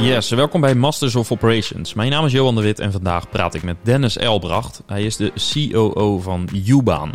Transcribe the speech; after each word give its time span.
Yes, 0.00 0.30
welkom 0.30 0.60
bij 0.60 0.74
Masters 0.74 1.14
of 1.14 1.32
Operations. 1.32 1.94
Mijn 1.94 2.10
naam 2.10 2.24
is 2.24 2.32
Johan 2.32 2.54
de 2.54 2.60
Wit 2.60 2.78
en 2.78 2.92
vandaag 2.92 3.28
praat 3.28 3.54
ik 3.54 3.62
met 3.62 3.76
Dennis 3.82 4.16
Elbracht. 4.16 4.82
Hij 4.86 5.04
is 5.04 5.16
de 5.16 5.32
COO 5.52 6.18
van 6.18 6.48
Ubaan. 6.66 7.14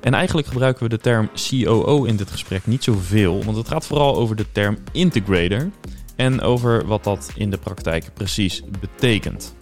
En 0.00 0.14
eigenlijk 0.14 0.46
gebruiken 0.46 0.82
we 0.82 0.88
de 0.88 0.98
term 0.98 1.30
COO 1.48 2.04
in 2.04 2.16
dit 2.16 2.30
gesprek 2.30 2.66
niet 2.66 2.84
zoveel, 2.84 3.44
want 3.44 3.56
het 3.56 3.68
gaat 3.68 3.86
vooral 3.86 4.16
over 4.16 4.36
de 4.36 4.52
term 4.52 4.78
integrator 4.92 5.70
en 6.16 6.40
over 6.40 6.86
wat 6.86 7.04
dat 7.04 7.32
in 7.34 7.50
de 7.50 7.58
praktijk 7.58 8.10
precies 8.14 8.62
betekent. 8.80 9.54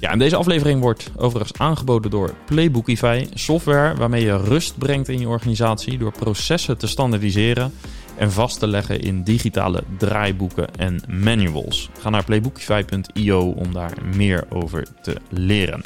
Ja, 0.00 0.10
en 0.10 0.18
deze 0.18 0.36
aflevering 0.36 0.80
wordt 0.80 1.10
overigens 1.16 1.58
aangeboden 1.58 2.10
door 2.10 2.34
Playbookify, 2.46 3.26
software 3.34 3.94
waarmee 3.94 4.24
je 4.24 4.36
rust 4.36 4.78
brengt 4.78 5.08
in 5.08 5.20
je 5.20 5.28
organisatie 5.28 5.98
door 5.98 6.12
processen 6.12 6.78
te 6.78 6.86
standaardiseren 6.86 7.72
en 8.16 8.32
vast 8.32 8.58
te 8.58 8.66
leggen 8.66 9.00
in 9.00 9.22
digitale 9.22 9.82
draaiboeken 9.98 10.74
en 10.74 11.00
manuals. 11.08 11.90
Ga 12.00 12.10
naar 12.10 12.24
playbookify.io 12.24 13.50
om 13.50 13.72
daar 13.72 13.92
meer 14.14 14.44
over 14.48 14.86
te 15.02 15.16
leren. 15.30 15.82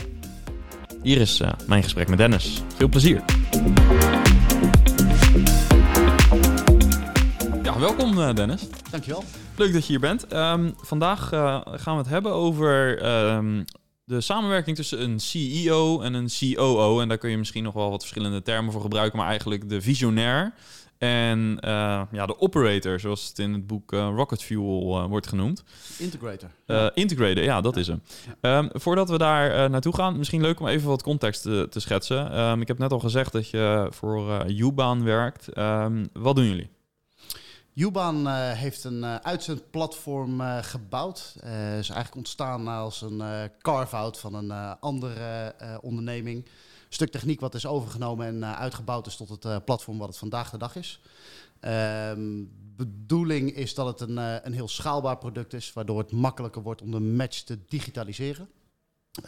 Hier 1.03 1.21
is 1.21 1.41
uh, 1.41 1.51
mijn 1.67 1.83
gesprek 1.83 2.09
met 2.09 2.19
Dennis. 2.19 2.63
Veel 2.77 2.89
plezier. 2.89 3.23
Ja, 7.63 7.79
welkom 7.79 8.19
uh, 8.19 8.35
Dennis. 8.35 8.67
Dankjewel. 8.91 9.25
Leuk 9.57 9.73
dat 9.73 9.83
je 9.83 9.89
hier 9.89 10.01
bent. 10.01 10.33
Um, 10.33 10.75
vandaag 10.77 11.33
uh, 11.33 11.61
gaan 11.65 11.95
we 11.95 12.01
het 12.01 12.11
hebben 12.11 12.33
over 12.33 13.05
um, 13.35 13.65
de 14.05 14.21
samenwerking 14.21 14.77
tussen 14.77 15.03
een 15.03 15.21
CEO 15.21 16.01
en 16.01 16.15
een 16.15 16.29
COO. 16.39 17.01
En 17.01 17.09
daar 17.09 17.19
kun 17.19 17.31
je 17.31 17.39
misschien 17.39 17.63
nog 17.63 17.75
wel 17.75 17.91
wat 17.91 18.01
verschillende 18.01 18.43
termen 18.43 18.73
voor 18.73 18.81
gebruiken, 18.81 19.19
maar 19.19 19.29
eigenlijk 19.29 19.69
de 19.69 19.81
visionair 19.81 20.53
en 21.01 21.59
uh, 21.65 22.03
ja, 22.13 22.27
de 22.27 22.41
operator, 22.41 23.01
zoals 23.01 23.29
het 23.29 23.39
in 23.39 23.53
het 23.53 23.67
boek 23.67 23.93
uh, 23.93 24.13
Rocket 24.15 24.43
Fuel 24.43 25.03
uh, 25.03 25.07
wordt 25.07 25.27
genoemd. 25.27 25.65
Integrator. 25.99 26.51
Integrator, 26.95 27.43
ja, 27.43 27.61
dat 27.61 27.75
ja. 27.75 27.81
is 27.81 27.87
hem. 27.87 28.03
Um, 28.41 28.69
voordat 28.73 29.09
we 29.09 29.19
daar 29.19 29.71
naartoe 29.71 29.95
gaan, 29.95 30.19
misschien 30.19 30.41
leuk 30.41 30.61
om 30.61 30.67
even 30.67 30.89
wat 30.89 31.03
context 31.03 31.43
te, 31.43 31.67
te 31.71 31.81
schetsen. 31.81 32.39
Um, 32.39 32.61
ik 32.61 32.69
heb 32.69 32.79
net 32.79 32.93
al 32.93 32.99
gezegd 32.99 33.33
dat 33.33 33.49
je 33.49 33.89
voor 33.91 34.47
Ubaan 34.47 35.05
werkt. 35.05 35.59
Um, 35.59 36.09
wat 36.13 36.37
doen 36.37 36.47
jullie? 36.47 36.71
Ubaan 37.75 38.27
uh, 38.27 38.51
heeft 38.51 38.85
een 38.85 39.03
uh, 39.03 39.15
uitzendplatform 39.15 40.41
uh, 40.41 40.59
gebouwd. 40.61 41.35
is 41.79 41.89
eigenlijk 41.91 42.15
ontstaan 42.15 42.69
als 42.69 43.03
een 43.03 43.23
carve-out 43.59 44.19
van 44.19 44.35
een 44.35 44.79
andere 44.81 45.55
onderneming. 45.81 46.49
Stuk 46.93 47.11
techniek 47.11 47.41
wat 47.41 47.55
is 47.55 47.67
overgenomen 47.67 48.27
en 48.27 48.57
uitgebouwd 48.57 49.07
is 49.07 49.17
tot 49.17 49.29
het 49.29 49.65
platform 49.65 49.99
wat 49.99 50.09
het 50.09 50.19
vandaag 50.19 50.51
de 50.51 50.59
dag 50.59 50.77
is. 50.77 51.01
Ehm, 51.61 52.45
bedoeling 52.77 53.55
is 53.55 53.75
dat 53.75 53.87
het 53.87 54.09
een, 54.09 54.17
een 54.47 54.53
heel 54.53 54.69
schaalbaar 54.69 55.19
product 55.19 55.53
is, 55.53 55.73
waardoor 55.73 55.99
het 55.99 56.13
makkelijker 56.13 56.63
wordt 56.63 56.83
om 56.83 56.91
de 56.91 57.01
match 57.01 57.41
te 57.41 57.59
digitaliseren. 57.69 58.49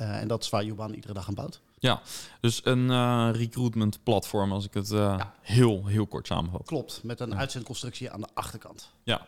Uh, 0.01 0.21
en 0.21 0.29
dat 0.29 0.43
is 0.43 0.51
waar 0.51 0.65
Juban 0.65 0.95
iedere 0.95 1.13
dag 1.13 1.29
aan 1.29 1.35
bouwt. 1.35 1.61
Ja, 1.79 2.03
dus 2.41 2.61
een 2.65 2.89
uh, 2.89 3.29
recruitment 3.33 4.03
platform, 4.03 4.53
als 4.53 4.65
ik 4.65 4.75
het 4.75 4.91
uh, 4.91 4.99
ja. 4.99 5.35
heel, 5.41 5.87
heel 5.87 6.07
kort 6.07 6.27
samenvat. 6.27 6.67
Klopt, 6.67 7.01
met 7.03 7.21
een 7.21 7.31
ja. 7.31 7.37
uitzendconstructie 7.37 8.11
aan 8.11 8.21
de 8.21 8.29
achterkant. 8.35 8.91
Ja, 9.03 9.27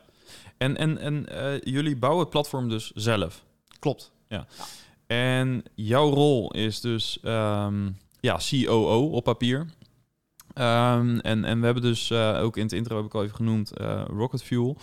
en, 0.57 0.77
en, 0.77 0.99
en 0.99 1.27
jullie 1.65 1.97
bouwen 1.97 2.23
het 2.23 2.31
platform 2.31 2.69
dus 2.69 2.91
zelf? 2.91 3.45
Klopt. 3.79 4.11
Ja. 4.29 4.47
ja. 4.59 4.65
En 5.07 5.63
jouw 5.75 6.11
rol 6.11 6.53
is 6.53 6.81
dus 6.81 7.19
um, 7.23 7.97
ja, 8.25 8.39
COO 8.51 9.07
op 9.11 9.25
papier. 9.25 9.59
Um, 9.59 11.21
en, 11.21 11.45
en 11.45 11.59
we 11.59 11.65
hebben 11.65 11.83
dus 11.83 12.11
uh, 12.11 12.41
ook 12.43 12.57
in 12.57 12.63
het 12.63 12.73
intro 12.73 12.97
heb 12.97 13.05
ik 13.05 13.15
al 13.15 13.23
even 13.23 13.37
genoemd 13.37 13.81
uh, 13.81 14.05
Rocket 14.07 14.43
Fuel. 14.43 14.77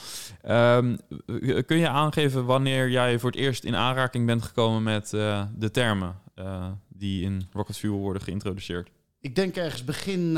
Um, 0.49 0.97
kun 1.65 1.77
je 1.77 1.87
aangeven 1.87 2.45
wanneer 2.45 2.89
jij 2.89 3.19
voor 3.19 3.31
het 3.31 3.39
eerst 3.39 3.63
in 3.63 3.75
aanraking 3.75 4.25
bent 4.25 4.43
gekomen 4.43 4.83
met 4.83 5.09
de 5.09 5.71
termen 5.71 6.15
die 6.87 7.23
in 7.23 7.47
Rocket 7.51 7.77
Fuel 7.77 7.97
worden 7.97 8.21
geïntroduceerd? 8.21 8.89
Ik 9.19 9.35
denk 9.35 9.55
ergens 9.55 9.83
begin 9.83 10.37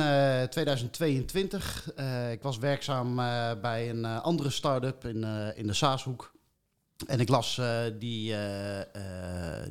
2022. 0.50 1.94
ik 2.32 2.42
was 2.42 2.58
werkzaam 2.58 3.16
bij 3.62 3.90
een 3.90 4.06
andere 4.06 4.50
start-up 4.50 5.06
in, 5.06 5.24
in 5.56 5.68
de 5.68 5.74
Saashoek. 5.74 6.32
En 7.08 7.20
ik 7.20 7.30
las 7.30 7.62
die, 8.00 8.36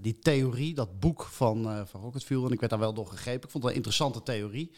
die 0.00 0.18
theorie, 0.18 0.74
dat 0.74 1.00
boek 1.00 1.22
van, 1.24 1.86
van 1.86 2.00
Rocket 2.00 2.24
Fuel. 2.24 2.46
En 2.46 2.52
ik 2.52 2.58
werd 2.58 2.70
daar 2.70 2.80
wel 2.80 2.94
door 2.94 3.06
gegrepen. 3.06 3.44
Ik 3.44 3.50
vond 3.50 3.62
het 3.64 3.72
een 3.72 3.78
interessante 3.78 4.22
theorie. 4.22 4.70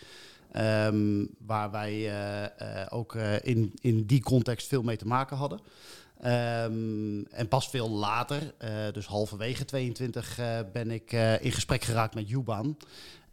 Um, 0.56 1.28
waar 1.38 1.70
wij 1.70 2.12
ook 2.90 3.14
in, 3.42 3.72
in 3.80 4.06
die 4.06 4.22
context 4.22 4.66
veel 4.66 4.82
mee 4.82 4.96
te 4.96 5.06
maken 5.06 5.36
hadden. 5.36 5.60
Um, 6.18 7.26
en 7.26 7.48
pas 7.48 7.68
veel 7.68 7.90
later, 7.90 8.54
dus 8.92 9.06
halverwege 9.06 9.64
22, 9.64 10.40
ben 10.72 10.90
ik 10.90 11.12
in 11.40 11.52
gesprek 11.52 11.84
geraakt 11.84 12.14
met 12.14 12.28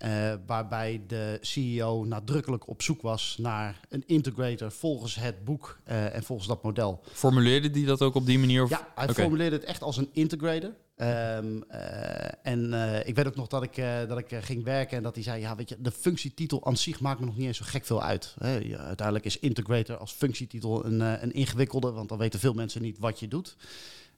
Ubaan. 0.03 0.41
waarbij 0.45 1.01
de 1.07 1.37
CEO 1.41 2.03
nadrukkelijk 2.03 2.67
op 2.67 2.81
zoek 2.81 3.01
was 3.01 3.35
naar 3.39 3.79
een 3.89 4.03
integrator 4.05 4.71
volgens 4.71 5.15
het 5.15 5.43
boek 5.43 5.79
en 5.83 6.23
volgens 6.23 6.47
dat 6.47 6.63
model. 6.63 7.01
Formuleerde 7.11 7.69
die 7.69 7.85
dat 7.85 8.01
ook 8.01 8.15
op 8.15 8.25
die 8.25 8.39
manier? 8.39 8.63
Of? 8.63 8.69
Ja, 8.69 8.87
hij 8.95 9.09
okay. 9.09 9.23
formuleerde 9.23 9.55
het 9.55 9.65
echt 9.65 9.81
als 9.81 9.97
een 9.97 10.09
integrator. 10.11 10.71
Um, 11.01 11.63
uh, 11.71 12.45
en 12.45 12.73
ik 13.05 13.15
weet 13.15 13.27
ook 13.27 13.35
nog 13.35 13.47
dat 13.47 13.63
ik, 13.63 13.83
dat 14.07 14.17
ik 14.17 14.37
ging 14.41 14.63
werken 14.63 14.97
en 14.97 15.03
dat 15.03 15.15
hij 15.15 15.23
zei: 15.23 15.41
Ja, 15.41 15.55
weet 15.55 15.69
je, 15.69 15.75
de 15.79 15.91
functietitel 15.91 16.65
aan 16.65 16.77
zich 16.77 16.99
maakt 16.99 17.19
me 17.19 17.25
nog 17.25 17.37
niet 17.37 17.47
eens 17.47 17.57
zo 17.57 17.65
gek 17.67 17.85
veel 17.85 18.03
uit. 18.03 18.35
Hè, 18.39 18.57
ja, 18.57 18.77
uiteindelijk 18.77 19.25
is 19.25 19.39
integrator 19.39 19.97
als 19.97 20.11
functietitel 20.11 20.85
een, 20.85 20.99
een 20.99 21.31
ingewikkelde, 21.31 21.91
want 21.91 22.09
dan 22.09 22.17
weten 22.17 22.39
veel 22.39 22.53
mensen 22.53 22.81
niet 22.81 22.97
wat 22.99 23.19
je 23.19 23.27
doet. 23.27 23.55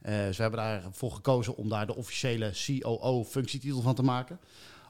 dus 0.02 0.38
we 0.38 0.42
hebben 0.42 0.60
daarvoor 0.60 1.12
gekozen 1.12 1.56
om 1.56 1.70
daar 1.70 1.86
de 1.86 1.96
officiële 1.96 2.52
COO-functietitel 2.66 3.82
van 3.82 3.96
te 3.96 4.04
maken. 4.04 4.40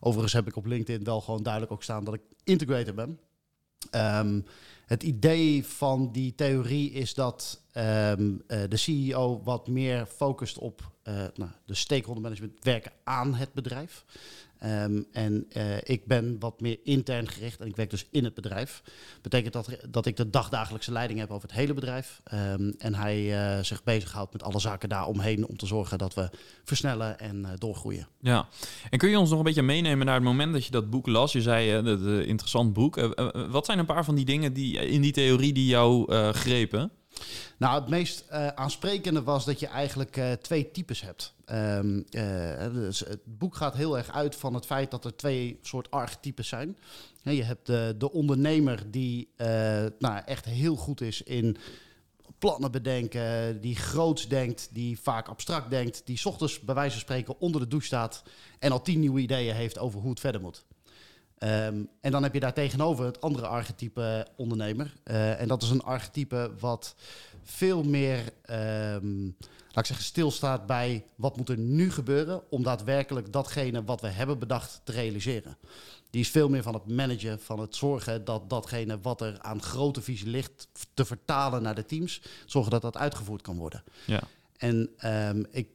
Overigens 0.05 0.33
heb 0.33 0.47
ik 0.47 0.55
op 0.55 0.65
LinkedIn 0.65 1.03
wel 1.03 1.21
gewoon 1.21 1.43
duidelijk 1.43 1.71
ook 1.71 1.83
staan 1.83 2.03
dat 2.03 2.13
ik 2.13 2.21
integrator 2.43 2.93
ben. 2.93 3.19
Um, 3.91 4.45
het 4.85 5.03
idee 5.03 5.65
van 5.65 6.11
die 6.11 6.35
theorie 6.35 6.91
is 6.91 7.13
dat 7.13 7.61
um, 7.77 8.41
uh, 8.47 8.61
de 8.69 8.77
CEO 8.77 9.41
wat 9.43 9.67
meer 9.67 10.05
focust 10.05 10.57
op 10.57 10.91
uh, 11.03 11.13
nou, 11.35 11.51
de 11.65 11.73
stakeholder 11.73 12.23
management 12.23 12.63
werken 12.63 12.91
aan 13.03 13.33
het 13.33 13.53
bedrijf. 13.53 14.05
Um, 14.65 15.05
en 15.11 15.45
uh, 15.57 15.77
ik 15.83 16.05
ben 16.05 16.35
wat 16.39 16.61
meer 16.61 16.77
intern 16.83 17.27
gericht 17.27 17.59
en 17.59 17.67
ik 17.67 17.75
werk 17.75 17.89
dus 17.89 18.07
in 18.11 18.23
het 18.23 18.33
bedrijf. 18.33 18.83
Betekent 19.21 19.53
dat, 19.53 19.69
dat 19.89 20.05
ik 20.05 20.17
de 20.17 20.29
dagdagelijkse 20.29 20.91
leiding 20.91 21.19
heb 21.19 21.31
over 21.31 21.47
het 21.47 21.57
hele 21.57 21.73
bedrijf. 21.73 22.21
Um, 22.33 22.73
en 22.77 22.95
hij 22.95 23.21
uh, 23.57 23.63
zich 23.63 23.83
bezighoudt 23.83 24.33
met 24.33 24.43
alle 24.43 24.59
zaken 24.59 24.89
daaromheen 24.89 25.47
om 25.47 25.57
te 25.57 25.65
zorgen 25.65 25.97
dat 25.97 26.13
we 26.13 26.29
versnellen 26.63 27.19
en 27.19 27.39
uh, 27.39 27.49
doorgroeien. 27.57 28.07
Ja, 28.19 28.47
en 28.89 28.97
kun 28.97 29.09
je 29.09 29.19
ons 29.19 29.29
nog 29.29 29.39
een 29.39 29.45
beetje 29.45 29.61
meenemen 29.61 30.05
naar 30.05 30.15
het 30.15 30.23
moment 30.23 30.53
dat 30.53 30.65
je 30.65 30.71
dat 30.71 30.89
boek 30.89 31.07
las? 31.07 31.31
Je 31.31 31.41
zei, 31.41 31.69
het 31.69 32.27
interessant 32.27 32.73
boek. 32.73 32.95
wat 33.49 33.65
zijn 33.65 33.79
een 33.79 33.85
paar 33.85 34.05
van 34.05 34.15
die 34.15 34.25
dingen 34.25 34.53
die 34.53 34.87
in 34.87 35.01
die 35.01 35.11
theorie 35.11 35.53
die 35.53 35.65
jou 35.65 36.13
grepen? 36.33 36.91
Nou, 37.57 37.79
het 37.79 37.89
meest 37.89 38.23
uh, 38.31 38.47
aansprekende 38.47 39.23
was 39.23 39.45
dat 39.45 39.59
je 39.59 39.67
eigenlijk 39.67 40.17
uh, 40.17 40.31
twee 40.31 40.71
types 40.71 41.01
hebt. 41.01 41.33
Um, 41.51 42.05
uh, 42.11 42.73
dus 42.73 42.99
het 42.99 43.19
boek 43.25 43.55
gaat 43.55 43.73
heel 43.73 43.97
erg 43.97 44.11
uit 44.11 44.35
van 44.35 44.53
het 44.53 44.65
feit 44.65 44.91
dat 44.91 45.05
er 45.05 45.15
twee 45.15 45.59
soort 45.61 45.91
archetypes 45.91 46.47
zijn. 46.47 46.77
je 47.21 47.43
hebt 47.43 47.65
de, 47.65 47.95
de 47.97 48.11
ondernemer 48.11 48.91
die 48.91 49.29
nou, 49.99 50.21
echt 50.25 50.45
heel 50.45 50.75
goed 50.75 51.01
is 51.01 51.21
in 51.21 51.57
plannen 52.39 52.71
bedenken, 52.71 53.61
die 53.61 53.75
groots 53.75 54.27
denkt, 54.27 54.69
die 54.71 54.99
vaak 54.99 55.27
abstract 55.27 55.69
denkt, 55.69 56.01
die 56.05 56.25
ochtends 56.25 56.59
bij 56.59 56.75
wijze 56.75 56.91
van 56.91 56.99
spreken 56.99 57.39
onder 57.39 57.61
de 57.61 57.67
douche 57.67 57.85
staat 57.85 58.23
en 58.59 58.71
al 58.71 58.81
tien 58.81 58.99
nieuwe 58.99 59.19
ideeën 59.19 59.55
heeft 59.55 59.79
over 59.79 59.99
hoe 59.99 60.09
het 60.09 60.19
verder 60.19 60.41
moet. 60.41 60.65
Um, 61.43 61.89
en 62.01 62.11
dan 62.11 62.23
heb 62.23 62.33
je 62.33 62.39
daar 62.39 62.53
tegenover 62.53 63.05
het 63.05 63.21
andere 63.21 63.47
archetype 63.47 64.27
ondernemer. 64.35 64.93
Uh, 65.05 65.41
en 65.41 65.47
dat 65.47 65.61
is 65.61 65.69
een 65.69 65.83
archetype 65.83 66.51
wat 66.59 66.95
veel 67.43 67.83
meer, 67.83 68.19
um, 68.99 69.35
laat 69.67 69.77
ik 69.77 69.85
zeggen, 69.85 70.05
stilstaat 70.05 70.65
bij 70.65 71.05
wat 71.15 71.37
moet 71.37 71.49
er 71.49 71.57
nu 71.57 71.91
gebeuren 71.91 72.41
om 72.51 72.63
daadwerkelijk 72.63 73.33
datgene 73.33 73.83
wat 73.83 74.01
we 74.01 74.07
hebben 74.07 74.39
bedacht 74.39 74.81
te 74.83 74.91
realiseren. 74.91 75.57
Die 76.09 76.21
is 76.21 76.29
veel 76.29 76.49
meer 76.49 76.63
van 76.63 76.73
het 76.73 76.87
managen, 76.87 77.39
van 77.39 77.59
het 77.59 77.75
zorgen 77.75 78.25
dat 78.25 78.49
datgene 78.49 78.99
wat 79.01 79.21
er 79.21 79.39
aan 79.41 79.61
grote 79.61 80.01
visie 80.01 80.27
ligt, 80.27 80.67
te 80.93 81.05
vertalen 81.05 81.61
naar 81.61 81.75
de 81.75 81.85
teams. 81.85 82.21
Zorgen 82.45 82.71
dat 82.71 82.81
dat 82.81 82.97
uitgevoerd 82.97 83.41
kan 83.41 83.57
worden. 83.57 83.83
Ja. 84.05 84.21
En 84.57 84.89
um, 85.05 85.45
ik, 85.51 85.67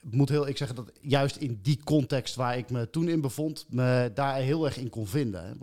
moet 0.00 0.28
heel 0.28 0.48
ik 0.48 0.56
zeggen 0.56 0.76
dat 0.76 0.92
juist 1.00 1.36
in 1.36 1.58
die 1.62 1.80
context 1.84 2.34
waar 2.34 2.56
ik 2.56 2.70
me 2.70 2.90
toen 2.90 3.08
in 3.08 3.20
bevond, 3.20 3.66
me 3.68 4.10
daar 4.14 4.34
heel 4.34 4.64
erg 4.64 4.76
in 4.76 4.90
kon 4.90 5.06
vinden. 5.06 5.58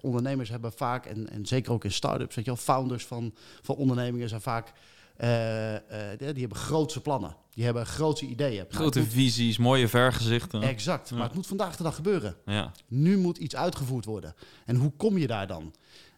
Ondernemers 0.00 0.48
hebben 0.48 0.72
vaak, 0.72 1.06
en, 1.06 1.30
en 1.30 1.46
zeker 1.46 1.72
ook 1.72 1.84
in 1.84 1.92
start-ups, 1.92 2.34
weet 2.34 2.44
je 2.44 2.50
wel, 2.50 2.60
founders 2.60 3.06
van, 3.06 3.34
van 3.62 3.74
ondernemingen 3.74 4.28
zijn 4.28 4.40
vaak. 4.40 4.72
Uh, 5.20 5.72
uh, 5.72 5.78
die 6.18 6.40
hebben 6.40 6.58
grootse 6.58 7.00
plannen. 7.00 7.36
Die 7.54 7.64
hebben 7.64 7.86
grootse 7.86 8.26
ideeën. 8.26 8.64
Grote 8.68 9.04
visies, 9.04 9.58
mooie 9.58 9.88
vergezichten. 9.88 10.62
Exact. 10.62 11.08
Ja. 11.08 11.16
Maar 11.16 11.26
het 11.26 11.34
moet 11.34 11.46
vandaag 11.46 11.76
de 11.76 11.82
dag 11.82 11.94
gebeuren. 11.94 12.36
Ja. 12.46 12.72
Nu 12.88 13.18
moet 13.18 13.38
iets 13.38 13.56
uitgevoerd 13.56 14.04
worden. 14.04 14.34
En 14.64 14.76
hoe 14.76 14.92
kom 14.96 15.18
je 15.18 15.26
daar 15.26 15.46
dan? 15.46 15.74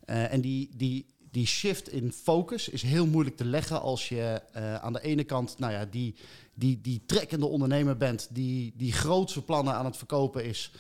Uh, 0.07 0.33
en 0.33 0.41
die, 0.41 0.71
die 0.77 1.07
die 1.33 1.47
shift 1.47 1.89
in 1.89 2.13
focus 2.13 2.69
is 2.69 2.83
heel 2.83 3.07
moeilijk 3.07 3.37
te 3.37 3.45
leggen 3.45 3.81
als 3.81 4.09
je 4.09 4.41
eh, 4.53 4.75
aan 4.75 4.93
de 4.93 5.03
ene 5.03 5.25
kant 5.25 5.59
nou 5.59 5.73
ja, 5.73 5.85
die, 5.85 6.15
die, 6.55 6.81
die 6.81 7.03
trekkende 7.07 7.47
ondernemer 7.47 7.97
bent, 7.97 8.29
die, 8.31 8.73
die 8.77 8.93
grootse 8.93 9.43
plannen 9.43 9.75
aan 9.75 9.85
het 9.85 9.97
verkopen 9.97 10.45
is 10.45 10.71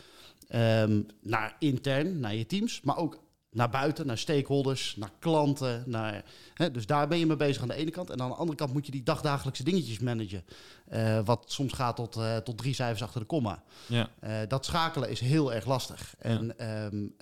ehm, 0.48 1.02
naar 1.22 1.56
intern, 1.58 2.20
naar 2.20 2.34
je 2.34 2.46
teams, 2.46 2.80
maar 2.80 2.96
ook 2.96 3.18
naar 3.52 3.70
buiten, 3.70 4.06
naar 4.06 4.18
stakeholders, 4.18 4.96
naar 4.96 5.10
klanten. 5.18 5.82
Naar, 5.86 6.24
hè, 6.54 6.70
dus 6.70 6.86
daar 6.86 7.08
ben 7.08 7.18
je 7.18 7.26
mee 7.26 7.36
bezig 7.36 7.62
aan 7.62 7.68
de 7.68 7.74
ene 7.74 7.90
kant. 7.90 8.10
En 8.10 8.20
aan 8.20 8.28
de 8.28 8.34
andere 8.34 8.58
kant 8.58 8.72
moet 8.72 8.86
je 8.86 8.92
die 8.92 9.02
dagdagelijkse 9.02 9.64
dingetjes 9.64 9.98
managen. 9.98 10.44
Uh, 10.92 11.20
wat 11.24 11.44
soms 11.46 11.72
gaat 11.72 11.96
tot, 11.96 12.16
uh, 12.16 12.36
tot 12.36 12.58
drie 12.58 12.74
cijfers 12.74 13.02
achter 13.02 13.20
de 13.20 13.26
komma. 13.26 13.62
Ja. 13.86 14.10
Uh, 14.24 14.36
dat 14.48 14.64
schakelen 14.64 15.10
is 15.10 15.20
heel 15.20 15.52
erg 15.52 15.66
lastig. 15.66 16.14
En 16.18 16.68
um, 16.68 17.14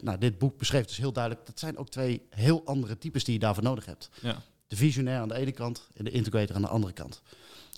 nou, 0.00 0.18
dit 0.18 0.38
boek 0.38 0.58
beschrijft 0.58 0.88
dus 0.88 0.96
heel 0.96 1.12
duidelijk... 1.12 1.46
dat 1.46 1.58
zijn 1.58 1.78
ook 1.78 1.88
twee 1.88 2.22
heel 2.30 2.62
andere 2.64 2.98
types 2.98 3.24
die 3.24 3.34
je 3.34 3.40
daarvoor 3.40 3.62
nodig 3.62 3.84
hebt. 3.86 4.10
Ja. 4.20 4.42
De 4.66 4.76
visionair 4.76 5.20
aan 5.20 5.28
de 5.28 5.34
ene 5.34 5.52
kant 5.52 5.88
en 5.94 6.04
de 6.04 6.10
integrator 6.10 6.56
aan 6.56 6.62
de 6.62 6.68
andere 6.68 6.92
kant. 6.92 7.22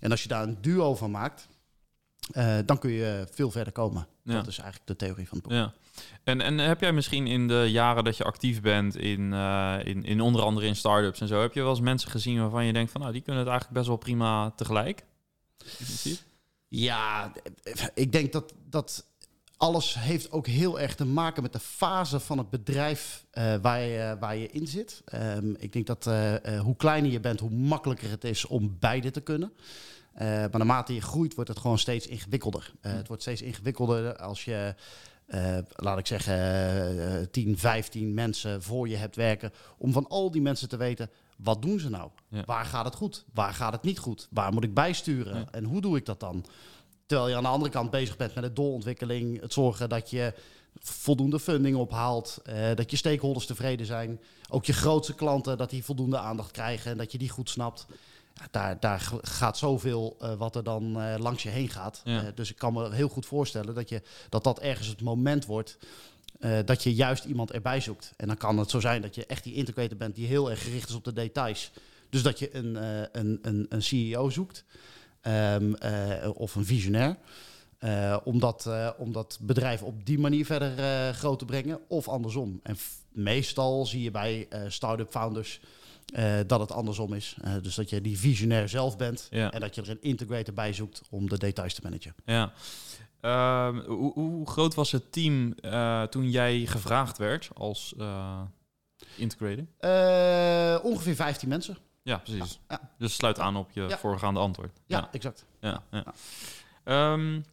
En 0.01 0.11
als 0.11 0.23
je 0.23 0.29
daar 0.29 0.43
een 0.43 0.59
duo 0.61 0.95
van 0.95 1.11
maakt... 1.11 1.49
dan 2.67 2.79
kun 2.79 2.91
je 2.91 3.27
veel 3.31 3.51
verder 3.51 3.73
komen. 3.73 4.07
Ja. 4.23 4.33
Dat 4.33 4.47
is 4.47 4.59
eigenlijk 4.59 4.89
de 4.89 4.97
theorie 4.97 5.29
van 5.29 5.39
het 5.39 5.47
boek. 5.47 5.57
Ja. 5.57 5.73
En, 6.25 6.41
en 6.41 6.59
heb 6.59 6.81
jij 6.81 6.93
misschien 6.93 7.27
in 7.27 7.49
de 7.49 7.67
jaren 7.71 8.05
dat 8.05 8.17
je 8.17 8.25
actief 8.25 8.61
bent, 8.61 8.97
in, 8.97 9.21
uh, 9.21 9.77
in, 9.85 10.05
in 10.05 10.21
onder 10.21 10.43
andere 10.43 10.67
in 10.67 10.77
startups 10.77 11.21
en 11.21 11.29
zo, 11.29 11.41
heb 11.41 11.55
je 11.55 11.61
wel 11.61 11.71
eens 11.71 11.81
mensen 11.81 12.11
gezien 12.11 12.41
waarvan 12.41 12.65
je 12.65 12.73
denkt 12.73 12.93
van 12.93 13.01
nou, 13.01 13.13
die 13.13 13.23
kunnen 13.23 13.43
het 13.43 13.51
eigenlijk 13.51 13.79
best 13.79 13.91
wel 13.91 13.99
prima 13.99 14.51
tegelijk? 14.51 15.05
Ja, 16.69 17.33
ik 17.95 18.13
denk 18.13 18.33
dat, 18.33 18.55
dat 18.69 19.07
alles 19.57 19.95
heeft 19.99 20.33
ook 20.33 20.47
heel 20.47 20.81
erg 20.81 20.95
te 20.95 21.05
maken 21.05 21.43
met 21.43 21.53
de 21.53 21.59
fase 21.59 22.21
van 22.21 22.39
het 22.39 22.51
bedrijf 22.51 23.25
uh, 23.33 23.55
waar, 23.63 23.81
je, 23.81 24.17
waar 24.21 24.37
je 24.37 24.51
in 24.51 24.67
zit. 24.67 25.03
Um, 25.15 25.57
ik 25.59 25.73
denk 25.73 25.87
dat 25.87 26.05
hoe 26.63 26.77
kleiner 26.77 27.11
je 27.11 27.21
bent, 27.21 27.41
hoe 27.41 27.51
makkelijker 27.51 28.11
het 28.11 28.25
is 28.25 28.47
om 28.47 28.77
beide 28.79 29.11
te 29.11 29.21
kunnen. 29.21 29.53
Uh, 30.15 30.21
maar 30.23 30.51
naarmate 30.51 30.95
je 30.95 31.01
groeit, 31.01 31.35
wordt 31.35 31.51
het 31.51 31.59
gewoon 31.59 31.79
steeds 31.79 32.07
ingewikkelder. 32.07 32.73
Uh, 32.83 32.93
het 32.93 33.07
wordt 33.07 33.23
steeds 33.23 33.43
ingewikkelder 33.43 34.17
als 34.17 34.45
je 34.45 34.75
uh, 35.29 35.59
laat 35.77 35.99
ik 35.99 36.07
zeggen, 36.07 36.97
uh, 36.97 37.27
10, 37.31 37.59
15 37.59 38.15
mensen 38.15 38.63
voor 38.63 38.89
je 38.89 38.97
hebt 38.97 39.17
werken. 39.17 39.53
Om 39.79 39.93
van 39.93 40.09
al 40.09 40.31
die 40.31 40.43
mensen 40.43 40.69
te 40.69 40.77
weten, 40.77 41.11
wat 41.37 41.63
doen 41.63 41.81
ze 41.81 41.91
nou? 41.91 42.11
Ja. 42.29 42.43
Waar 42.45 42.65
gaat 42.65 42.85
het 42.85 42.95
goed? 42.95 43.25
Waar 43.35 43.55
gaat 43.55 43.73
het 43.73 43.83
niet 43.83 43.99
goed? 43.99 44.29
Waar 44.31 44.53
moet 44.53 44.65
ik 44.65 44.75
bijsturen? 44.75 45.37
Ja. 45.37 45.47
En 45.51 45.65
hoe 45.65 45.81
doe 45.81 45.97
ik 45.97 46.07
dat 46.07 46.21
dan? 46.21 46.45
Terwijl 47.07 47.29
je 47.29 47.37
aan 47.37 47.43
de 47.43 47.49
andere 47.49 47.71
kant 47.71 47.91
bezig 47.91 48.17
bent 48.17 48.35
met 48.35 48.45
de 48.45 48.53
doorontwikkeling. 48.53 49.41
Het 49.41 49.53
zorgen 49.53 49.89
dat 49.89 50.11
je 50.11 50.35
voldoende 50.81 51.41
funding 51.41 51.77
ophaalt. 51.77 52.43
Dat 52.75 52.91
je 52.91 52.97
stakeholders 52.97 53.47
tevreden 53.47 53.87
zijn. 53.87 54.21
Ook 54.49 54.65
je 54.65 54.73
grootste 54.73 55.15
klanten, 55.15 55.59
dat 55.59 55.71
die 55.71 55.85
voldoende 55.85 56.19
aandacht 56.19 56.51
krijgen. 56.51 56.91
En 56.91 56.97
dat 56.97 57.13
je 57.13 57.19
die 57.19 57.29
goed 57.29 57.51
snapt 57.51 57.87
daar, 58.51 58.81
daar 58.81 59.11
gaat 59.21 59.59
zoveel 59.59 60.17
uh, 60.23 60.35
wat 60.35 60.57
er 60.57 60.65
dan 60.65 61.03
uh, 61.03 61.15
langs 61.19 61.43
je 61.43 61.49
heen 61.49 61.69
gaat. 61.69 62.01
Ja. 62.05 62.23
Uh, 62.23 62.29
dus 62.35 62.51
ik 62.51 62.57
kan 62.57 62.73
me 62.73 62.93
heel 62.93 63.09
goed 63.09 63.27
voorstellen 63.27 63.75
dat, 63.75 63.89
je, 63.89 64.03
dat 64.29 64.45
dat 64.45 64.61
ergens 64.61 64.89
het 64.89 65.01
moment 65.01 65.47
wordt 65.47 65.79
dat 66.65 66.83
je 66.83 66.95
juist 66.95 67.25
iemand 67.25 67.51
erbij 67.51 67.81
zoekt. 67.81 68.13
En 68.17 68.27
dan 68.27 68.37
kan 68.37 68.59
het 68.59 68.71
zo 68.71 68.81
zijn 68.81 69.03
dat 69.03 69.15
je 69.15 69.27
echt 69.27 69.45
die 69.45 69.55
integrator 69.55 69.97
bent 69.97 70.15
die 70.15 70.27
heel 70.27 70.51
erg 70.51 70.63
gericht 70.63 70.89
is 70.89 70.95
op 70.95 71.05
de 71.05 71.13
details. 71.13 71.71
Dus 72.11 72.23
dat 72.23 72.39
je 72.39 72.57
een, 72.57 72.75
een, 73.13 73.39
een, 73.43 73.67
een 73.69 73.83
CEO 73.83 74.31
zoekt 74.31 74.65
um, 75.23 75.75
of 76.35 76.55
een 76.55 76.65
visionair. 76.65 77.17
om, 78.25 78.39
dat, 78.39 78.71
om 78.99 79.13
dat 79.13 79.39
bedrijf 79.41 79.83
op 79.83 80.07
die 80.07 80.19
manier 80.19 80.47
verder 80.47 81.15
groot 81.15 81.39
te 81.39 81.45
brengen. 81.45 81.81
Of 81.89 82.09
andersom. 82.09 82.61
En 82.63 82.77
meestal 83.13 83.87
zie 83.87 84.03
je 84.03 84.11
bij 84.11 84.49
start-up 84.69 85.11
founders 85.11 85.61
uh, 86.13 86.41
dat 86.47 86.61
het 86.61 86.73
andersom 86.73 87.13
is. 87.13 87.37
Uh, 87.45 87.53
dus 87.63 87.75
dat 87.75 87.91
je 87.91 88.01
die 88.01 88.19
visionair 88.19 88.69
zelf 88.69 88.97
bent 88.97 89.29
ja. 89.31 89.53
en 89.53 89.61
dat 89.61 89.75
je 89.75 89.83
er 89.83 89.91
een 89.91 90.03
integrator 90.03 90.55
bij 90.55 90.73
zoekt 90.73 91.03
om 91.11 91.29
de 91.29 91.39
details 91.39 91.75
te 91.75 91.81
managen. 91.83 92.15
Ja. 92.25 92.53
Uh, 93.23 93.87
hoe, 93.87 94.13
hoe, 94.13 94.51
groot 94.51 94.75
was 94.75 94.93
het 94.93 95.13
team 95.13 95.55
uh, 95.61 96.03
toen 96.03 96.31
jij 96.31 96.67
gevraagd 96.67 97.19
werd 97.19 97.51
als 97.55 97.95
integrator? 99.17 99.65
ongeveer 100.83 101.15
15 101.15 101.49
mensen. 101.49 101.77
Ja, 102.03 102.17
precies. 102.17 102.61
Ja. 102.69 102.79
Ja. 102.81 102.91
Dus 102.99 103.15
sluit 103.15 103.39
aan 103.39 103.57
op 103.57 103.71
je 103.71 103.97
voorgaande 103.99 104.41
antwoord. 104.41 104.81
Ja, 104.87 105.09
exact. 105.13 105.45
Ja, 105.61 105.83
um, 106.85 107.45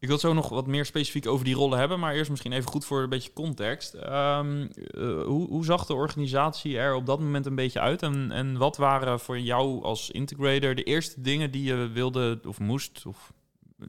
ik 0.00 0.08
wil 0.08 0.18
zo 0.18 0.32
nog 0.32 0.48
wat 0.48 0.66
meer 0.66 0.84
specifiek 0.84 1.26
over 1.26 1.44
die 1.44 1.54
rollen 1.54 1.78
hebben, 1.78 2.00
maar 2.00 2.14
eerst 2.14 2.30
misschien 2.30 2.52
even 2.52 2.70
goed 2.70 2.84
voor 2.84 3.02
een 3.02 3.08
beetje 3.08 3.32
context. 3.32 3.94
Um, 3.94 4.60
uh, 4.94 5.22
hoe, 5.24 5.48
hoe, 5.48 5.64
zag 5.64 5.86
de 5.86 5.94
organisatie 5.94 6.78
er 6.78 6.94
op 6.94 7.06
dat 7.06 7.20
moment 7.20 7.46
een 7.46 7.54
beetje 7.54 7.80
uit? 7.80 8.02
En, 8.02 8.30
en 8.32 8.56
wat 8.56 8.76
waren 8.76 9.20
voor 9.20 9.38
jou 9.38 9.82
als 9.82 10.10
integrator 10.10 10.74
de 10.74 10.82
eerste 10.82 11.20
dingen 11.20 11.50
die 11.50 11.62
je 11.62 11.88
wilde 11.92 12.40
of 12.46 12.58
moest 12.58 13.02
of 13.06 13.32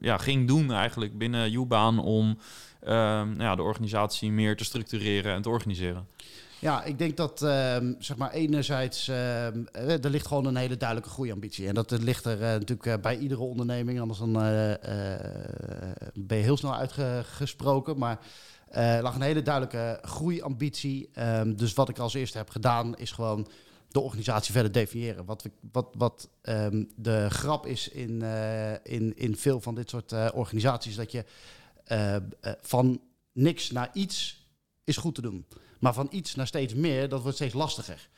ja, 0.00 0.18
ging 0.18 0.48
doen 0.48 0.72
eigenlijk 0.72 1.18
binnen 1.18 1.52
Ubaan 1.52 1.98
om 1.98 2.38
um, 2.82 3.40
ja, 3.40 3.54
de 3.54 3.62
organisatie 3.62 4.30
meer 4.30 4.56
te 4.56 4.64
structureren 4.64 5.34
en 5.34 5.42
te 5.42 5.48
organiseren? 5.48 6.06
Ja, 6.62 6.84
ik 6.84 6.98
denk 6.98 7.16
dat 7.16 7.42
um, 7.42 7.96
zeg 7.98 8.16
maar 8.16 8.30
enerzijds 8.30 9.08
um, 9.08 9.68
er 9.72 10.10
ligt 10.10 10.26
gewoon 10.26 10.46
een 10.46 10.56
hele 10.56 10.76
duidelijke 10.76 11.10
groeiambitie. 11.10 11.68
En 11.68 11.74
dat 11.74 11.90
ligt 11.90 12.24
er 12.24 12.40
uh, 12.40 12.40
natuurlijk 12.40 13.02
bij 13.02 13.18
iedere 13.18 13.40
onderneming, 13.40 14.00
anders 14.00 14.18
dan 14.18 14.32
ben 16.14 16.36
je 16.36 16.42
heel 16.42 16.56
snel 16.56 16.74
uitgesproken. 16.74 17.98
Maar 17.98 18.18
er 18.68 19.02
lag 19.02 19.14
een 19.14 19.22
hele 19.22 19.42
duidelijke 19.42 19.98
groeiambitie. 20.02 21.10
Um, 21.18 21.56
dus 21.56 21.74
wat 21.74 21.88
ik 21.88 21.98
als 21.98 22.14
eerste 22.14 22.38
heb 22.38 22.50
gedaan 22.50 22.96
is 22.96 23.10
gewoon 23.10 23.48
de 23.88 24.00
organisatie 24.00 24.52
verder 24.52 24.72
definiëren. 24.72 25.24
Wat, 25.24 25.44
wat, 25.72 25.88
wat 25.96 26.28
de 26.96 27.26
grap 27.30 27.66
is 27.66 27.88
in, 27.88 28.22
in, 28.82 29.16
in 29.16 29.36
veel 29.36 29.60
van 29.60 29.74
dit 29.74 29.90
soort 29.90 30.32
organisaties, 30.32 30.96
dat 30.96 31.12
je 31.12 31.24
van 32.60 33.00
niks 33.32 33.70
naar 33.70 33.90
iets 33.92 34.46
is 34.84 34.96
goed 34.96 35.14
te 35.14 35.22
doen. 35.22 35.46
Maar 35.82 35.94
van 35.94 36.08
iets 36.10 36.34
naar 36.34 36.46
steeds 36.46 36.74
meer, 36.74 37.08
dat 37.08 37.22
wordt 37.22 37.36
steeds 37.36 37.54
lastiger. 37.54 38.08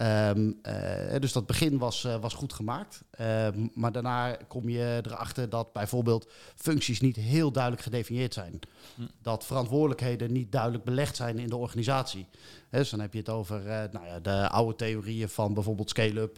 Um, 0.00 0.60
uh, 0.62 1.20
dus 1.20 1.32
dat 1.32 1.46
begin 1.46 1.78
was, 1.78 2.04
uh, 2.04 2.16
was 2.16 2.34
goed 2.34 2.52
gemaakt. 2.52 3.02
Um, 3.20 3.70
maar 3.74 3.92
daarna 3.92 4.36
kom 4.48 4.68
je 4.68 5.00
erachter 5.06 5.48
dat 5.48 5.72
bijvoorbeeld 5.72 6.28
functies 6.54 7.00
niet 7.00 7.16
heel 7.16 7.52
duidelijk 7.52 7.82
gedefinieerd 7.82 8.34
zijn. 8.34 8.60
Hm. 8.94 9.02
Dat 9.22 9.46
verantwoordelijkheden 9.46 10.32
niet 10.32 10.52
duidelijk 10.52 10.84
belegd 10.84 11.16
zijn 11.16 11.38
in 11.38 11.48
de 11.48 11.56
organisatie. 11.56 12.26
He, 12.70 12.78
dus 12.78 12.90
dan 12.90 13.00
heb 13.00 13.12
je 13.12 13.18
het 13.18 13.28
over 13.28 13.60
uh, 13.60 13.66
nou 13.66 14.06
ja, 14.06 14.20
de 14.20 14.48
oude 14.48 14.76
theorieën 14.76 15.28
van 15.28 15.54
bijvoorbeeld 15.54 15.90
scale-up, 15.90 16.34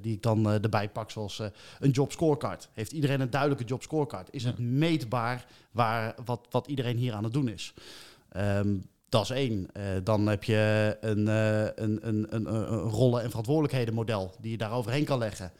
die 0.00 0.14
ik 0.14 0.22
dan 0.22 0.48
erbij 0.48 0.88
pak, 0.88 1.10
zoals 1.10 1.42
een 1.78 1.90
job 1.90 2.12
scorecard. 2.12 2.68
Heeft 2.72 2.92
iedereen 2.92 3.20
een 3.20 3.30
duidelijke 3.30 3.64
job 3.64 3.82
scorecard? 3.82 4.28
Is 4.30 4.42
ja. 4.42 4.48
het 4.48 4.58
meetbaar 4.58 5.46
waar, 5.70 6.14
wat, 6.24 6.46
wat 6.50 6.66
iedereen 6.66 6.96
hier 6.96 7.12
aan 7.12 7.24
het 7.24 7.32
doen 7.32 7.48
is? 7.48 7.74
Um, 8.36 8.88
dat 9.08 9.22
is 9.22 9.30
één. 9.30 9.68
Uh, 9.76 9.82
dan 10.04 10.26
heb 10.26 10.44
je 10.44 10.96
een, 11.00 11.26
uh, 11.26 11.60
een, 11.62 12.08
een, 12.08 12.26
een, 12.34 12.54
een, 12.54 12.78
rollen- 12.78 13.22
en 13.22 13.28
verantwoordelijkheden 13.28 14.06
die 14.40 14.50
je 14.50 14.56
daar 14.56 14.72
overheen 14.72 15.04
kan 15.04 15.18
leggen. 15.18 15.52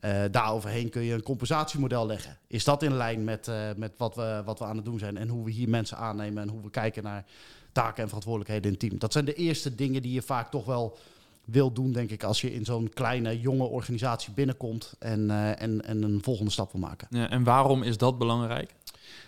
Uh, 0.00 0.22
daaroverheen 0.30 0.88
kun 0.88 1.02
je 1.02 1.14
een 1.14 1.22
compensatiemodel 1.22 2.06
leggen. 2.06 2.38
Is 2.46 2.64
dat 2.64 2.82
in 2.82 2.96
lijn 2.96 3.24
met, 3.24 3.50
met 3.76 3.92
wat, 3.96 4.14
we, 4.14 4.42
wat 4.44 4.58
we 4.58 4.64
aan 4.64 4.76
het 4.76 4.84
doen 4.84 4.98
zijn 4.98 5.16
en 5.16 5.28
hoe 5.28 5.44
we 5.44 5.50
hier 5.50 5.68
mensen 5.68 5.96
aannemen 5.96 6.42
en 6.42 6.48
hoe 6.48 6.62
we 6.62 6.70
kijken 6.70 7.02
naar 7.02 7.24
taken 7.72 8.02
en 8.02 8.06
verantwoordelijkheden 8.06 8.64
in 8.64 8.70
het 8.70 8.80
team? 8.80 8.98
Dat 8.98 9.12
zijn 9.12 9.24
de 9.24 9.34
eerste 9.34 9.74
dingen 9.74 10.02
die 10.02 10.12
je 10.12 10.22
vaak 10.22 10.50
toch 10.50 10.64
wel 10.64 10.98
wil 11.44 11.72
doen, 11.72 11.92
denk 11.92 12.10
ik, 12.10 12.24
als 12.24 12.40
je 12.40 12.54
in 12.54 12.64
zo'n 12.64 12.90
kleine, 12.94 13.40
jonge 13.40 13.64
organisatie 13.64 14.32
binnenkomt 14.32 14.94
en, 14.98 15.30
en, 15.58 15.84
en 15.84 16.02
een 16.02 16.22
volgende 16.22 16.50
stap 16.50 16.72
wil 16.72 16.80
maken. 16.80 17.06
Ja, 17.10 17.30
en 17.30 17.44
waarom 17.44 17.82
is 17.82 17.96
dat 17.96 18.18
belangrijk? 18.18 18.74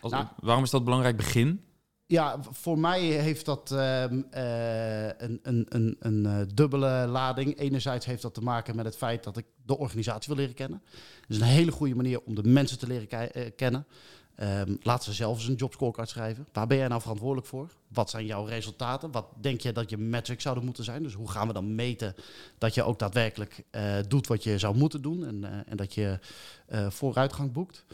Als, 0.01 0.13
nou, 0.13 0.27
waarom 0.41 0.65
is 0.65 0.71
dat 0.71 0.85
belangrijk 0.85 1.17
begin? 1.17 1.61
Ja, 2.13 2.39
voor 2.51 2.79
mij 2.79 3.01
heeft 3.01 3.45
dat 3.45 3.71
uh, 3.73 3.79
uh, 3.79 5.07
een, 5.07 5.41
een, 5.43 5.67
een, 5.69 5.97
een 5.99 6.25
uh, 6.25 6.41
dubbele 6.55 7.07
lading. 7.07 7.59
Enerzijds 7.59 8.07
heeft 8.07 8.23
dat 8.23 8.35
te 8.35 8.41
maken 8.41 8.77
met 8.77 8.85
het 8.85 8.97
feit 8.97 9.25
dat 9.25 9.37
ik 9.37 9.47
de 9.67 9.79
organisatie 9.79 10.29
wil 10.29 10.37
leren 10.37 10.55
kennen. 10.55 10.83
Het 11.21 11.31
is 11.31 11.37
een 11.37 11.43
hele 11.43 11.71
goede 11.71 11.95
manier 11.95 12.21
om 12.23 12.35
de 12.35 12.43
mensen 12.43 12.79
te 12.79 12.87
leren 12.87 13.07
ke 13.07 13.53
kennen. 13.57 13.87
Um, 14.41 14.79
laat 14.83 15.05
ze 15.05 15.13
zelf 15.13 15.37
eens 15.37 15.49
een 15.49 15.55
jobscorecard 15.55 16.09
schrijven. 16.09 16.47
Waar 16.53 16.67
ben 16.67 16.77
jij 16.77 16.89
nou 16.89 17.01
verantwoordelijk 17.01 17.47
voor? 17.47 17.69
Wat 17.89 18.11
zijn 18.11 18.27
jouw 18.27 18.45
resultaten? 18.45 19.11
Wat 19.11 19.27
denk 19.41 19.61
je 19.61 19.73
dat 19.73 19.91
je 19.91 19.99
metrics 19.99 20.43
zouden 20.43 20.65
moeten 20.65 20.85
zijn? 20.85 21.03
Dus 21.03 21.15
hoe 21.15 21.31
gaan 21.31 21.47
we 21.47 21.53
dan 21.53 21.75
meten 21.75 22.15
dat 22.59 22.75
je 22.75 22.83
ook 22.83 22.99
daadwerkelijk 22.99 23.65
doet 24.09 24.27
wat 24.27 24.43
je 24.43 24.59
zou 24.59 24.77
moeten 24.77 25.03
doen 25.03 25.27
en, 25.27 25.67
en 25.67 25.77
dat 25.77 25.95
je 25.95 26.19
vooruitgang 26.89 27.53
boekt? 27.53 27.85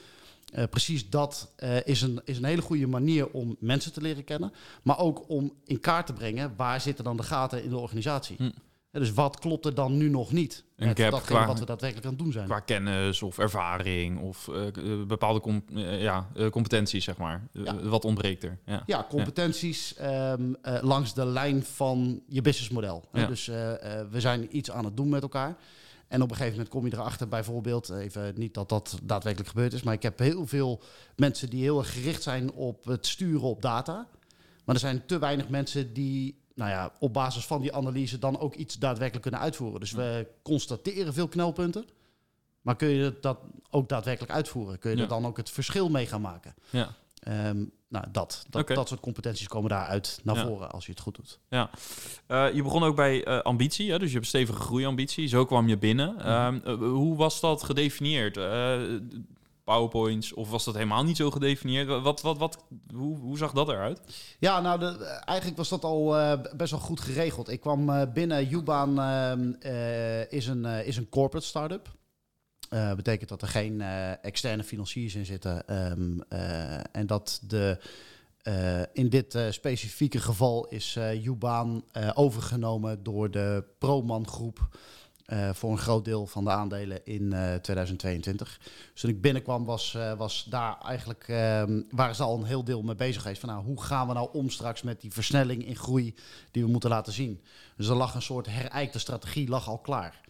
Uh, 0.55 0.65
precies 0.71 1.11
dat 1.11 1.53
uh, 1.65 1.87
is, 1.87 2.03
een, 2.03 2.21
is 2.25 2.39
een 2.39 2.45
hele 2.45 2.63
goede 2.63 2.87
manier 2.87 3.29
om 3.31 3.57
mensen 3.61 3.93
te 3.93 4.01
leren 4.01 4.25
kennen. 4.25 4.53
Maar 4.83 4.99
ook 4.99 5.29
om 5.29 5.53
in 5.65 5.81
kaart 5.81 6.07
te 6.07 6.13
brengen 6.13 6.53
waar 6.57 6.81
zitten 6.81 7.05
dan 7.05 7.17
de 7.17 7.23
gaten 7.23 7.63
in 7.65 7.71
de 7.71 7.79
organisatie. 7.79 8.37
Hm. 8.37 8.51
Ja, 8.91 8.99
dus 8.99 9.13
wat 9.13 9.39
klopt 9.39 9.65
er 9.67 9.75
dan 9.75 9.97
nu 9.97 10.09
nog 10.09 10.33
niet? 10.33 10.65
Een 10.77 10.87
met 10.87 11.01
gap 11.01 11.23
qua- 11.23 11.47
wat 11.47 11.59
we 11.59 11.65
daadwerkelijk 11.65 12.07
aan 12.07 12.13
het 12.15 12.23
doen 12.23 12.33
zijn. 12.33 12.47
Qua 12.47 12.61
kennis 12.61 13.23
of 13.23 13.39
ervaring 13.39 14.21
of 14.21 14.49
eh, 14.49 14.67
eh, 14.67 15.07
bepaalde 15.07 15.41
com- 15.41 15.65
eh, 15.75 16.03
ja, 16.03 16.29
eh, 16.35 16.49
competenties, 16.49 17.05
zeg 17.05 17.17
maar. 17.17 17.49
Eh, 17.53 17.65
Ja. 17.65 17.83
wat 17.83 18.05
ontbreekt 18.05 18.45
er? 18.45 18.59
Ja. 18.67 18.83
Ja, 18.87 19.07
competenties 19.09 19.95
ehm, 19.95 20.53
eh, 20.63 20.79
langs 20.83 21.15
de 21.15 21.27
lijn 21.27 21.65
van 21.65 22.23
je 22.29 22.41
businessmodel. 22.43 23.05
Dus 23.13 23.49
eh, 23.49 24.01
eh, 24.01 24.07
we 24.11 24.21
zijn 24.21 24.57
iets 24.57 24.71
aan 24.71 24.85
het 24.85 24.97
doen 24.97 25.09
met 25.09 25.23
elkaar. 25.23 25.57
En 26.09 26.23
op 26.23 26.31
een 26.31 26.37
gegeven 26.37 26.57
moment 26.57 26.75
kom 26.75 26.87
je 26.87 26.93
erachter, 26.93 27.29
bijvoorbeeld, 27.29 27.89
even 27.91 28.33
niet 28.37 28.55
dat 28.55 28.69
dat 28.69 28.99
daadwerkelijk 29.03 29.51
gebeurd 29.51 29.73
is, 29.73 29.83
maar 29.83 29.95
ik 29.95 30.03
heb 30.03 30.19
heel 30.19 30.47
veel 30.47 30.81
mensen 31.17 31.51
die 31.51 31.63
heel 31.63 31.79
erg 31.79 31.93
gericht 31.93 32.23
zijn 32.23 32.53
op 32.53 32.85
het 32.85 33.07
sturen 33.07 33.49
op 33.49 33.63
data. 33.63 34.09
Maar 34.65 34.75
er 34.75 34.81
zijn 34.81 35.07
te 35.07 35.19
weinig 35.19 35.49
mensen 35.49 35.93
die, 35.93 36.39
nou 36.55 36.71
ja, 36.71 36.93
op 36.99 37.13
basis 37.13 37.47
van 37.47 37.61
die 37.61 37.75
analyse 37.75 38.19
dan 38.19 38.39
ook 38.39 38.55
iets 38.55 38.79
daadwerkelijk 38.79 39.23
kunnen 39.23 39.41
uitvoeren. 39.41 39.81
Dus 39.81 39.93
we 39.93 40.27
constateren 40.43 41.15
veel 41.15 41.29
knelpunten. 41.29 41.85
Maar 42.63 42.77
kun 42.77 42.89
je 42.89 43.17
dat 43.21 43.39
ook 43.71 43.89
daadwerkelijk 43.89 44.33
uitvoeren? 44.33 44.79
Kun 44.79 44.91
je 44.91 44.97
Ja. 44.97 45.03
er 45.03 45.09
dan 45.09 45.27
ook 45.27 45.37
het 45.37 45.51
verschil 45.51 45.89
mee 45.89 46.07
gaan 46.07 46.21
maken? 46.21 46.55
Ja. 46.71 46.95
Ehm, 47.23 47.65
nou, 47.89 48.05
dat, 48.13 48.45
dat, 48.51 48.69
dat 48.69 48.89
soort 48.89 49.01
competenties 49.01 49.49
komen 49.49 49.71
daaruit 49.71 50.21
naar 50.23 50.37
Ja. 50.37 50.47
voren 50.47 50.71
als 50.71 50.87
je 50.87 50.91
het 50.93 51.01
goed 51.01 51.17
doet. 51.17 51.39
Ja. 51.49 51.71
Eh, 52.27 52.55
je 52.55 52.63
begon 52.63 52.83
ook 52.83 52.97
bij 52.97 53.25
eh, 53.25 53.39
ambitie, 53.41 53.91
hè? 53.91 53.99
dus 53.99 54.07
je 54.09 54.13
hebt 54.13 54.25
een 54.25 54.31
stevige 54.41 54.61
groeiambitie. 54.61 55.29
Zo 55.29 55.45
kwam 55.45 55.69
je 55.69 55.79
binnen. 55.79 56.21
Ehm, 56.21 56.59
eh, 56.65 56.75
hoe 56.75 57.17
was 57.17 57.41
dat 57.41 57.63
gedefinieerd? 57.63 58.39
PowerPoints 59.65 60.35
of 60.35 60.51
was 60.51 60.65
dat 60.65 60.75
helemaal 60.75 61.05
niet 61.05 61.17
zo 61.17 61.31
gedefinieerd? 61.31 62.03
Wat, 62.03 62.21
wat, 62.21 62.39
wat, 62.39 62.65
hoe, 62.95 63.19
hoe 63.19 63.39
zag 63.39 63.53
dat 63.53 63.69
eruit? 63.69 64.01
Ja, 64.39 64.61
nou, 64.61 64.79
de, 64.79 65.05
eigenlijk 65.25 65.59
was 65.59 65.69
dat 65.69 65.85
al 65.85 66.17
best 66.57 66.71
wel 66.71 66.81
goed 66.81 67.01
geregeld. 67.01 67.49
Ik 67.49 67.61
kwam 67.61 68.13
binnen, 68.13 68.53
Ubaan 68.53 69.01
ehm, 69.01 69.53
eh, 69.61 70.33
is, 70.33 70.47
een, 70.47 70.65
is 70.65 70.97
een 70.97 71.09
corporate 71.09 71.47
start-up. 71.47 71.97
Eh 72.69 72.95
betekent 72.95 73.29
dat 73.29 73.43
er 73.43 73.49
geen 73.49 73.81
eh, 73.81 74.25
externe 74.25 74.65
financiers 74.65 75.15
in 75.15 75.27
zitten. 75.27 75.67
ehm, 75.69 76.21
eh, 76.29 76.81
en 76.93 77.07
dat 77.07 77.41
de, 77.47 77.79
in 78.93 79.09
dit 79.09 79.39
specifieke 79.51 80.21
geval 80.21 80.67
is 80.69 80.97
eh 80.97 81.25
Ubaan 81.25 81.83
eh, 81.93 82.11
overgenomen 82.15 83.03
door 83.03 83.31
de 83.31 83.65
Proman 83.79 84.27
groep. 84.29 84.69
voor 85.53 85.71
een 85.71 85.79
groot 85.79 86.05
deel 86.05 86.27
van 86.27 86.45
de 86.45 86.51
aandelen 86.51 87.01
in 87.05 87.33
eh, 87.33 87.55
2022. 87.55 88.59
Dus 88.93 89.01
toen 89.01 89.11
ik 89.11 89.21
binnenkwam 89.21 89.65
was, 89.65 89.97
was 90.17 90.47
daar 90.51 90.79
eigenlijk, 90.81 91.25
ehm, 91.29 91.83
waren 91.91 92.15
ze 92.15 92.23
al 92.23 92.39
een 92.39 92.45
heel 92.45 92.65
deel 92.65 92.83
mee 92.83 92.95
bezig 92.95 93.23
geweest. 93.23 93.41
Van 93.41 93.49
nou, 93.49 93.65
hoe 93.65 93.83
gaan 93.83 94.07
we 94.07 94.13
nou 94.13 94.29
om 94.33 94.51
straks 94.51 94.83
met 94.83 95.01
die 95.01 95.13
versnelling 95.13 95.67
in 95.67 95.77
groei 95.77 96.15
die 96.51 96.65
we 96.65 96.71
moeten 96.71 96.91
laten 96.91 97.13
zien. 97.13 97.41
Dus 97.77 97.89
er 97.89 97.97
lag 97.97 98.15
een 98.15 98.23
soort 98.23 98.47
herijkte 98.47 98.99
strategie 98.99 99.49
lag 99.49 99.69
al 99.69 99.79
klaar. 99.79 100.21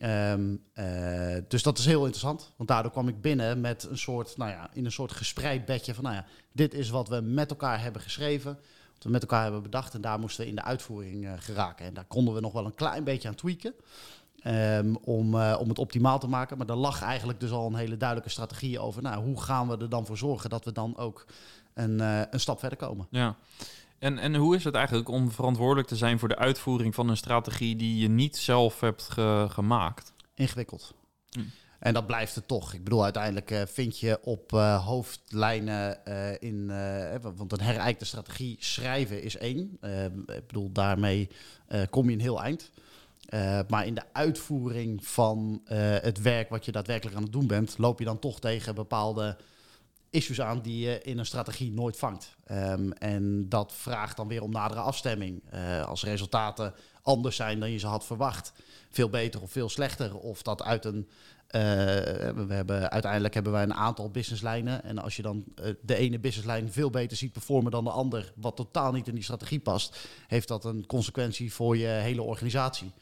Ehm, 0.00 0.56
eh, 0.72 1.42
dus 1.48 1.62
dat 1.62 1.78
is 1.78 1.86
heel 1.86 2.00
interessant. 2.00 2.52
Want 2.56 2.68
daardoor 2.68 2.92
kwam 2.92 3.08
ik 3.08 3.20
binnen 3.20 3.60
met 3.60 3.86
een 3.90 3.98
soort, 3.98 4.36
nou 4.36 4.50
ja, 4.50 4.70
in 4.72 4.84
een 4.84 4.92
soort 4.92 5.12
gespreid 5.12 5.64
bedje 5.64 5.94
van, 5.94 6.04
nou 6.04 6.16
ja, 6.16 6.24
dit 6.52 6.74
is 6.74 6.90
wat 6.90 7.08
we 7.08 7.20
met 7.20 7.50
elkaar 7.50 7.82
hebben 7.82 8.02
geschreven. 8.02 8.58
Wat 8.94 9.02
we 9.02 9.10
met 9.10 9.22
elkaar 9.22 9.42
hebben 9.42 9.62
bedacht. 9.62 9.94
En 9.94 10.00
daar 10.00 10.18
moesten 10.18 10.44
we 10.44 10.50
in 10.50 10.56
de 10.56 10.62
uitvoering 10.62 11.26
eh, 11.26 11.32
geraken. 11.36 11.86
En 11.86 11.94
daar 11.94 12.04
konden 12.04 12.34
we 12.34 12.40
nog 12.40 12.52
wel 12.52 12.64
een 12.64 12.74
klein 12.74 13.04
beetje 13.04 13.28
aan 13.28 13.34
tweaken. 13.34 13.74
ehm, 14.40 14.94
om, 14.94 15.34
eh, 15.34 15.56
om 15.60 15.68
het 15.68 15.78
optimaal 15.78 16.18
te 16.18 16.28
maken. 16.28 16.58
Maar 16.58 16.68
er 16.68 16.76
lag 16.76 17.02
eigenlijk 17.02 17.40
dus 17.40 17.50
al 17.50 17.66
een 17.66 17.74
hele 17.74 17.96
duidelijke 17.96 18.30
strategie 18.30 18.78
over. 18.78 19.02
Nou, 19.02 19.24
hoe 19.24 19.40
gaan 19.40 19.68
we 19.68 19.76
er 19.76 19.88
dan 19.88 20.06
voor 20.06 20.18
zorgen 20.18 20.50
dat 20.50 20.64
we 20.64 20.72
dan 20.72 20.96
ook 20.96 21.26
een, 21.74 21.98
een 22.34 22.40
stap 22.40 22.58
verder 22.58 22.78
komen? 22.78 23.06
Ja. 23.10 23.36
En, 24.00 24.18
en 24.18 24.34
hoe 24.34 24.56
is 24.56 24.64
het 24.64 24.74
eigenlijk 24.74 25.08
om 25.08 25.30
verantwoordelijk 25.30 25.88
te 25.88 25.96
zijn 25.96 26.18
voor 26.18 26.28
de 26.28 26.36
uitvoering 26.36 26.94
van 26.94 27.08
een 27.08 27.16
strategie 27.16 27.76
die 27.76 27.98
je 27.98 28.08
niet 28.08 28.36
zelf 28.36 28.80
hebt 28.80 29.08
ge- 29.08 29.46
gemaakt? 29.50 30.12
ingewikkeld. 30.34 30.94
Hm. 31.30 31.40
En 31.78 31.94
dat 31.94 32.06
blijft 32.06 32.34
het 32.34 32.48
toch. 32.48 32.72
Ik 32.72 32.84
bedoel, 32.84 33.04
uiteindelijk 33.04 33.50
eh, 33.50 33.62
vind 33.66 33.98
je 33.98 34.18
op 34.22 34.52
eh, 34.52 34.86
hoofdlijnen 34.86 36.04
eh, 36.04 36.48
in... 36.50 36.66
want 37.36 37.52
een 37.52 37.60
herijkte 37.60 38.04
strategie 38.04 38.56
schrijven 38.58 39.22
is 39.22 39.36
één. 39.36 39.78
Ik 40.26 40.46
bedoel, 40.46 40.72
daarmee 40.72 41.28
kom 41.90 42.08
je 42.08 42.14
een 42.14 42.20
heel 42.20 42.42
eind. 42.42 42.70
Maar 43.68 43.86
in 43.86 43.94
de 43.94 44.02
uitvoering 44.12 45.06
van 45.06 45.60
het 46.02 46.20
werk 46.20 46.48
wat 46.48 46.64
je 46.64 46.72
daadwerkelijk 46.72 47.16
aan 47.16 47.22
het 47.22 47.32
doen 47.32 47.46
bent... 47.46 47.78
loop 47.78 47.98
je 47.98 48.04
dan 48.04 48.18
toch 48.18 48.40
tegen 48.40 48.74
bepaalde 48.74 49.36
issues 50.10 50.40
aan 50.40 50.60
die 50.60 50.86
je 50.86 51.00
in 51.02 51.18
een 51.18 51.26
strategie 51.26 51.72
nooit 51.72 51.96
vangt. 51.96 52.36
Ehm, 52.44 52.90
en 52.90 53.48
dat 53.48 53.72
vraagt 53.72 54.16
dan 54.16 54.28
weer 54.28 54.42
om 54.42 54.50
nadere 54.50 54.80
afstemming. 54.80 55.42
Eh, 55.50 55.84
als 55.84 56.04
resultaten 56.04 56.74
anders 57.02 57.36
zijn 57.36 57.60
dan 57.60 57.70
je 57.70 57.78
ze 57.78 57.86
had 57.86 58.06
verwacht. 58.06 58.52
Veel 58.90 59.08
beter 59.08 59.40
of 59.42 59.50
veel 59.50 59.68
slechter. 59.68 60.16
Of 60.16 60.42
dat 60.42 60.62
uit 60.62 60.84
een. 60.84 61.08
eh, 61.46 61.60
we 62.46 62.46
hebben, 62.48 62.90
uiteindelijk 62.90 63.34
hebben 63.34 63.52
wij 63.52 63.62
een 63.62 63.74
aantal 63.74 64.10
businesslijnen. 64.10 64.84
En 64.84 64.98
als 64.98 65.16
je 65.16 65.22
dan 65.22 65.44
eh, 65.54 65.70
de 65.82 65.94
ene 65.96 66.18
businesslijn 66.18 66.72
veel 66.72 66.90
beter 66.90 67.16
ziet 67.16 67.32
performen 67.32 67.70
dan 67.70 67.84
de 67.84 67.90
ander, 67.90 68.32
wat 68.36 68.56
totaal 68.56 68.92
niet 68.92 69.08
in 69.08 69.14
die 69.14 69.22
strategie 69.22 69.60
past, 69.60 70.08
heeft 70.26 70.48
dat 70.48 70.64
een 70.64 70.86
consequentie 70.86 71.52
voor 71.52 71.76
je 71.76 71.86
hele 71.86 72.22
organisatie. 72.22 72.92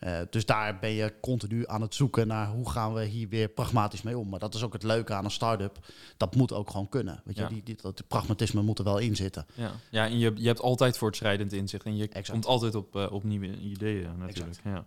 Eh, 0.00 0.18
dus 0.30 0.46
daar 0.46 0.78
ben 0.78 0.90
je 0.90 1.14
continu 1.20 1.66
aan 1.66 1.80
het 1.80 1.94
zoeken 1.94 2.26
naar 2.26 2.48
hoe 2.48 2.70
gaan 2.70 2.94
we 2.94 3.04
hier 3.04 3.28
weer 3.28 3.48
pragmatisch 3.48 4.02
mee 4.02 4.18
om. 4.18 4.28
Maar 4.28 4.38
dat 4.38 4.54
is 4.54 4.62
ook 4.62 4.72
het 4.72 4.82
leuke 4.82 5.14
aan 5.14 5.24
een 5.24 5.30
start-up. 5.30 5.78
Dat 6.16 6.34
moet 6.34 6.52
ook 6.52 6.70
gewoon 6.70 6.88
kunnen. 6.88 7.20
Weet 7.24 7.36
je, 7.36 7.42
Ja. 7.42 7.48
die, 7.48 7.62
die, 7.62 7.76
dat 7.82 8.02
pragmatisme 8.08 8.62
moet 8.62 8.78
er 8.78 8.84
wel 8.84 8.98
in 8.98 9.16
zitten. 9.16 9.46
Ja, 9.54 9.70
ja 9.90 10.04
en 10.06 10.18
je, 10.18 10.32
je 10.34 10.46
hebt 10.46 10.60
altijd 10.60 10.98
voortschrijdend 10.98 11.52
inzicht 11.52 11.84
en 11.84 11.96
je 11.96 12.04
Exact. 12.08 12.30
komt 12.30 12.46
altijd 12.46 12.74
op, 12.74 12.96
eh, 12.96 13.12
op 13.12 13.24
nieuwe 13.24 13.56
ideeën 13.58 14.18
natuurlijk. 14.18 14.60
Ja. 14.64 14.84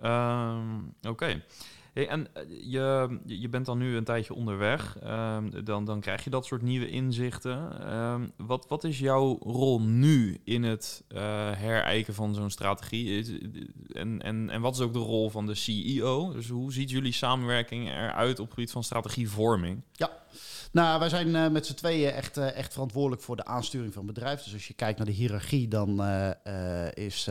Ehm, 0.00 1.10
Oké. 1.10 1.42
En 1.92 2.34
eh, 2.34 2.42
je, 2.62 3.18
je 3.24 3.48
bent 3.48 3.66
dan 3.66 3.78
nu 3.78 3.96
een 3.96 4.04
tijdje 4.04 4.34
onderweg. 4.34 4.98
Ehm, 4.98 5.64
dan, 5.64 5.84
dan 5.84 6.00
krijg 6.00 6.24
je 6.24 6.30
dat 6.30 6.46
soort 6.46 6.62
nieuwe 6.62 6.88
inzichten. 6.90 7.80
Ehm, 7.80 8.28
wat, 8.36 8.66
wat 8.68 8.84
is 8.84 8.98
jouw 8.98 9.38
rol 9.38 9.80
nu 9.80 10.40
in 10.44 10.62
het 10.62 11.04
eh, 11.08 11.20
herijken 11.52 12.14
van 12.14 12.34
zo'n 12.34 12.50
strategie? 12.50 13.40
En, 13.92 14.22
en, 14.22 14.50
en 14.50 14.60
wat 14.60 14.74
is 14.74 14.80
ook 14.80 14.92
de 14.92 14.98
rol 14.98 15.30
van 15.30 15.46
de 15.46 15.54
CEO? 15.54 16.32
Dus 16.32 16.48
hoe 16.48 16.72
ziet 16.72 16.90
jullie 16.90 17.12
samenwerking 17.12 17.88
eruit 17.88 18.38
op 18.38 18.44
het 18.44 18.54
gebied 18.54 18.72
van 18.72 18.84
strategievorming? 18.84 19.82
Nou, 20.72 20.98
wij 20.98 21.08
zijn 21.08 21.36
eh, 21.36 21.48
met 21.48 21.66
z'n 21.66 21.74
tweeën 21.74 22.10
echt, 22.10 22.36
echt 22.36 22.72
verantwoordelijk 22.72 23.22
voor 23.22 23.36
de 23.36 23.44
aansturing 23.44 23.92
van 23.92 24.06
het 24.06 24.14
bedrijf. 24.14 24.42
Dus 24.42 24.52
als 24.52 24.68
je 24.68 24.74
kijkt 24.74 24.98
naar 24.98 25.06
de 25.06 25.12
hiërarchie, 25.12 25.68
dan 25.68 26.02
is, 26.94 27.28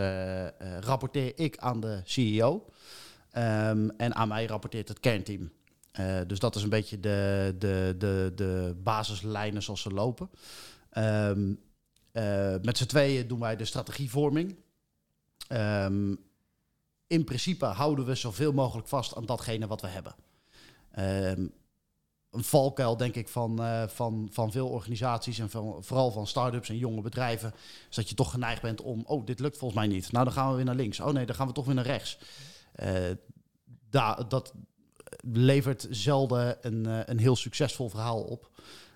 rapporteer 0.79 1.31
ik 1.35 1.57
aan 1.57 1.79
de 1.79 2.01
CEO. 2.03 2.65
Ehm, 3.31 3.89
en 3.97 4.15
aan 4.15 4.27
mij 4.27 4.45
rapporteert 4.45 4.87
het 4.87 4.99
kernteam. 4.99 5.51
Eh, 5.91 6.19
dus 6.27 6.39
dat 6.39 6.55
is 6.55 6.63
een 6.63 6.69
beetje 6.69 6.99
de, 6.99 7.55
de, 7.57 7.95
de, 7.97 8.31
de 8.35 8.75
basislijnen 8.83 9.63
zoals 9.63 9.81
ze 9.81 9.89
lopen. 9.89 10.29
Ehm, 10.89 11.53
eh, 12.11 12.55
met 12.61 12.77
z'n 12.77 12.85
tweeën 12.85 13.27
doen 13.27 13.39
wij 13.39 13.55
de 13.55 13.65
strategievorming. 13.65 14.55
Ehm, 15.47 16.15
in 17.07 17.23
principe 17.23 17.65
houden 17.65 18.05
we 18.05 18.15
zoveel 18.15 18.53
mogelijk 18.53 18.87
vast 18.87 19.15
aan 19.15 19.25
datgene 19.25 19.67
wat 19.67 19.81
we 19.81 19.87
hebben. 19.87 20.15
Een 22.31 22.43
valkuil, 22.43 22.97
denk 22.97 23.15
ik, 23.15 23.27
van, 23.27 23.61
eh, 23.63 23.83
van, 23.87 24.29
van 24.31 24.51
veel 24.51 24.67
organisaties 24.67 25.39
en 25.39 25.49
van, 25.49 25.83
vooral 25.83 26.11
van 26.11 26.27
start-ups 26.27 26.69
en 26.69 26.77
jonge 26.77 27.01
bedrijven, 27.01 27.53
is 27.89 27.95
dat 27.95 28.09
je 28.09 28.15
toch 28.15 28.31
geneigd 28.31 28.61
bent 28.61 28.81
om, 28.81 29.03
oh, 29.05 29.25
dit 29.25 29.39
lukt 29.39 29.57
volgens 29.57 29.79
mij 29.79 29.89
niet. 29.89 30.11
Nou, 30.11 30.25
dan 30.25 30.33
gaan 30.33 30.49
we 30.49 30.55
weer 30.55 30.65
naar 30.65 30.75
links. 30.75 30.99
Oh 30.99 31.13
nee, 31.13 31.25
dan 31.25 31.35
gaan 31.35 31.47
we 31.47 31.53
toch 31.53 31.65
weer 31.65 31.75
naar 31.75 31.85
rechts. 31.85 32.17
Eh, 32.81 33.15
daar 33.89 34.27
dat 34.29 34.53
levert 35.31 35.87
zelden 35.89 36.57
een, 36.61 36.85
eh, 36.85 36.99
een 37.05 37.19
heel 37.19 37.35
succesvol 37.35 37.89
verhaal 37.89 38.21
op. 38.23 38.49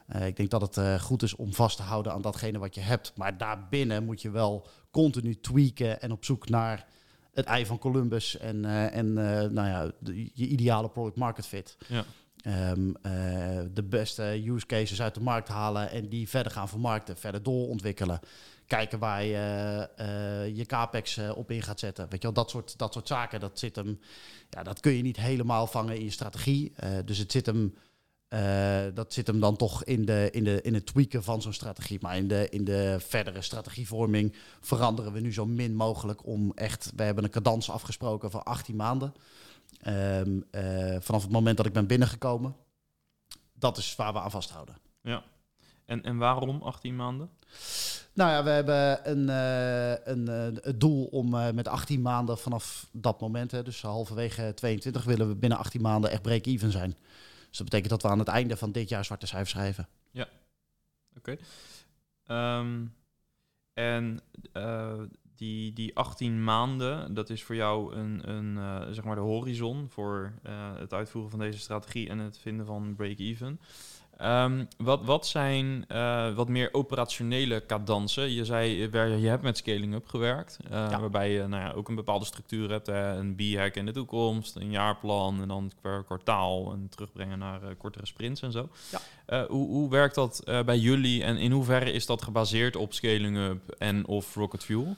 Eh, 0.07 0.27
ik 0.27 0.35
denk 0.35 0.49
dat 0.49 0.75
het 0.75 1.01
goed 1.01 1.23
is 1.23 1.35
om 1.35 1.53
vast 1.53 1.77
te 1.77 1.83
houden 1.83 2.11
aan 2.11 2.21
datgene 2.21 2.57
wat 2.59 2.75
je 2.75 2.81
hebt. 2.81 3.13
Maar 3.15 3.37
daarbinnen 3.37 4.03
moet 4.05 4.21
je 4.21 4.29
wel 4.29 4.67
continu 4.91 5.39
tweaken 5.39 6.01
en 6.01 6.11
op 6.11 6.25
zoek 6.25 6.49
naar 6.49 6.85
het 7.33 7.45
ei 7.45 7.65
van 7.65 7.77
Columbus 7.79 8.37
en, 8.37 8.65
en 8.91 9.13
nou 9.53 9.67
ja, 9.67 9.91
de- 9.99 10.23
je 10.33 10.47
ideale 10.47 10.89
product 10.89 11.15
market 11.17 11.45
fit. 11.47 11.77
Ja. 11.87 12.03
Ehm, 12.45 12.89
eh, 13.01 13.11
de 13.73 13.83
beste 13.83 14.41
use 14.45 14.65
cases 14.65 15.01
uit 15.01 15.13
de 15.13 15.21
markt 15.21 15.47
halen 15.47 15.89
en 15.91 16.09
die 16.09 16.29
verder 16.29 16.51
gaan 16.51 16.69
vermarkten, 16.69 17.17
verder 17.17 17.43
doorontwikkelen. 17.43 18.19
Kijken 18.67 18.99
waar 18.99 19.23
je 19.23 19.89
eh, 19.95 20.55
je 20.57 20.65
capex 20.65 21.17
eh, 21.17 21.37
op 21.37 21.51
in 21.51 21.61
gaat 21.61 21.79
zetten. 21.79 22.09
Weet 22.09 22.21
je 22.21 22.27
wel, 22.27 22.33
dat 22.33 22.49
soort, 22.49 22.77
dat 22.77 22.93
soort 22.93 23.07
zaken, 23.07 23.39
dat 23.39 23.59
zit 23.59 23.75
hem, 23.75 23.99
ja, 24.49 24.63
dat 24.63 24.79
kun 24.79 24.91
je 24.91 25.03
niet 25.03 25.17
helemaal 25.17 25.67
vangen 25.67 25.95
in 25.95 26.03
je 26.03 26.09
strategie. 26.09 26.73
Eh, 26.75 26.89
dus 27.05 27.17
het 27.17 27.31
zit 27.31 27.45
hem, 27.45 27.75
dat 28.93 29.13
zit 29.13 29.27
hem 29.27 29.39
dan 29.39 29.55
toch 29.55 29.83
in, 29.83 30.05
de, 30.05 30.29
in, 30.31 30.43
de, 30.43 30.61
in 30.61 30.73
het 30.73 30.85
tweaken 30.85 31.23
van 31.23 31.41
zo'n 31.41 31.53
strategie. 31.53 31.99
Maar 32.01 32.17
in 32.17 32.27
de, 32.27 32.49
in 32.49 32.63
de 32.63 32.97
verdere 32.99 33.41
strategievorming 33.41 34.35
veranderen 34.59 35.13
we 35.13 35.19
nu 35.19 35.33
zo 35.33 35.45
min 35.45 35.75
mogelijk 35.75 36.25
om 36.25 36.51
echt, 36.55 36.91
we 36.95 37.03
hebben 37.03 37.23
een 37.23 37.29
cadans 37.29 37.69
afgesproken 37.69 38.31
van 38.31 38.43
18 38.43 38.75
maanden. 38.75 39.13
Ehm, 39.81 40.41
eh, 40.51 40.95
vanaf 40.99 41.21
het 41.21 41.31
moment 41.31 41.57
dat 41.57 41.65
ik 41.65 41.73
ben 41.73 41.87
binnengekomen. 41.87 42.55
Dat 43.53 43.77
is 43.77 43.95
waar 43.95 44.13
we 44.13 44.19
aan 44.19 44.31
vasthouden. 44.31 44.77
Ja. 45.01 45.23
En, 45.85 46.03
en 46.03 46.17
waarom 46.17 46.61
18 46.61 46.95
maanden? 46.95 47.29
Nou 48.15 48.31
ja, 48.31 48.43
we 48.43 48.49
hebben 48.49 49.09
een, 49.09 49.27
uh, 49.27 50.05
een, 50.05 50.53
uh, 50.53 50.63
het 50.63 50.79
doel 50.79 51.05
om 51.05 51.33
uh, 51.33 51.51
met 51.51 51.67
18 51.67 52.01
maanden 52.01 52.37
vanaf 52.37 52.89
dat 52.91 53.21
moment, 53.21 53.51
hè, 53.51 53.63
dus 53.63 53.81
halverwege 53.81 54.53
22, 54.53 55.03
willen 55.03 55.27
we 55.27 55.35
binnen 55.35 55.57
18 55.57 55.81
maanden 55.81 56.11
echt 56.11 56.21
break-even 56.21 56.71
zijn. 56.71 56.95
Dus 57.49 57.57
dat 57.57 57.69
betekent 57.69 57.89
dat 57.89 58.01
we 58.01 58.07
aan 58.07 58.19
het 58.19 58.27
einde 58.27 58.57
van 58.57 58.71
dit 58.71 58.89
jaar 58.89 59.05
zwarte 59.05 59.27
cijfers 59.27 59.49
schrijven. 59.49 59.87
Ja, 60.11 60.27
oké. 61.17 61.37
Um, 62.27 62.95
en 63.73 64.19
die, 65.35 65.73
die 65.73 65.95
18 65.95 66.43
maanden, 66.43 67.13
dat 67.13 67.29
is 67.29 67.43
voor 67.43 67.55
jou 67.55 67.95
een, 67.95 68.29
een 68.29 68.93
zeg 68.93 69.03
maar 69.03 69.15
de 69.15 69.21
horizon 69.21 69.89
voor 69.89 70.33
het 70.77 70.93
uitvoeren 70.93 71.31
van 71.31 71.39
deze 71.39 71.59
strategie 71.59 72.09
en 72.09 72.19
het 72.19 72.37
vinden 72.37 72.65
van 72.65 72.95
break-even. 72.95 73.59
Um, 74.21 74.67
wat, 74.77 75.03
wat 75.03 75.27
zijn 75.27 75.85
uh, 75.91 76.33
wat 76.35 76.49
meer 76.49 76.69
operationele 76.71 77.65
cadansen? 77.65 78.31
Je 78.31 78.45
zei, 78.45 78.89
je 79.21 79.27
hebt 79.27 79.43
met 79.43 79.57
scaling-up 79.57 80.07
gewerkt, 80.07 80.57
uh, 80.63 80.71
ja. 80.71 80.99
waarbij 80.99 81.31
je 81.31 81.47
nou 81.47 81.63
ja, 81.63 81.71
ook 81.71 81.89
een 81.89 81.95
bepaalde 81.95 82.25
structuur 82.25 82.69
hebt. 82.69 82.87
Hè? 82.87 83.17
Een 83.17 83.35
B-hack 83.35 83.75
in 83.75 83.85
de 83.85 83.91
toekomst, 83.91 84.55
een 84.55 84.71
jaarplan 84.71 85.41
en 85.41 85.47
dan 85.47 85.71
per 85.81 86.03
kwartaal 86.03 86.71
en 86.71 86.87
terugbrengen 86.89 87.39
naar 87.39 87.63
uh, 87.63 87.69
kortere 87.77 88.05
sprints 88.05 88.41
en 88.41 88.51
zo. 88.51 88.69
Ja. 88.91 89.45
hoe, 89.45 89.67
hoe 89.67 89.89
werkt 89.89 90.15
dat 90.15 90.41
bij 90.65 90.77
jullie 90.77 91.23
en 91.23 91.37
in 91.37 91.51
hoeverre 91.51 91.91
is 91.91 92.05
dat 92.05 92.23
gebaseerd 92.23 92.75
op 92.75 92.93
scaling-up 92.93 93.69
en 93.77 94.07
of 94.07 94.35
rocket 94.35 94.63
fuel? 94.63 94.95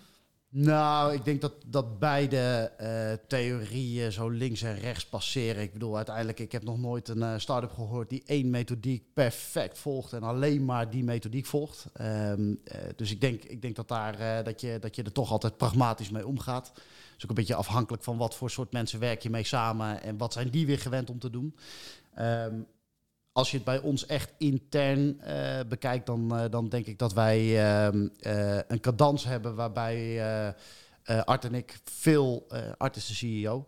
Nou, 0.60 1.14
ik 1.14 1.26
denk 1.26 1.42
dat, 1.42 1.54
dat 1.66 2.00
beide 2.00 2.72
uh, 2.82 3.28
theorieën 3.28 4.12
zo 4.12 4.30
links 4.30 4.62
en 4.62 4.80
rechts 4.80 5.06
passeren. 5.06 5.62
Ik 5.62 5.74
bedoel, 5.74 5.96
uiteindelijk, 5.96 6.40
ik 6.40 6.52
heb 6.52 6.64
nog 6.64 6.80
nooit 6.80 7.08
een 7.08 7.18
uh, 7.18 7.34
start-up 7.38 7.72
gehoord 7.72 8.10
die 8.10 8.24
één 8.26 8.50
methodiek 8.50 9.04
perfect 9.14 9.78
volgt 9.78 10.14
en 10.14 10.24
alleen 10.24 10.66
maar 10.66 10.90
die 10.90 11.04
methodiek 11.04 11.46
volgt. 11.46 11.86
Um, 12.02 12.50
uh, 12.50 12.76
dus 12.96 13.12
ik 13.12 13.22
denk, 13.22 13.44
ik 13.44 13.62
denk 13.62 13.76
dat, 13.76 13.88
daar, 13.88 14.44
dat, 14.44 14.62
je, 14.62 14.78
dat 14.80 14.96
je 14.96 15.04
er 15.04 15.12
toch 15.12 15.32
altijd 15.32 15.58
pragmatisch 15.58 16.10
mee 16.10 16.28
omgaat. 16.28 16.72
Dus 17.14 17.24
ook 17.24 17.30
een 17.30 17.36
beetje 17.36 17.56
afhankelijk 17.56 18.04
van 18.04 18.18
wat 18.18 18.36
voor 18.36 18.50
soort 18.50 18.72
mensen 18.72 19.00
werk 19.00 19.22
je 19.22 19.30
mee 19.30 19.44
samen 19.44 20.02
en 20.04 20.18
wat 20.18 20.34
zijn 20.34 20.50
die 20.50 20.66
weer 20.66 20.80
gewend 20.80 21.10
om 21.10 21.20
te 21.20 21.30
doen. 21.30 21.56
Um, 22.20 22.66
als 23.38 23.52
je 23.52 23.56
het 23.56 23.66
bij 23.66 23.80
ons 23.80 24.06
echt 24.06 24.34
intern 24.38 25.22
uh, 25.28 25.60
bekijkt, 25.68 26.06
dan, 26.06 26.30
uh, 26.34 26.44
dan 26.50 26.70
denk 26.70 26.86
ik 26.86 27.00
dat 27.00 27.14
wij 27.14 27.40
uh, 27.40 28.60
een 28.68 28.80
cadans 28.80 29.24
hebben 29.24 29.56
waarbij 29.56 30.24
Art 31.06 31.46
en 31.46 31.54
ik 31.54 31.80
veel, 31.84 32.48
Art 32.78 32.96
is 32.96 33.08
de 33.08 33.14
CEO, 33.14 33.66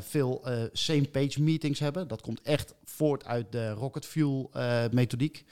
veel 0.00 0.44
same 0.72 1.08
page 1.08 1.42
meetings 1.42 1.78
hebben. 1.80 2.08
Dat 2.08 2.20
komt 2.20 2.42
echt 2.42 2.74
voort 2.84 3.24
uit 3.24 3.52
de 3.52 3.70
Rocket 3.70 4.06
Fuel 4.06 4.50
methodiek. 4.90 5.44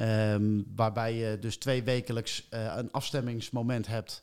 Um, 0.00 0.66
waarbij 0.74 1.14
je 1.14 1.38
dus 1.38 1.56
twee 1.56 1.82
wekelijks 1.82 2.46
een 2.50 2.92
afstemmingsmoment 2.92 3.86
hebt. 3.86 4.22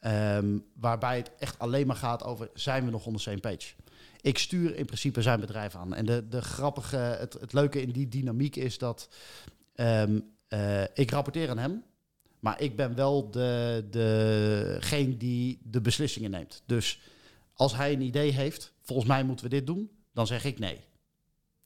Um, 0.00 0.64
waarbij 0.74 1.16
het 1.16 1.30
echt 1.38 1.58
alleen 1.58 1.86
maar 1.86 1.96
gaat 1.96 2.24
over 2.24 2.50
zijn 2.54 2.84
we 2.84 2.90
nog 2.90 3.06
onder 3.06 3.20
same 3.20 3.40
page 3.40 3.72
ik 4.22 4.38
stuur 4.38 4.76
in 4.76 4.84
principe 4.84 5.22
zijn 5.22 5.40
bedrijf 5.40 5.74
aan. 5.74 5.94
En 5.94 6.06
de, 6.06 6.28
de 6.28 6.42
grappige, 6.42 6.96
het, 6.96 7.32
het 7.32 7.52
leuke 7.52 7.82
in 7.82 7.90
die 7.90 8.08
dynamiek 8.08 8.56
is 8.56 8.78
dat 8.78 9.08
um, 9.74 10.30
uh, 10.48 10.82
ik 10.82 11.10
rapporteer 11.10 11.50
aan 11.50 11.58
hem. 11.58 11.82
Maar 12.38 12.60
ik 12.60 12.76
ben 12.76 12.94
wel 12.94 13.30
de, 13.30 13.86
degene 13.90 15.16
die 15.16 15.60
de 15.62 15.80
beslissingen 15.80 16.30
neemt. 16.30 16.62
Dus 16.66 17.00
als 17.54 17.74
hij 17.76 17.92
een 17.92 18.00
idee 18.00 18.30
heeft, 18.30 18.72
volgens 18.80 19.08
mij 19.08 19.24
moeten 19.24 19.44
we 19.44 19.50
dit 19.50 19.66
doen, 19.66 19.90
dan 20.12 20.26
zeg 20.26 20.44
ik 20.44 20.58
nee. 20.58 20.84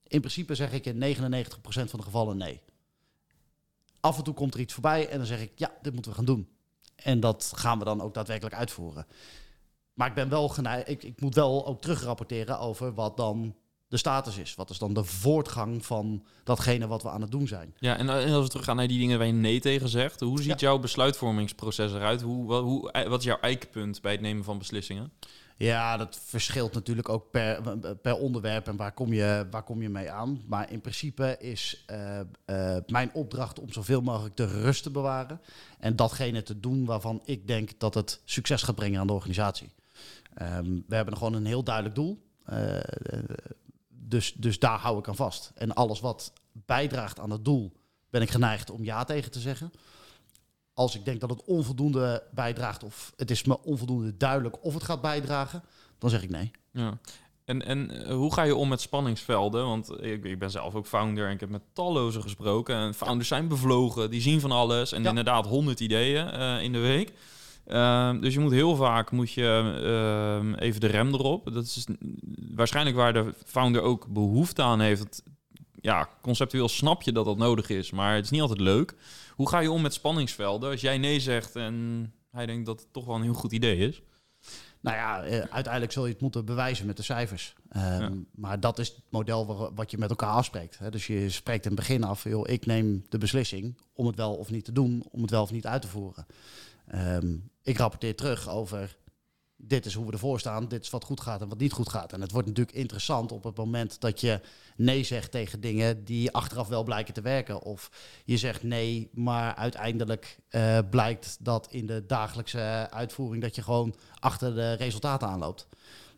In 0.06 0.20
principe 0.20 0.54
zeg 0.54 0.72
ik 0.72 0.86
in 0.86 1.16
99% 1.16 1.18
van 1.62 1.98
de 1.98 2.02
gevallen 2.02 2.36
nee. 2.36 2.60
Af 4.00 4.16
en 4.16 4.24
toe 4.24 4.34
komt 4.34 4.54
er 4.54 4.60
iets 4.60 4.72
voorbij 4.72 5.08
en 5.08 5.18
dan 5.18 5.26
zeg 5.26 5.40
ik 5.40 5.52
ja, 5.54 5.72
dit 5.82 5.92
moeten 5.92 6.10
we 6.10 6.16
gaan 6.16 6.26
doen. 6.26 6.48
En 6.94 7.20
dat 7.20 7.52
gaan 7.56 7.78
we 7.78 7.84
dan 7.84 8.00
ook 8.00 8.14
daadwerkelijk 8.14 8.54
uitvoeren. 8.54 9.06
Maar 9.96 10.08
ik 10.08 10.14
ben 10.14 10.28
wel 10.28 10.48
geneigd, 10.48 10.88
ik, 10.88 11.02
ik 11.02 11.20
moet 11.20 11.34
wel 11.34 11.66
ook 11.66 11.80
terugrapporteren 11.80 12.58
over 12.58 12.94
wat 12.94 13.16
dan 13.16 13.54
de 13.88 13.96
status 13.96 14.36
is. 14.36 14.54
Wat 14.54 14.70
is 14.70 14.78
dan 14.78 14.94
de 14.94 15.04
voortgang 15.04 15.86
van 15.86 16.24
datgene 16.44 16.86
wat 16.86 17.02
we 17.02 17.10
aan 17.10 17.20
het 17.20 17.30
doen 17.30 17.48
zijn? 17.48 17.74
Ja, 17.78 17.96
en 17.96 18.08
als 18.08 18.42
we 18.42 18.48
teruggaan 18.48 18.76
naar 18.76 18.88
die 18.88 18.98
dingen 18.98 19.18
waar 19.18 19.26
je 19.26 19.32
nee 19.32 19.60
tegen 19.60 19.88
zegt, 19.88 20.20
hoe 20.20 20.42
ziet 20.42 20.60
jouw 20.60 20.78
besluitvormingsproces 20.78 21.92
eruit? 21.92 22.22
Hoe, 22.22 22.54
hoe, 22.54 22.92
wat 23.08 23.18
is 23.18 23.24
jouw 23.24 23.40
eikpunt 23.40 24.00
bij 24.00 24.12
het 24.12 24.20
nemen 24.20 24.44
van 24.44 24.58
beslissingen? 24.58 25.12
Ja, 25.58 25.96
dat 25.96 26.20
verschilt 26.24 26.72
natuurlijk 26.72 27.08
ook 27.08 27.30
per, 27.30 27.78
per 28.02 28.16
onderwerp 28.16 28.66
en 28.66 28.76
waar 28.76 28.92
kom, 28.92 29.12
je, 29.12 29.46
waar 29.50 29.62
kom 29.62 29.82
je 29.82 29.88
mee 29.88 30.10
aan. 30.10 30.42
Maar 30.46 30.72
in 30.72 30.80
principe 30.80 31.36
is 31.38 31.84
uh, 31.90 32.20
uh, 32.46 32.76
mijn 32.86 33.10
opdracht 33.14 33.60
om 33.60 33.72
zoveel 33.72 34.00
mogelijk 34.00 34.36
de 34.36 34.46
rust 34.46 34.82
te 34.82 34.90
bewaren. 34.90 35.40
En 35.78 35.96
datgene 35.96 36.42
te 36.42 36.60
doen 36.60 36.84
waarvan 36.84 37.20
ik 37.24 37.46
denk 37.46 37.70
dat 37.78 37.94
het 37.94 38.20
succes 38.24 38.62
gaat 38.62 38.74
brengen 38.74 39.00
aan 39.00 39.06
de 39.06 39.12
organisatie. 39.12 39.70
Um, 40.42 40.84
we 40.88 40.94
hebben 40.94 41.16
gewoon 41.16 41.34
een 41.34 41.46
heel 41.46 41.62
duidelijk 41.62 41.94
doel. 41.94 42.24
Uh, 42.50 42.78
dus, 43.88 44.32
dus 44.32 44.58
daar 44.58 44.78
hou 44.78 44.98
ik 44.98 45.08
aan 45.08 45.16
vast. 45.16 45.52
En 45.54 45.74
alles 45.74 46.00
wat 46.00 46.32
bijdraagt 46.52 47.18
aan 47.18 47.30
het 47.30 47.44
doel, 47.44 47.72
ben 48.10 48.22
ik 48.22 48.30
geneigd 48.30 48.70
om 48.70 48.84
ja 48.84 49.04
tegen 49.04 49.30
te 49.30 49.40
zeggen. 49.40 49.72
Als 50.72 50.94
ik 50.94 51.04
denk 51.04 51.20
dat 51.20 51.30
het 51.30 51.44
onvoldoende 51.44 52.22
bijdraagt 52.30 52.84
of 52.84 53.12
het 53.16 53.30
is 53.30 53.44
me 53.44 53.62
onvoldoende 53.62 54.16
duidelijk 54.16 54.64
of 54.64 54.74
het 54.74 54.82
gaat 54.82 55.00
bijdragen, 55.00 55.62
dan 55.98 56.10
zeg 56.10 56.22
ik 56.22 56.30
nee. 56.30 56.50
Ja. 56.70 56.98
En, 57.44 57.64
en 57.64 57.90
eh, 57.90 58.14
hoe 58.14 58.32
ga 58.32 58.42
je 58.42 58.54
om 58.54 58.68
met 58.68 58.80
spanningsvelden? 58.80 59.66
Want 59.66 60.02
ik, 60.02 60.24
ik 60.24 60.38
ben 60.38 60.50
zelf 60.50 60.74
ook 60.74 60.86
founder 60.86 61.26
en 61.26 61.32
ik 61.32 61.40
heb 61.40 61.48
met 61.48 61.62
talloze 61.72 62.20
gesproken. 62.20 62.76
En 62.76 62.94
founders 62.94 63.28
zijn 63.28 63.48
bevlogen, 63.48 64.10
die 64.10 64.20
zien 64.20 64.40
van 64.40 64.50
alles 64.50 64.92
en 64.92 65.04
inderdaad 65.04 65.46
honderd 65.46 65.80
ideeën 65.80 66.34
uh, 66.34 66.62
in 66.62 66.72
de 66.72 66.78
week. 66.78 67.12
Uh, 67.66 68.20
dus 68.20 68.34
je 68.34 68.40
moet 68.40 68.52
heel 68.52 68.76
vaak 68.76 69.10
moet 69.10 69.32
je, 69.32 69.78
uh, 70.52 70.60
even 70.66 70.80
de 70.80 70.86
rem 70.86 71.14
erop. 71.14 71.52
Dat 71.52 71.64
is 71.64 71.86
waarschijnlijk 72.54 72.96
waar 72.96 73.12
de 73.12 73.34
founder 73.44 73.82
ook 73.82 74.06
behoefte 74.08 74.62
aan 74.62 74.80
heeft. 74.80 75.22
ja, 75.80 76.08
conceptueel 76.20 76.68
snap 76.68 77.02
je 77.02 77.12
dat 77.12 77.24
dat 77.24 77.38
nodig 77.38 77.68
is, 77.68 77.90
maar 77.90 78.14
het 78.14 78.24
is 78.24 78.30
niet 78.30 78.40
altijd 78.40 78.60
leuk. 78.60 78.94
Hoe 79.34 79.48
ga 79.48 79.58
je 79.58 79.70
om 79.70 79.82
met 79.82 79.94
spanningsvelden 79.94 80.70
als 80.70 80.80
jij 80.80 80.98
nee 80.98 81.20
zegt 81.20 81.56
en 81.56 82.12
hij 82.30 82.46
denkt 82.46 82.66
dat 82.66 82.80
het 82.80 82.92
toch 82.92 83.04
wel 83.04 83.14
een 83.14 83.22
heel 83.22 83.34
goed 83.34 83.52
idee 83.52 83.76
is? 83.76 84.02
Nou 84.80 84.96
ja, 84.96 85.26
uh, 85.26 85.30
uiteindelijk 85.38 85.92
zul 85.92 86.06
je 86.06 86.12
het 86.12 86.20
moeten 86.20 86.44
bewijzen 86.44 86.86
met 86.86 86.96
de 86.96 87.02
cijfers. 87.02 87.54
Um, 87.76 87.82
ja. 87.82 88.10
Maar 88.34 88.60
dat 88.60 88.78
is 88.78 88.88
het 88.88 89.04
model 89.08 89.72
wat 89.74 89.90
je 89.90 89.98
met 89.98 90.10
elkaar 90.10 90.30
afspreekt. 90.30 90.78
Hè. 90.78 90.90
Dus 90.90 91.06
je 91.06 91.30
spreekt 91.30 91.64
in 91.64 91.70
het 91.70 91.80
begin 91.80 92.04
af, 92.04 92.24
joh, 92.24 92.48
ik 92.48 92.66
neem 92.66 93.04
de 93.08 93.18
beslissing 93.18 93.78
om 93.92 94.06
het 94.06 94.16
wel 94.16 94.34
of 94.34 94.50
niet 94.50 94.64
te 94.64 94.72
doen, 94.72 95.04
om 95.10 95.20
het 95.22 95.30
wel 95.30 95.42
of 95.42 95.50
niet 95.50 95.66
uit 95.66 95.82
te 95.82 95.88
voeren. 95.88 96.26
Um, 96.94 97.50
ik 97.62 97.78
rapporteer 97.78 98.16
terug 98.16 98.48
over 98.48 98.96
dit 99.56 99.86
is 99.86 99.94
hoe 99.94 100.06
we 100.06 100.12
ervoor 100.12 100.40
staan, 100.40 100.68
dit 100.68 100.82
is 100.82 100.90
wat 100.90 101.04
goed 101.04 101.20
gaat 101.20 101.40
en 101.40 101.48
wat 101.48 101.58
niet 101.58 101.72
goed 101.72 101.88
gaat. 101.88 102.12
En 102.12 102.20
het 102.20 102.32
wordt 102.32 102.48
natuurlijk 102.48 102.76
interessant 102.76 103.32
op 103.32 103.44
het 103.44 103.56
moment 103.56 104.00
dat 104.00 104.20
je 104.20 104.40
nee 104.76 105.04
zegt 105.04 105.30
tegen 105.30 105.60
dingen 105.60 106.04
die 106.04 106.30
achteraf 106.30 106.68
wel 106.68 106.82
blijken 106.82 107.14
te 107.14 107.20
werken. 107.20 107.62
Of 107.62 107.90
je 108.24 108.36
zegt 108.36 108.62
nee, 108.62 109.10
maar 109.12 109.54
uiteindelijk 109.54 110.38
uh, 110.50 110.78
blijkt 110.90 111.36
dat 111.40 111.68
in 111.70 111.86
de 111.86 112.04
dagelijkse 112.06 112.88
uitvoering 112.90 113.42
dat 113.42 113.54
je 113.54 113.62
gewoon 113.62 113.94
achter 114.18 114.54
de 114.54 114.72
resultaten 114.72 115.28
aanloopt. 115.28 115.66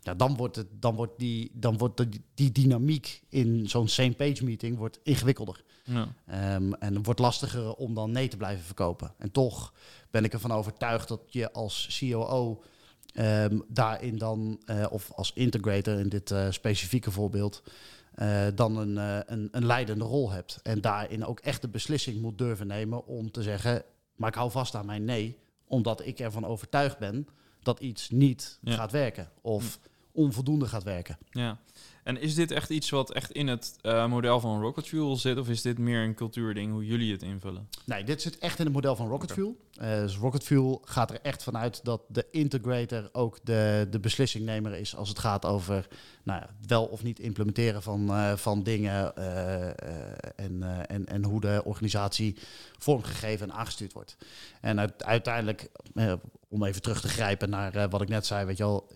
Ja, 0.01 0.15
dan 0.15 0.37
wordt, 0.37 0.57
het, 0.57 0.67
dan 0.71 0.95
wordt, 0.95 1.19
die, 1.19 1.51
dan 1.55 1.79
wordt 1.79 1.97
de, 1.97 2.09
die 2.35 2.53
dynamiek 2.53 3.23
in 3.29 3.69
zo'n 3.69 3.89
same 3.89 4.15
page 4.15 4.45
meeting 4.45 4.77
wordt 4.77 5.01
ingewikkelder. 5.03 5.65
Ja. 5.85 6.09
Um, 6.55 6.75
en 6.75 6.95
het 6.95 7.05
wordt 7.05 7.21
lastiger 7.21 7.75
om 7.75 7.95
dan 7.95 8.11
nee 8.11 8.29
te 8.29 8.37
blijven 8.37 8.65
verkopen. 8.65 9.15
En 9.19 9.31
toch 9.31 9.73
ben 10.11 10.25
ik 10.25 10.33
ervan 10.33 10.53
overtuigd 10.53 11.09
dat 11.09 11.21
je 11.29 11.53
als 11.53 11.99
COO 12.01 12.51
um, 12.51 13.25
ehm, 13.25 13.59
daarin 13.69 14.19
dan, 14.19 14.61
uh, 14.67 14.87
of 14.91 15.13
als 15.13 15.33
integrator 15.35 15.99
in 15.99 16.09
dit 16.09 16.31
uh, 16.31 16.51
specifieke 16.51 17.11
voorbeeld, 17.11 17.63
uh, 18.17 18.47
dan 18.55 18.77
een, 18.77 18.97
een, 19.33 19.49
een 19.51 19.67
leidende 19.67 20.05
rol 20.05 20.31
hebt. 20.31 20.61
En 20.63 20.81
daarin 20.81 21.25
ook 21.25 21.41
echt 21.41 21.63
de 21.63 21.69
beslissing 21.69 22.21
moet 22.21 22.39
durven 22.39 22.67
nemen 22.67 23.07
om 23.07 23.31
te 23.31 23.43
zeggen, 23.43 23.83
maar 24.15 24.29
ik 24.29 24.35
hou 24.35 24.51
vast 24.51 24.75
aan 24.75 24.87
mijn 24.87 25.05
nee, 25.05 25.39
omdat 25.65 26.07
ik 26.07 26.19
ervan 26.19 26.47
overtuigd 26.47 26.99
ben 26.99 27.29
dat 27.69 27.81
iets 27.81 28.11
niet 28.11 28.59
ja. 28.63 28.75
gaat 28.75 28.93
werken. 28.93 29.31
Of 29.41 29.79
onvoldoende 30.13 30.67
gaat 30.67 30.83
werken. 30.83 31.19
Ja. 31.31 31.59
En 32.09 32.21
is 32.21 32.35
dit 32.35 32.51
echt 32.51 32.71
iets 32.71 32.91
wat 32.91 33.13
echt 33.13 33.31
in 33.31 33.47
het 33.47 33.77
uh, 33.83 34.07
model 34.07 34.41
van 34.41 34.61
Rocket 34.61 34.87
Fuel 34.87 35.17
zit? 35.17 35.39
Of 35.39 35.49
is 35.49 35.63
dit 35.63 35.79
meer 35.79 36.03
een 36.03 36.15
cultuurding, 36.15 36.73
hoe 36.73 36.87
jullie 36.87 37.13
het 37.13 37.23
invullen? 37.23 37.69
Nee, 37.85 38.05
dit 38.05 38.23
zit 38.23 38.39
echt 38.39 38.59
in 38.59 38.65
het 38.65 38.75
model 38.75 38.97
van 38.97 39.09
Rocket 39.09 39.31
okay. 39.31 39.45
Fuel. 39.45 39.57
Uh, 39.81 40.01
dus 40.01 40.17
Rocket 40.17 40.43
Fuel 40.43 40.83
gaat 40.85 41.11
er 41.11 41.21
echt 41.23 41.43
vanuit 41.43 41.85
dat 41.85 42.03
de 42.09 42.27
integrator 42.31 43.09
ook 43.13 43.39
de, 43.43 43.87
de 43.91 44.01
beslissingnemer 44.01 44.75
is 44.75 44.97
als 44.97 45.09
het 45.09 45.19
gaat 45.19 45.45
over 45.45 45.89
nou 46.23 46.41
ja, 46.41 46.51
wel 46.67 46.85
of 46.85 47.03
niet 47.03 47.19
implementeren 47.19 47.83
van, 47.83 48.11
uh, 48.11 48.37
van 48.37 48.63
dingen 48.63 49.17
en, 50.37 50.87
en, 50.87 51.07
en 51.07 51.25
hoe 51.25 51.41
de 51.41 51.63
organisatie 51.65 52.37
vormgegeven 52.79 53.51
en 53.51 53.57
aangestuurd 53.57 53.93
wordt. 53.93 54.17
En 54.61 54.81
uit, 54.81 55.05
uiteindelijk, 55.05 55.71
om 56.49 56.65
even 56.65 56.83
terug 56.83 57.01
te 57.01 57.09
grijpen 57.09 57.51
naar 57.51 57.89
wat 57.89 58.03
ik 58.03 58.09
net 58.09 58.27
zei, 58.27 58.47
weet 58.47 58.57
je 58.57 58.65
wel, 58.65 58.89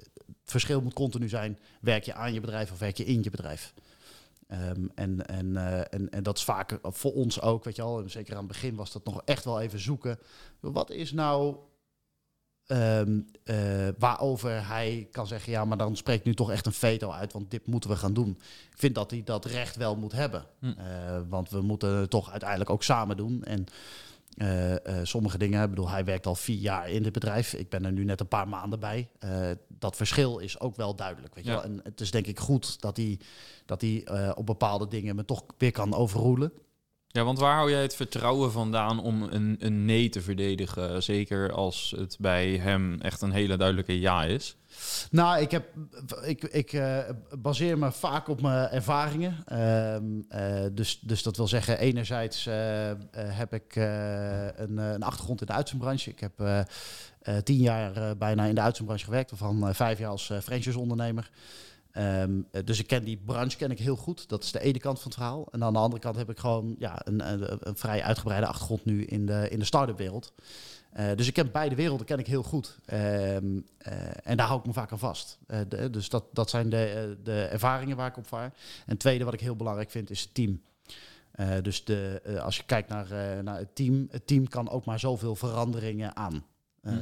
verschil 0.53 0.81
moet 0.81 0.93
continu 0.93 1.29
zijn, 1.29 1.59
werk 1.81 2.05
je 2.05 2.15
aan 2.15 2.33
je 2.33 2.41
bedrijf 2.41 2.73
of 2.73 2.79
werk 2.79 2.97
je 2.97 3.05
in 3.05 3.23
je 3.23 3.31
bedrijf? 3.31 3.75
Ehm, 4.53 4.87
en, 4.95 5.27
en, 5.27 5.57
eh, 5.57 5.79
en, 5.79 6.11
en 6.11 6.23
dat 6.23 6.37
is 6.37 6.45
vaak 6.45 6.79
voor 6.83 7.13
ons 7.13 7.41
ook, 7.41 7.65
weet 7.65 7.77
je 7.77 7.83
al. 7.83 8.01
En 8.01 8.11
zeker 8.11 8.33
aan 8.33 8.39
het 8.39 8.53
begin 8.53 8.75
was 8.75 8.93
dat 8.93 9.05
nog 9.05 9.23
echt 9.25 9.45
wel 9.45 9.61
even 9.61 9.81
zoeken. 9.81 10.19
Wat 10.61 10.91
is 10.91 11.13
nou 11.13 11.57
ehm, 12.67 13.21
eh, 13.45 13.89
waarover 13.99 14.67
hij 14.67 15.09
kan 15.11 15.27
zeggen, 15.27 15.53
ja, 15.53 15.65
maar 15.65 15.77
dan 15.77 15.97
spreekt 15.97 16.25
nu 16.25 16.35
toch 16.35 16.51
echt 16.51 16.67
een 16.67 16.73
veto 16.73 17.11
uit, 17.11 17.33
want 17.33 17.51
dit 17.51 17.67
moeten 17.67 17.91
we 17.91 17.97
gaan 17.97 18.13
doen. 18.13 18.31
Ik 18.71 18.79
vind 18.79 18.95
dat 18.95 19.11
hij 19.11 19.23
dat 19.25 19.45
recht 19.45 19.77
wel 19.77 19.97
moet 19.97 20.13
hebben. 20.13 20.45
Hm. 20.59 20.67
Eh, 20.67 21.21
want 21.29 21.51
we 21.51 21.61
moeten 21.61 21.97
het 21.97 22.11
toch 22.11 22.31
uiteindelijk 22.31 22.71
ook 22.71 22.83
samen 22.83 23.17
doen. 23.17 23.45
En 23.45 23.67
eh, 24.37 24.87
eh, 24.87 25.05
sommige 25.05 25.39
dingen, 25.39 25.63
ik 25.63 25.69
bedoel, 25.69 25.89
hij 25.89 26.05
werkt 26.05 26.27
al 26.27 26.35
vier 26.35 26.59
jaar 26.59 26.91
in 26.91 27.03
dit 27.03 27.13
bedrijf. 27.13 27.55
Ik 27.55 27.69
ben 27.69 27.85
er 27.85 27.93
nu 27.93 28.05
net 28.05 28.21
een 28.21 28.29
paar 28.29 28.49
maanden 28.49 28.81
bij. 28.81 29.09
Eh, 29.19 29.51
dat 29.69 29.97
verschil 29.97 30.39
is 30.39 30.61
ook 30.61 30.77
wel 30.77 30.95
duidelijk. 30.95 31.35
Weet 31.35 31.45
je 31.45 31.51
wel? 31.51 31.63
En 31.63 31.81
het 31.83 32.01
is 32.01 32.11
denk 32.11 32.27
ik 32.27 32.39
goed 32.39 32.81
dat 32.81 32.97
hij, 32.97 33.19
dat 33.67 33.81
hij 33.81 34.07
op 34.35 34.47
bepaalde 34.47 34.89
dingen 34.89 35.17
me 35.17 35.25
toch 35.25 35.45
weer 35.59 35.73
kan 35.73 35.95
overroelen. 35.95 36.53
Ja, 37.13 37.25
want 37.25 37.39
waar 37.39 37.55
hou 37.55 37.71
jij 37.71 37.83
het 37.83 37.95
vertrouwen 37.95 38.53
vandaan 38.53 39.03
om 39.03 39.23
een, 39.23 39.57
een 39.59 39.85
nee 39.85 40.09
te 40.09 40.23
verdedigen? 40.23 41.03
Zeker 41.03 41.53
als 41.53 41.95
het 41.97 42.17
bij 42.21 42.57
hem 42.57 43.01
echt 43.01 43.23
een 43.23 43.33
hele 43.33 43.57
duidelijke 43.57 44.01
ja 44.01 44.25
is. 44.25 44.57
Nou, 45.11 45.41
ik, 45.41 45.51
heb, 45.51 45.65
ik, 46.25 46.45
ik 46.45 46.73
eh, 46.73 46.99
baseer 47.39 47.79
me 47.79 47.93
vaak 47.93 48.29
op 48.29 48.41
mijn 48.41 48.69
ervaringen. 48.69 49.43
Ehm, 49.45 50.05
eh, 50.29 50.65
dus, 50.73 51.01
dus 51.01 51.23
dat 51.23 51.37
wil 51.37 51.49
zeggen, 51.49 51.79
enerzijds 51.79 52.47
eh, 52.47 52.55
heb 53.13 53.53
ik 53.53 53.77
een, 53.77 54.77
een 54.77 55.03
achtergrond 55.03 55.41
in 55.41 55.47
de 55.47 55.53
uitzendbranche. 55.53 56.11
Ik 56.11 56.21
heb 56.21 56.67
tien 57.45 57.61
jaar 57.61 58.17
bijna 58.17 58.45
in 58.45 58.55
de 58.55 58.61
uitzendbranche 58.61 59.05
gewerkt, 59.05 59.31
waarvan 59.31 59.75
vijf 59.75 59.99
jaar 59.99 60.11
als 60.11 60.33
franchise-ondernemer. 60.43 61.31
Ehm, 61.93 62.41
eh, 62.51 62.65
dus 62.65 62.79
ik 62.79 62.87
ken 62.87 63.05
die 63.05 63.17
branche 63.25 63.57
ken 63.57 63.71
ik 63.71 63.79
heel 63.79 63.97
goed. 63.97 64.29
Dat 64.29 64.43
is 64.43 64.53
de 64.53 64.61
ene 64.61 64.79
kant 64.79 65.01
van 65.01 65.11
het 65.11 65.15
verhaal. 65.15 65.49
En 65.51 65.65
aan 65.65 65.73
de 65.73 65.79
andere 65.79 66.03
kant 66.03 66.17
heb 66.17 66.31
ik 66.31 66.39
gewoon 66.39 66.75
ja, 66.79 67.01
een, 67.05 67.33
een, 67.33 67.69
een 67.69 67.77
vrij 67.77 68.03
uitgebreide 68.03 68.47
achtergrond 68.47 68.85
nu 68.85 69.05
in 69.05 69.27
de, 69.27 69.49
in 69.51 69.59
de 69.59 69.65
start-up 69.65 69.99
wereld. 69.99 70.33
Eh, 70.93 71.07
dus 71.17 71.27
ik 71.27 71.35
ken 71.35 71.53
beide 71.53 71.75
werelden 71.75 72.07
ken 72.07 72.19
ik 72.19 72.27
heel 72.27 72.43
goed. 72.43 72.79
Ehm, 72.85 73.61
eh, 73.79 73.95
en 74.23 74.37
daar 74.37 74.47
hou 74.47 74.59
ik 74.59 74.67
me 74.67 74.73
vaak 74.73 74.93
aan 74.93 74.99
vast. 74.99 75.39
Dus 75.91 76.09
dat, 76.09 76.25
dat 76.33 76.51
zijn 76.51 76.69
de, 76.69 77.17
de 77.23 77.43
ervaringen 77.43 77.97
waar 77.97 78.09
ik 78.09 78.17
op 78.17 78.27
vaar. 78.27 78.53
En 78.87 78.97
tweede 78.97 79.25
wat 79.25 79.35
ik 79.35 79.41
heel 79.41 79.57
belangrijk 79.57 79.91
vind 79.91 80.11
is 80.11 80.21
het 80.21 80.35
team. 80.35 80.63
Dus 81.63 81.85
de, 81.85 82.23
als 82.43 82.57
je 82.57 82.63
kijkt 82.67 82.89
naar, 82.89 83.43
naar 83.45 83.59
het 83.59 83.75
team, 83.75 84.07
het 84.11 84.27
team 84.27 84.49
kan 84.49 84.71
ook 84.71 84.85
maar 84.85 84.99
zoveel 84.99 85.35
veranderingen 85.35 86.17
aan. 86.17 86.45
Eh, 86.83 86.93
Hm. 86.93 86.99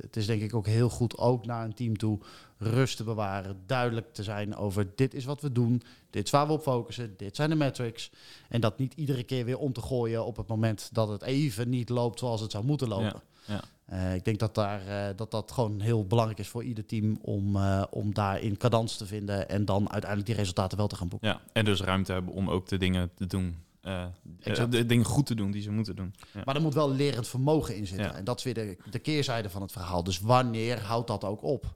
Het 0.00 0.16
is 0.16 0.26
denk 0.26 0.42
ik 0.42 0.54
ook 0.54 0.66
heel 0.66 0.88
goed, 0.88 1.18
ook 1.18 1.46
naar 1.46 1.64
een 1.64 1.74
team 1.74 1.96
toe, 1.96 2.18
rust 2.58 2.96
te 2.96 3.04
bewaren, 3.04 3.56
duidelijk 3.66 4.12
te 4.12 4.22
zijn 4.22 4.56
over 4.56 4.86
dit 4.94 5.14
is 5.14 5.24
wat 5.24 5.40
we 5.40 5.52
doen, 5.52 5.82
dit 6.10 6.24
is 6.24 6.30
waar 6.30 6.46
we 6.46 6.52
op 6.52 6.62
focussen, 6.62 7.14
dit 7.16 7.36
zijn 7.36 7.50
de 7.50 7.56
metrics. 7.56 8.10
En 8.48 8.60
dat 8.60 8.78
niet 8.78 8.94
iedere 8.94 9.22
keer 9.22 9.44
weer 9.44 9.58
om 9.58 9.72
te 9.72 9.80
gooien 9.82 10.24
op 10.24 10.36
het 10.36 10.46
moment 10.48 10.88
dat 10.92 11.08
het 11.08 11.22
even 11.22 11.68
niet 11.68 11.88
loopt 11.88 12.18
zoals 12.18 12.40
het 12.40 12.50
zou 12.50 12.64
moeten 12.64 12.88
lopen. 12.88 13.22
ja. 13.46 13.60
Eh, 13.84 14.14
ik 14.14 14.24
denk 14.24 14.38
dat, 14.38 14.54
daar, 14.54 14.86
eh, 14.86 15.16
dat 15.16 15.30
dat 15.30 15.52
gewoon 15.52 15.80
heel 15.80 16.06
belangrijk 16.06 16.38
is 16.40 16.48
voor 16.48 16.64
ieder 16.64 16.86
team 16.86 17.18
om, 17.22 17.56
om 17.90 18.14
daarin 18.14 18.56
cadans 18.56 18.96
te 18.96 19.06
vinden 19.06 19.48
en 19.48 19.64
dan 19.64 19.90
uiteindelijk 19.90 20.26
die 20.26 20.38
resultaten 20.38 20.78
wel 20.78 20.86
te 20.86 20.96
gaan 20.96 21.08
boeken. 21.08 21.28
Ja, 21.28 21.40
en 21.52 21.64
dus 21.64 21.80
ruimte 21.80 22.12
hebben 22.12 22.32
om 22.32 22.50
ook 22.50 22.68
de 22.68 22.76
dingen 22.76 23.10
te 23.14 23.26
doen. 23.26 23.56
Eh, 23.88 24.58
eh, 24.58 24.70
de 24.70 24.86
dingen 24.86 25.04
goed 25.04 25.26
te 25.26 25.34
doen 25.34 25.50
die 25.50 25.62
ze 25.62 25.70
moeten 25.70 25.96
doen. 25.96 26.14
Ja. 26.34 26.42
Maar 26.44 26.54
er 26.54 26.62
moet 26.62 26.74
wel 26.74 26.90
lerend 26.90 27.28
vermogen 27.28 27.76
in 27.76 27.86
zitten. 27.86 28.06
Ja. 28.06 28.14
En 28.14 28.24
dat 28.24 28.38
is 28.38 28.44
weer 28.44 28.54
de, 28.54 28.76
de 28.90 28.98
keerzijde 28.98 29.50
van 29.50 29.62
het 29.62 29.72
verhaal. 29.72 30.04
Dus 30.04 30.20
wanneer 30.20 30.80
houdt 30.80 31.06
dat 31.06 31.24
ook 31.24 31.42
op? 31.42 31.74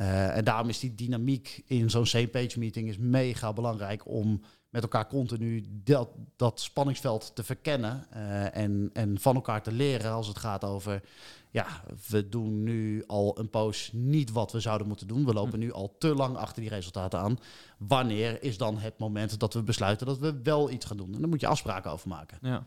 Eh, 0.00 0.36
en 0.36 0.44
daarom 0.44 0.68
is 0.68 0.78
die 0.78 0.94
dynamiek 0.94 1.62
in 1.66 1.90
zo'n 1.90 2.06
same-page 2.06 2.58
meeting 2.58 2.88
is 2.88 2.98
mega 2.98 3.52
belangrijk 3.52 4.06
om 4.06 4.40
met 4.70 4.82
elkaar 4.82 5.06
continu 5.06 5.64
dat, 5.84 6.08
dat 6.36 6.60
spanningsveld 6.60 7.34
te 7.34 7.44
verkennen 7.44 8.06
eh, 8.10 8.56
en, 8.56 8.90
en 8.92 9.20
van 9.20 9.34
elkaar 9.34 9.62
te 9.62 9.72
leren 9.72 10.12
als 10.12 10.26
het 10.26 10.38
gaat 10.38 10.64
over, 10.64 11.02
ja, 11.50 11.66
we 12.08 12.28
doen 12.28 12.62
nu 12.62 13.04
al 13.06 13.38
een 13.38 13.50
poos 13.50 13.90
niet 13.92 14.32
wat 14.32 14.52
we 14.52 14.60
zouden 14.60 14.86
moeten 14.86 15.06
doen. 15.06 15.24
We 15.24 15.32
lopen 15.32 15.58
nu 15.58 15.72
al 15.72 15.96
te 15.98 16.14
lang 16.14 16.36
achter 16.36 16.62
die 16.62 16.70
resultaten 16.70 17.20
aan. 17.20 17.38
Wanneer 17.78 18.42
is 18.42 18.58
dan 18.58 18.78
het 18.78 18.98
moment 18.98 19.38
dat 19.38 19.54
we 19.54 19.62
besluiten 19.62 20.06
dat 20.06 20.18
we 20.18 20.40
wel 20.42 20.70
iets 20.70 20.86
gaan 20.86 20.96
doen? 20.96 21.14
En 21.14 21.20
daar 21.20 21.28
moet 21.28 21.40
je 21.40 21.46
afspraken 21.46 21.90
over 21.90 22.08
maken. 22.08 22.38
Ja. 22.42 22.66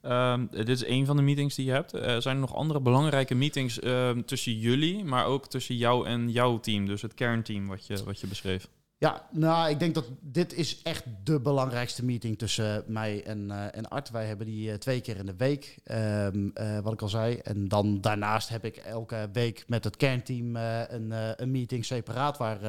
Ehm, 0.00 0.46
dit 0.50 0.68
is 0.68 0.86
een 0.86 1.06
van 1.06 1.16
de 1.16 1.22
meetings 1.22 1.54
die 1.54 1.66
je 1.66 1.72
hebt. 1.72 1.94
Eh, 1.94 2.16
zijn 2.16 2.34
er 2.34 2.40
nog 2.40 2.54
andere 2.54 2.80
belangrijke 2.80 3.34
meetings 3.34 3.80
ehm, 3.80 4.22
tussen 4.22 4.58
jullie, 4.58 5.04
maar 5.04 5.24
ook 5.24 5.46
tussen 5.46 5.76
jou 5.76 6.06
en 6.06 6.30
jouw 6.30 6.60
team? 6.60 6.86
Dus 6.86 7.02
het 7.02 7.14
kernteam 7.14 7.66
wat 7.66 7.86
je, 7.86 8.04
wat 8.04 8.20
je 8.20 8.26
beschreef. 8.26 8.68
Ja, 8.98 9.28
nou, 9.30 9.70
ik 9.70 9.78
denk 9.78 9.94
dat 9.94 10.10
dit 10.20 10.52
is 10.52 10.82
echt 10.82 11.04
de 11.24 11.40
belangrijkste 11.40 12.04
meeting 12.04 12.38
tussen 12.38 12.84
mij 12.86 13.24
en, 13.24 13.50
eh, 13.50 13.76
en 13.76 13.88
Art. 13.88 14.10
Wij 14.10 14.26
hebben 14.26 14.46
die 14.46 14.70
eh, 14.70 14.78
twee 14.78 15.00
keer 15.00 15.16
in 15.16 15.26
de 15.26 15.36
week, 15.36 15.78
ehm, 15.84 16.48
eh, 16.54 16.78
wat 16.78 16.92
ik 16.92 17.02
al 17.02 17.08
zei. 17.08 17.36
En 17.36 17.68
dan 17.68 18.00
daarnaast 18.00 18.48
heb 18.48 18.64
ik 18.64 18.76
elke 18.76 19.28
week 19.32 19.64
met 19.66 19.84
het 19.84 19.96
kernteam 19.96 20.56
een, 20.56 21.12
een 21.42 21.50
meeting 21.50 21.84
separaat 21.84 22.36
waar, 22.36 22.60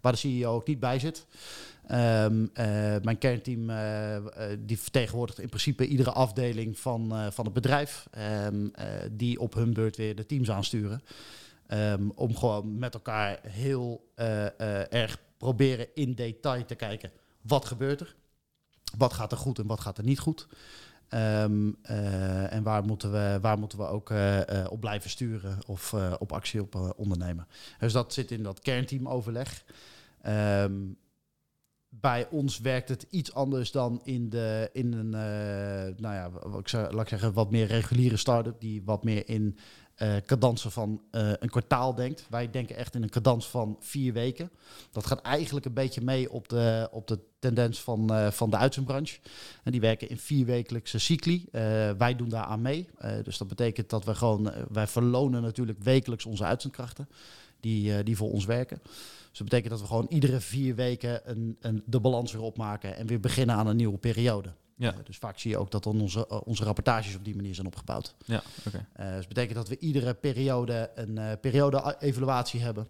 waar 0.00 0.12
de 0.12 0.18
CEO 0.18 0.54
ook 0.54 0.66
niet 0.66 0.80
bij 0.80 0.98
zit. 0.98 1.26
Ehm, 1.86 2.46
eh, 2.52 2.66
mijn 3.02 3.18
kernteam 3.18 3.70
die 4.58 4.78
vertegenwoordigt 4.78 5.38
in 5.38 5.48
principe 5.48 5.86
iedere 5.86 6.12
afdeling 6.12 6.78
van, 6.78 7.32
van 7.32 7.44
het 7.44 7.54
bedrijf. 7.54 8.06
ehm, 8.10 8.66
eh, 8.74 8.86
die 9.10 9.40
op 9.40 9.54
hun 9.54 9.72
beurt 9.72 9.96
weer 9.96 10.16
de 10.16 10.26
teams 10.26 10.50
aansturen. 10.50 11.02
Om 12.14 12.36
gewoon 12.36 12.78
met 12.78 12.94
elkaar 12.94 13.38
heel 13.42 14.04
erg 14.90 15.18
proberen 15.42 15.86
in 15.94 16.14
detail 16.14 16.64
te 16.64 16.74
kijken. 16.74 17.10
Wat 17.40 17.64
gebeurt 17.64 18.00
er? 18.00 18.14
Wat 18.96 19.12
gaat 19.12 19.32
er 19.32 19.38
goed 19.38 19.58
en 19.58 19.66
wat 19.66 19.80
gaat 19.80 19.98
er 19.98 20.04
niet 20.04 20.18
goed? 20.18 20.46
Ehm, 21.08 21.72
eh, 21.82 22.52
en 22.52 22.62
waar 22.62 22.84
moeten 22.84 23.12
we, 23.12 23.38
waar 23.40 23.58
moeten 23.58 23.78
we 23.78 23.86
ook 23.86 24.10
eh, 24.10 24.60
eh, 24.60 24.70
op 24.70 24.80
blijven 24.80 25.10
sturen 25.10 25.58
of 25.66 25.94
op 26.18 26.32
actie 26.32 26.60
op 26.60 26.94
ondernemen? 26.96 27.46
Dus 27.78 27.92
dat 27.92 28.12
zit 28.12 28.30
in 28.30 28.42
dat 28.42 28.60
kernteamoverleg. 28.60 29.64
Ehm, 30.20 30.72
bij 32.02 32.28
ons 32.30 32.58
werkt 32.58 32.88
het 32.88 33.06
iets 33.10 33.34
anders 33.34 33.70
dan 33.70 34.00
in, 34.04 34.28
de, 34.30 34.70
in 34.72 34.92
een, 34.92 35.14
eh, 35.14 36.00
nou 36.00 36.14
ja, 36.14 36.30
wat 36.30 36.60
ik 36.60 36.68
zou, 36.68 36.92
laat 36.94 37.02
ik 37.02 37.08
zeggen, 37.08 37.32
wat 37.32 37.50
meer 37.50 37.66
reguliere 37.66 38.16
start-up, 38.16 38.60
die 38.60 38.82
wat 38.84 39.04
meer 39.04 39.28
in 39.28 39.58
eh 39.94 40.16
cadansen 40.26 40.72
van 40.72 41.02
eh, 41.10 41.30
een 41.38 41.50
kwartaal 41.50 41.94
denkt. 41.94 42.26
Wij 42.30 42.50
denken 42.50 42.76
echt 42.76 42.94
in 42.94 43.02
een 43.02 43.10
cadans 43.10 43.48
van 43.48 43.76
vier 43.80 44.12
weken. 44.12 44.50
Dat 44.90 45.06
gaat 45.06 45.20
eigenlijk 45.20 45.66
een 45.66 45.74
beetje 45.74 46.00
mee 46.00 46.30
op 46.30 46.48
de, 46.48 46.88
op 46.92 47.06
de 47.06 47.18
tendens 47.38 47.80
van, 47.80 48.32
van 48.32 48.50
de 48.50 48.56
uitzendbranche. 48.56 49.18
En 49.64 49.72
die 49.72 49.80
werken 49.80 50.08
in 50.08 50.18
vierwekelijkse 50.18 50.98
cycli. 50.98 51.44
Wij 51.98 52.16
doen 52.16 52.28
daar 52.28 52.44
aan 52.44 52.62
mee. 52.62 52.88
Dus 53.22 53.38
dat 53.38 53.48
betekent 53.48 53.90
dat 53.90 54.04
we 54.04 54.14
gewoon, 54.14 54.52
wij 54.68 54.86
verlonen 54.86 55.42
natuurlijk 55.42 55.78
wekelijks 55.82 56.26
onze 56.26 56.44
uitzendkrachten. 56.44 57.08
Die, 57.60 58.02
die 58.02 58.16
voor 58.16 58.30
ons 58.30 58.44
werken. 58.44 58.82
Dus 59.32 59.40
dat 59.40 59.48
betekent 59.48 59.70
dat 59.70 59.80
we 59.80 59.86
gewoon 59.86 60.06
iedere 60.08 60.40
vier 60.40 60.74
weken 60.74 61.30
een, 61.30 61.56
een, 61.60 61.82
de 61.86 62.00
balans 62.00 62.32
weer 62.32 62.42
opmaken 62.42 62.96
en 62.96 63.06
weer 63.06 63.20
beginnen 63.20 63.56
aan 63.56 63.66
een 63.66 63.76
nieuwe 63.76 63.98
periode. 63.98 64.52
Ja. 64.76 64.92
Eh, 64.92 64.98
dus 65.04 65.16
vaak 65.16 65.38
zie 65.38 65.50
je 65.50 65.58
ook 65.58 65.70
dat 65.70 65.82
dan 65.82 66.00
onze, 66.00 66.26
eh, 66.26 66.40
onze 66.44 66.64
rapportages 66.64 67.14
op 67.14 67.24
die 67.24 67.36
manier 67.36 67.54
zijn 67.54 67.66
opgebouwd. 67.66 68.14
Ja, 68.24 68.42
oké. 68.66 68.86
Eh, 68.92 69.06
dus 69.06 69.16
dat 69.16 69.28
betekent 69.28 69.54
dat 69.54 69.68
we 69.68 69.78
iedere 69.78 70.14
periode 70.14 70.90
een 70.94 71.40
periode-evaluatie 71.40 72.60
hebben. 72.60 72.88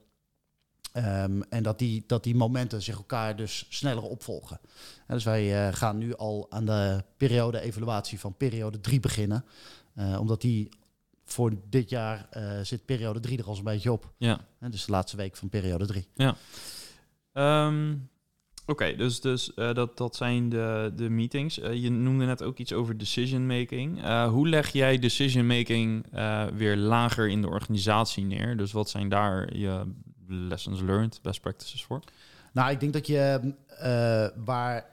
Ehm, 0.93 1.41
en 1.49 1.63
dat 1.63 1.79
die, 1.79 2.05
dat 2.07 2.25
die 2.25 2.35
momenten 2.35 2.83
zich 2.83 2.97
elkaar 2.97 3.37
dus 3.37 3.67
sneller 3.69 4.03
opvolgen. 4.03 4.61
En 5.07 5.15
dus 5.15 5.25
wij 5.25 5.73
gaan 5.73 5.99
nu 5.99 6.17
al 6.17 6.47
aan 6.51 6.65
de 6.65 7.05
periode-evaluatie 7.17 8.21
van 8.21 8.37
periode 8.37 8.81
3 8.81 9.01
beginnen. 9.01 9.45
Omdat 10.19 10.41
die 10.41 10.69
voor 11.33 11.53
dit 11.69 11.91
jaar 11.91 12.27
eh, 12.31 12.61
zit 12.63 12.85
periode 12.85 13.21
3 13.21 13.39
er 13.39 13.45
al 13.45 13.57
een 13.57 13.65
beetje 13.65 13.93
op. 13.93 14.13
Ja. 14.17 14.41
Hè, 14.59 14.69
dus 14.69 14.85
de 14.85 14.93
laatste 14.93 15.17
week 15.17 15.37
van 15.37 15.49
periode 15.49 15.87
3. 15.87 16.07
Ehm, 17.33 17.95
Oké, 18.67 18.97
dus, 18.97 19.21
dus 19.21 19.55
eh, 19.55 19.75
dat, 19.75 19.97
dat 19.97 20.17
zijn 20.17 20.49
de, 20.49 20.93
de 20.97 21.09
meetings. 21.09 21.59
Eh, 21.59 21.75
je 21.75 21.91
noemde 21.91 22.25
net 22.25 22.43
ook 22.43 22.59
iets 22.59 22.73
over 22.73 22.99
decision 22.99 23.47
making. 23.47 24.03
Hoe 24.27 24.49
leg 24.49 24.73
jij 24.73 24.99
decision 24.99 25.47
making 25.47 26.07
weer 26.55 26.77
lager 26.77 27.29
in 27.29 27.41
de 27.41 27.49
organisatie 27.49 28.25
neer? 28.25 28.57
Dus 28.57 28.73
wat 28.73 28.91
zijn 28.91 29.09
daar 29.09 29.57
je 29.57 29.93
lessons 30.29 30.81
learned, 30.81 31.19
best 31.23 31.41
practices 31.41 31.85
voor? 31.85 32.01
Nou, 32.53 32.71
ik 32.71 32.81
denk 32.81 32.93
dat 32.93 33.07
je 33.07 33.55
waar 34.45 34.87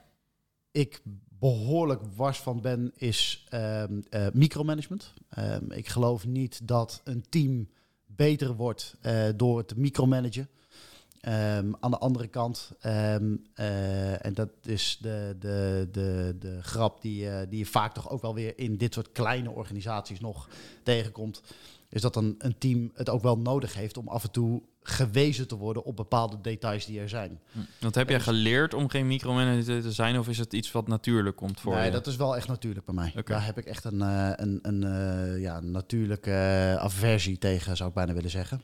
ik 0.71 1.01
behoorlijk 1.39 2.01
wars 2.15 2.37
van 2.37 2.61
ben, 2.61 2.91
is 2.95 3.45
ehm, 3.49 4.01
eh, 4.09 4.27
micromanagement. 4.33 5.13
Ehm, 5.29 5.71
ik 5.71 5.87
geloof 5.87 6.25
niet 6.25 6.67
dat 6.67 7.01
een 7.03 7.25
team 7.29 7.69
beter 8.05 8.55
wordt 8.55 8.95
eh, 9.01 9.23
door 9.35 9.57
het 9.57 9.75
micromanagen. 9.75 10.49
Ehm, 11.19 11.71
aan 11.79 11.91
de 11.91 11.97
andere 11.97 12.27
kant, 12.27 12.71
eh, 12.79 13.15
en 14.25 14.33
dat 14.33 14.49
is 14.61 14.97
de, 15.01 15.35
de, 15.39 15.87
de, 15.91 16.35
de 16.39 16.63
grap 16.63 17.01
die, 17.01 17.47
die 17.47 17.59
je 17.59 17.65
vaak 17.65 17.93
toch 17.93 18.09
ook 18.09 18.21
wel 18.21 18.33
weer 18.33 18.57
in 18.57 18.77
dit 18.77 18.93
soort 18.93 19.11
kleine 19.11 19.49
organisaties 19.49 20.19
nog 20.19 20.49
tegenkomt, 20.83 21.41
is 21.89 22.01
dat 22.01 22.15
een, 22.15 22.35
een 22.37 22.57
team 22.57 22.91
het 22.93 23.09
ook 23.09 23.21
wel 23.21 23.37
nodig 23.37 23.73
heeft 23.73 23.97
om 23.97 24.07
af 24.07 24.23
en 24.23 24.31
toe 24.31 24.61
gewezen 24.89 25.47
te 25.47 25.55
worden 25.55 25.83
op 25.83 25.95
bepaalde 25.95 26.41
details 26.41 26.85
die 26.85 26.99
er 26.99 27.09
zijn. 27.09 27.39
Want 27.79 27.95
heb 27.95 28.09
jij 28.09 28.19
geleerd 28.19 28.73
om 28.73 28.89
geen 28.89 29.07
micromanager 29.07 29.81
te 29.81 29.91
zijn 29.91 30.19
of 30.19 30.27
is 30.27 30.37
het 30.37 30.53
iets 30.53 30.71
wat 30.71 30.87
natuurlijk 30.87 31.35
komt 31.35 31.59
voor 31.59 31.75
nee, 31.75 31.85
je? 31.85 31.91
dat 31.91 32.07
is 32.07 32.15
wel 32.15 32.35
echt 32.35 32.47
natuurlijk 32.47 32.85
bij 32.85 32.95
mij. 32.95 33.13
Daar 33.23 33.45
heb 33.45 33.57
ik 33.57 33.65
echt 33.65 33.83
een, 33.83 34.01
eh, 34.01 34.31
een, 34.35 34.59
een 34.61 34.83
eh, 34.83 35.41
ja, 35.41 35.59
natuurlijke 35.59 36.31
eh, 36.31 36.75
aversie 36.75 37.37
tegen, 37.37 37.77
zou 37.77 37.89
ik 37.89 37.95
bijna 37.95 38.13
willen 38.13 38.29
zeggen. 38.29 38.61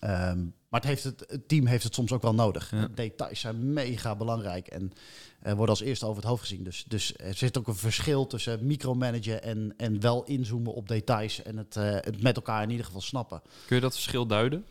Ehm, 0.00 0.38
maar 0.68 0.80
het, 0.80 0.84
heeft 0.84 1.04
het, 1.04 1.24
het 1.28 1.48
team 1.48 1.66
heeft 1.66 1.84
het 1.84 1.94
soms 1.94 2.12
ook 2.12 2.22
wel 2.22 2.34
nodig. 2.34 2.70
Ja. 2.70 2.88
Details 2.94 3.40
zijn 3.40 3.72
mega 3.72 4.16
belangrijk 4.16 4.66
en 4.66 4.92
eh, 5.40 5.52
worden 5.52 5.68
als 5.68 5.80
eerste 5.80 6.06
over 6.06 6.16
het 6.16 6.30
hoofd 6.30 6.42
gezien. 6.42 6.64
Dus, 6.64 6.84
dus 6.88 7.14
er 7.16 7.34
zit 7.34 7.58
ook 7.58 7.66
een 7.66 7.76
verschil 7.76 8.26
tussen 8.26 8.66
micromanagen 8.66 9.42
en, 9.42 9.74
en 9.76 10.00
wel 10.00 10.24
inzoomen 10.24 10.74
op 10.74 10.88
details 10.88 11.42
en 11.42 11.56
het, 11.56 11.74
het 11.74 12.22
met 12.22 12.36
elkaar 12.36 12.62
in 12.62 12.70
ieder 12.70 12.86
geval 12.86 13.00
snappen. 13.00 13.42
Kun 13.66 13.76
je 13.76 13.82
dat 13.82 13.94
verschil 13.94 14.26
duiden? 14.26 14.64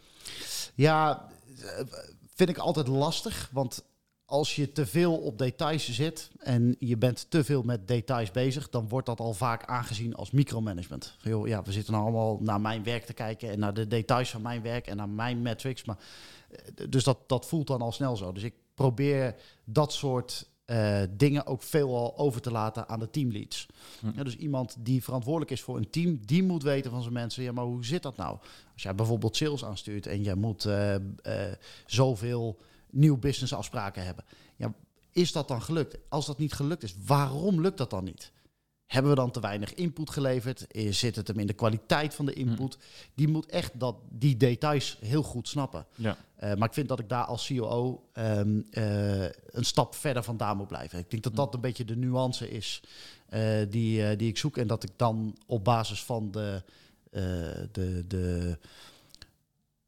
Ja, 0.76 1.30
eh, 1.60 1.86
vind 2.34 2.50
ik 2.50 2.58
altijd 2.58 2.88
lastig. 2.88 3.50
Want 3.52 3.84
als 4.26 4.56
je 4.56 4.72
te 4.72 4.86
veel 4.86 5.18
op 5.18 5.38
details 5.38 5.92
zit 5.92 6.32
en 6.40 6.76
je 6.80 6.98
bent 6.98 7.26
te 7.30 7.44
veel 7.44 7.62
met 7.62 7.88
details 7.88 8.32
bezig, 8.32 8.70
dan 8.70 8.88
wordt 8.88 9.06
dat 9.06 9.20
al 9.20 9.34
vaak 9.34 9.66
aangezien 9.66 10.16
als 10.16 10.32
micromanagement. 10.32 11.16
Van, 11.20 11.48
ja, 11.48 11.64
we 11.64 11.72
zitten 11.72 11.94
nou 11.94 12.06
allemaal 12.06 12.38
naar 12.42 12.62
mijn 12.62 12.84
werk 12.84 13.06
te 13.06 13.14
kijken 13.14 13.50
en 13.50 13.60
naar 13.60 13.74
de 13.74 13.88
details 13.88 14.30
van 14.30 14.42
mijn 14.42 14.62
werk 14.62 14.88
en 14.88 14.98
naar 14.98 15.10
mijn 15.10 15.42
metrics. 15.42 15.84
Maar, 15.84 15.98
eh, 16.50 16.90
dus 16.90 17.04
dat, 17.04 17.18
dat 17.28 17.46
voelt 17.46 17.68
dan 17.68 17.82
al 17.82 17.92
snel 17.92 18.16
zo. 18.16 18.32
Dus 18.32 18.44
ik 18.44 18.54
probeer 18.74 19.36
dat 19.64 19.94
soort 19.94 20.52
eh, 20.66 21.02
dingen 21.10 21.46
ook 21.46 21.64
veelal 21.64 22.18
over 22.18 22.42
te 22.42 22.52
laten 22.52 22.90
aan 22.90 23.00
de 23.00 23.10
teamleads. 23.10 23.66
Hm. 24.00 24.12
Ja, 24.16 24.24
dus 24.24 24.36
iemand 24.36 24.76
die 24.80 25.04
verantwoordelijk 25.04 25.52
is 25.52 25.62
voor 25.62 25.78
een 25.78 25.90
team, 25.90 26.20
die 26.26 26.44
moet 26.44 26.64
weten 26.64 26.92
van 26.92 27.02
zijn 27.02 27.14
mensen, 27.14 27.44
ja, 27.44 27.52
maar 27.52 27.66
hoe 27.66 27.86
zit 27.86 28.04
dat 28.04 28.18
nou? 28.18 28.38
Als 28.74 28.84
jij 28.84 28.96
bijvoorbeeld 28.96 29.36
sales 29.36 29.66
aanstuurt 29.66 30.08
en 30.08 30.24
jij 30.24 30.36
moet 30.36 30.66
eh, 30.66 30.96
eh, 30.96 31.02
zoveel 31.86 32.60
nieuw 32.90 33.18
business 33.18 33.54
afspraken 33.54 34.06
hebben. 34.06 34.26
Ja, 34.56 34.74
is 35.12 35.32
dat 35.32 35.48
dan 35.48 35.62
gelukt? 35.62 35.98
Als 36.10 36.26
dat 36.26 36.38
niet 36.38 36.54
gelukt 36.54 36.84
is, 36.84 36.96
waarom 37.06 37.62
lukt 37.62 37.78
dat 37.78 37.90
dan 37.90 38.04
niet? 38.04 38.32
Hebben 38.94 39.12
we 39.12 39.18
dan 39.18 39.32
te 39.32 39.40
weinig 39.40 39.74
input 39.74 40.10
geleverd? 40.10 40.66
Zit 40.90 41.16
het 41.16 41.28
hem 41.28 41.40
in 41.40 41.48
de 41.48 41.54
kwaliteit 41.54 42.14
van 42.14 42.26
de 42.26 42.34
input? 42.34 42.78
Die 43.14 43.28
moet 43.28 43.46
echt 43.46 43.80
dat, 43.80 43.96
die 44.10 44.38
details 44.38 44.98
heel 45.02 45.24
goed 45.24 45.48
snappen. 45.48 45.86
Ja. 45.96 46.18
Eh, 46.36 46.54
maar 46.56 46.68
ik 46.68 46.74
vind 46.74 46.88
dat 46.88 47.00
ik 47.00 47.10
daar 47.10 47.26
als 47.26 47.48
COO 47.48 48.04
ehm, 48.14 48.62
eh, 48.72 49.24
een 49.24 49.66
stap 49.66 49.96
verder 49.96 50.24
vandaan 50.24 50.58
moet 50.58 50.68
blijven. 50.68 51.00
Ik 51.00 51.10
denk 51.10 51.24
dat 51.24 51.36
dat 51.36 51.54
een 51.54 51.62
beetje 51.62 51.86
de 51.86 51.96
nuance 51.96 52.50
is 52.50 52.84
eh, 53.30 53.42
die, 53.70 54.16
die 54.16 54.30
ik 54.30 54.38
zoek. 54.38 54.58
En 54.58 54.68
dat 54.68 54.84
ik 54.84 54.92
dan 54.96 55.38
op 55.46 55.64
basis 55.64 56.04
van 56.04 56.32
de, 56.32 56.64
de, 57.72 58.04
de, 58.08 58.58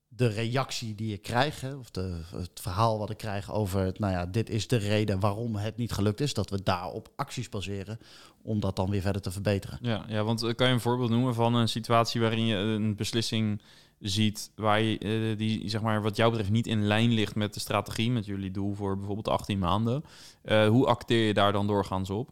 de 0.08 0.28
reactie 0.28 0.96
die 0.96 1.14
ik 1.14 1.22
krijg, 1.22 1.62
hè, 1.62 1.76
of 1.76 1.92
de, 1.92 2.22
het 2.36 2.60
verhaal 2.62 2.98
wat 2.98 3.10
ik 3.10 3.18
krijg 3.18 3.52
over, 3.54 3.82
het, 3.82 4.00
nou 4.00 4.14
ja, 4.14 4.26
dit 4.26 4.50
is 4.50 4.68
de 4.68 4.78
reden 4.78 5.20
waarom 5.20 5.56
het 5.56 5.78
niet 5.78 5.92
gelukt 5.92 6.22
is, 6.22 6.34
dat 6.34 6.50
we 6.50 6.64
daarop 6.64 7.10
acties 7.16 7.50
baseren 7.50 8.00
om 8.46 8.60
dat 8.60 8.76
dan 8.76 8.90
weer 8.90 9.02
verder 9.02 9.22
te 9.22 9.32
verbeteren. 9.32 9.78
Ja, 9.82 10.06
ja, 10.08 10.24
want 10.24 10.44
eh, 10.44 10.56
kan 10.56 10.68
je 10.68 10.74
een 10.74 10.80
voorbeeld 10.80 11.10
noemen 11.10 11.34
van 11.34 11.56
een 11.56 11.70
situatie 11.70 12.22
waarin 12.22 12.46
je 12.46 12.56
een 12.56 12.96
beslissing 12.96 13.62
ziet 14.00 14.52
waar 14.56 14.82
je, 14.82 14.98
eh, 14.98 15.38
die 15.38 15.70
zeg 15.70 15.82
maar 15.82 16.02
wat 16.02 16.16
jou 16.16 16.30
betreft 16.30 16.52
niet 16.52 16.68
in 16.68 16.88
lijn 16.88 17.12
ligt 17.12 17.36
met 17.36 17.54
de 17.54 17.60
strategie, 17.60 18.12
met 18.12 18.26
jullie 18.26 18.52
doel 18.52 18.74
voor 18.74 18.98
bijvoorbeeld 18.98 19.28
18 19.28 19.60
maanden. 19.60 20.04
Eh, 20.42 20.68
hoe 20.68 20.86
acteer 20.86 21.28
je 21.28 21.34
daar 21.34 21.52
dan 21.52 21.68
doorgaans 21.68 22.10
op? 22.10 22.30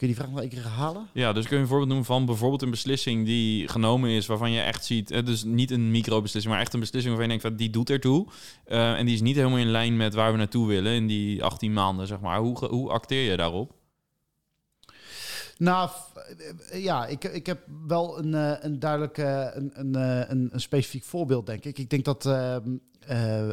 Kun 0.00 0.08
je 0.08 0.14
die 0.14 0.24
vraag 0.24 0.34
nog 0.34 0.42
een 0.42 0.48
keer 0.48 0.62
herhalen? 0.62 1.08
Ja, 1.12 1.32
dus 1.32 1.46
kun 1.46 1.56
je 1.56 1.62
een 1.62 1.68
voorbeeld 1.68 1.88
noemen 1.88 2.06
van 2.06 2.26
bijvoorbeeld 2.26 2.62
een 2.62 2.70
beslissing 2.70 3.26
die 3.26 3.68
genomen 3.68 4.10
is 4.10 4.26
waarvan 4.26 4.50
je 4.50 4.60
echt 4.60 4.84
ziet, 4.84 5.26
dus 5.26 5.44
niet 5.44 5.70
een 5.70 5.90
microbeslissing, 5.90 6.54
maar 6.54 6.62
echt 6.62 6.74
een 6.74 6.80
beslissing 6.80 7.16
waarvan 7.16 7.32
je 7.32 7.40
denkt 7.40 7.56
van 7.56 7.64
die 7.66 7.70
doet 7.70 7.90
ertoe. 7.90 8.26
Eh, 8.64 8.98
en 8.98 9.06
die 9.06 9.14
is 9.14 9.20
niet 9.20 9.36
helemaal 9.36 9.58
in 9.58 9.70
lijn 9.70 9.96
met 9.96 10.14
waar 10.14 10.32
we 10.32 10.38
naartoe 10.38 10.66
willen 10.66 10.92
in 10.92 11.06
die 11.06 11.44
18 11.44 11.72
maanden, 11.72 12.06
zeg 12.06 12.20
maar. 12.20 12.38
Hoe, 12.38 12.66
hoe 12.66 12.90
acteer 12.90 13.30
je 13.30 13.36
daarop? 13.36 13.72
Nou, 15.58 15.90
eh, 16.70 16.82
ja, 16.82 17.06
ik, 17.06 17.24
ik 17.24 17.46
heb 17.46 17.60
wel 17.86 18.18
een, 18.18 18.34
eh, 18.34 18.52
een 18.60 18.78
duidelijk 18.78 19.16
een, 19.18 19.70
een, 19.72 19.94
een, 20.30 20.48
een 20.52 20.60
specifiek 20.60 21.04
voorbeeld, 21.04 21.46
denk 21.46 21.64
ik. 21.64 21.78
Ik 21.78 21.90
denk 21.90 22.04
dat 22.04 22.26
ehm, 22.26 22.76
eh, 23.00 23.50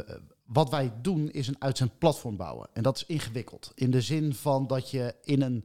wat 0.48 0.70
wij 0.70 0.92
doen 1.02 1.30
is 1.30 1.48
een 1.48 1.62
uitzendplatform 1.62 2.36
bouwen. 2.36 2.68
En 2.72 2.82
dat 2.82 2.96
is 2.96 3.04
ingewikkeld. 3.06 3.72
In 3.74 3.90
de 3.90 4.00
zin 4.00 4.34
van 4.34 4.66
dat 4.66 4.90
je 4.90 5.14
in 5.22 5.42
een 5.42 5.64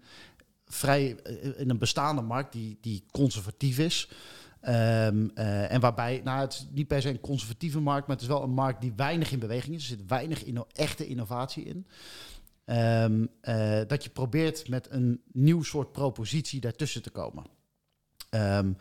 vrij 0.74 1.16
eh, 1.16 1.60
in 1.60 1.70
een 1.70 1.78
bestaande 1.78 2.22
markt 2.22 2.54
die, 2.54 2.78
die 2.82 3.04
conservatief 3.12 3.80
is. 3.80 4.10
ehm, 4.62 5.28
eh, 5.34 5.72
en 5.72 5.82
waarbij, 5.82 6.22
nou, 6.24 6.40
het 6.40 6.54
is 6.54 6.68
niet 6.72 6.88
per 6.88 7.02
se 7.02 7.10
een 7.10 7.20
conservatieve 7.20 7.80
markt, 7.80 8.08
maar 8.08 8.16
het 8.16 8.26
is 8.26 8.32
wel 8.32 8.44
een 8.44 8.54
markt 8.54 8.82
die 8.82 8.94
weinig 8.96 9.32
in 9.32 9.40
beweging 9.40 9.76
is. 9.76 9.82
Er 9.82 9.98
zit 9.98 10.08
weinig 10.08 10.44
echte 10.72 11.08
innovatie 11.08 11.64
in. 11.64 11.88
Ehm, 12.66 13.26
eh, 13.42 13.82
dat 13.88 14.04
je 14.04 14.10
probeert 14.10 14.70
met 14.70 14.88
een 14.92 15.22
nieuw 15.32 15.64
soort 15.64 15.92
propositie 15.92 16.60
daartussen 16.60 17.02
te 17.02 17.10
komen. 17.10 17.44
Ehm, 18.30 18.74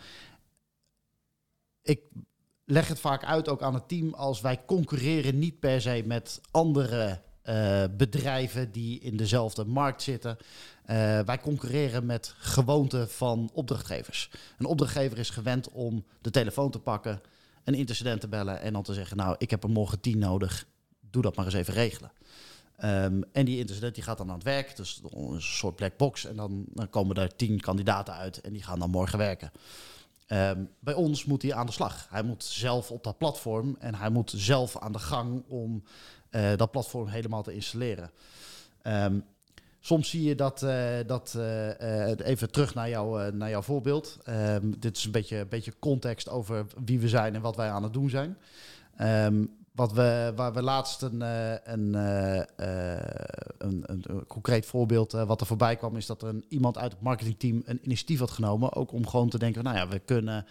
ik 1.83 2.00
leg 2.64 2.88
het 2.88 3.00
vaak 3.00 3.24
uit 3.24 3.48
ook 3.48 3.62
aan 3.62 3.74
het 3.74 3.88
team 3.88 4.14
als 4.14 4.40
wij 4.40 4.64
concurreren 4.64 5.38
niet 5.38 5.61
per 5.61 5.81
se 5.81 6.02
met 6.07 6.40
andere 6.50 7.22
bedrijven 7.96 8.72
die 8.72 9.00
in 9.00 9.16
dezelfde 9.16 9.64
markt 9.64 10.02
zitten. 10.02 10.37
Eh, 10.84 11.20
wij 11.20 11.38
concurreren 11.40 12.06
met 12.06 12.34
gewoonten 12.38 13.10
van 13.10 13.50
opdrachtgevers. 13.52 14.30
Een 14.58 14.66
opdrachtgever 14.66 15.18
is 15.18 15.30
gewend 15.30 15.70
om 15.70 16.04
de 16.20 16.30
telefoon 16.30 16.70
te 16.70 16.78
pakken, 16.78 17.20
een 17.64 17.74
intercedent 17.74 18.20
te 18.20 18.28
bellen 18.28 18.60
en 18.60 18.72
dan 18.72 18.82
te 18.82 18.94
zeggen: 18.94 19.16
Nou, 19.16 19.34
ik 19.38 19.50
heb 19.50 19.62
er 19.62 19.70
morgen 19.70 20.00
tien 20.00 20.18
nodig, 20.18 20.66
doe 21.10 21.22
dat 21.22 21.36
maar 21.36 21.44
eens 21.44 21.54
even 21.54 21.74
regelen. 21.74 22.12
Ehm, 22.76 23.22
en 23.32 23.44
die 23.44 23.58
intercedent 23.58 23.94
die 23.94 24.04
gaat 24.04 24.18
dan 24.18 24.28
aan 24.28 24.34
het 24.34 24.44
werk, 24.44 24.76
dus 24.76 25.00
een 25.10 25.42
soort 25.42 25.76
black 25.76 25.96
box. 25.96 26.24
En 26.24 26.36
dan, 26.36 26.64
dan 26.68 26.90
komen 26.90 27.16
er 27.16 27.36
tien 27.36 27.60
kandidaten 27.60 28.14
uit 28.14 28.40
en 28.40 28.52
die 28.52 28.62
gaan 28.62 28.78
dan 28.78 28.90
morgen 28.90 29.18
werken. 29.18 29.50
Ehm, 30.26 30.64
bij 30.78 30.94
ons 30.94 31.24
moet 31.24 31.42
hij 31.42 31.54
aan 31.54 31.66
de 31.66 31.72
slag. 31.72 32.06
Hij 32.10 32.22
moet 32.22 32.44
zelf 32.44 32.90
op 32.90 33.04
dat 33.04 33.18
platform 33.18 33.76
en 33.78 33.94
hij 33.94 34.10
moet 34.10 34.32
zelf 34.36 34.78
aan 34.78 34.92
de 34.92 34.98
gang 34.98 35.42
om 35.48 35.82
eh, 36.30 36.56
dat 36.56 36.70
platform 36.70 37.06
helemaal 37.06 37.42
te 37.42 37.54
installeren. 37.54 38.10
Ehm, 38.82 39.18
soms 39.84 40.10
zie 40.10 40.22
je 40.22 40.34
dat, 40.34 40.62
eh, 40.62 40.76
dat 41.06 41.34
eh, 41.36 42.10
eh, 42.10 42.18
even 42.22 42.50
terug 42.50 42.74
naar, 42.74 42.88
jou, 42.88 43.32
naar 43.32 43.50
jouw 43.50 43.62
voorbeeld. 43.62 44.18
Ehm, 44.24 44.72
dit 44.78 44.96
is 44.96 45.04
een 45.04 45.10
beetje, 45.10 45.46
beetje 45.46 45.78
context 45.78 46.28
over 46.28 46.66
wie 46.84 47.00
we 47.00 47.08
zijn 47.08 47.34
en 47.34 47.40
wat 47.40 47.56
wij 47.56 47.70
aan 47.70 47.82
het 47.82 47.92
doen 47.92 48.10
zijn. 48.10 48.36
Ehm, 48.96 49.44
wat 49.74 49.92
we, 49.92 50.32
waar 50.36 50.52
we 50.52 50.62
laatst 50.62 51.02
een, 51.02 51.20
een, 51.64 51.94
een, 53.58 53.84
een, 53.86 54.26
concreet 54.26 54.66
voorbeeld 54.66 55.12
wat 55.12 55.40
er 55.40 55.46
voorbij 55.46 55.76
kwam, 55.76 55.96
is 55.96 56.06
dat 56.06 56.22
er 56.22 56.28
een, 56.28 56.44
iemand 56.48 56.78
uit 56.78 56.92
het 56.92 57.02
marketingteam 57.02 57.62
een 57.64 57.80
initiatief 57.82 58.18
had 58.18 58.30
genomen. 58.30 58.72
Ook 58.72 58.92
om 58.92 59.06
gewoon 59.06 59.28
te 59.28 59.38
denken, 59.38 59.64
nou 59.64 59.76
ja, 59.76 59.88
we 59.88 59.98
kunnen 59.98 60.46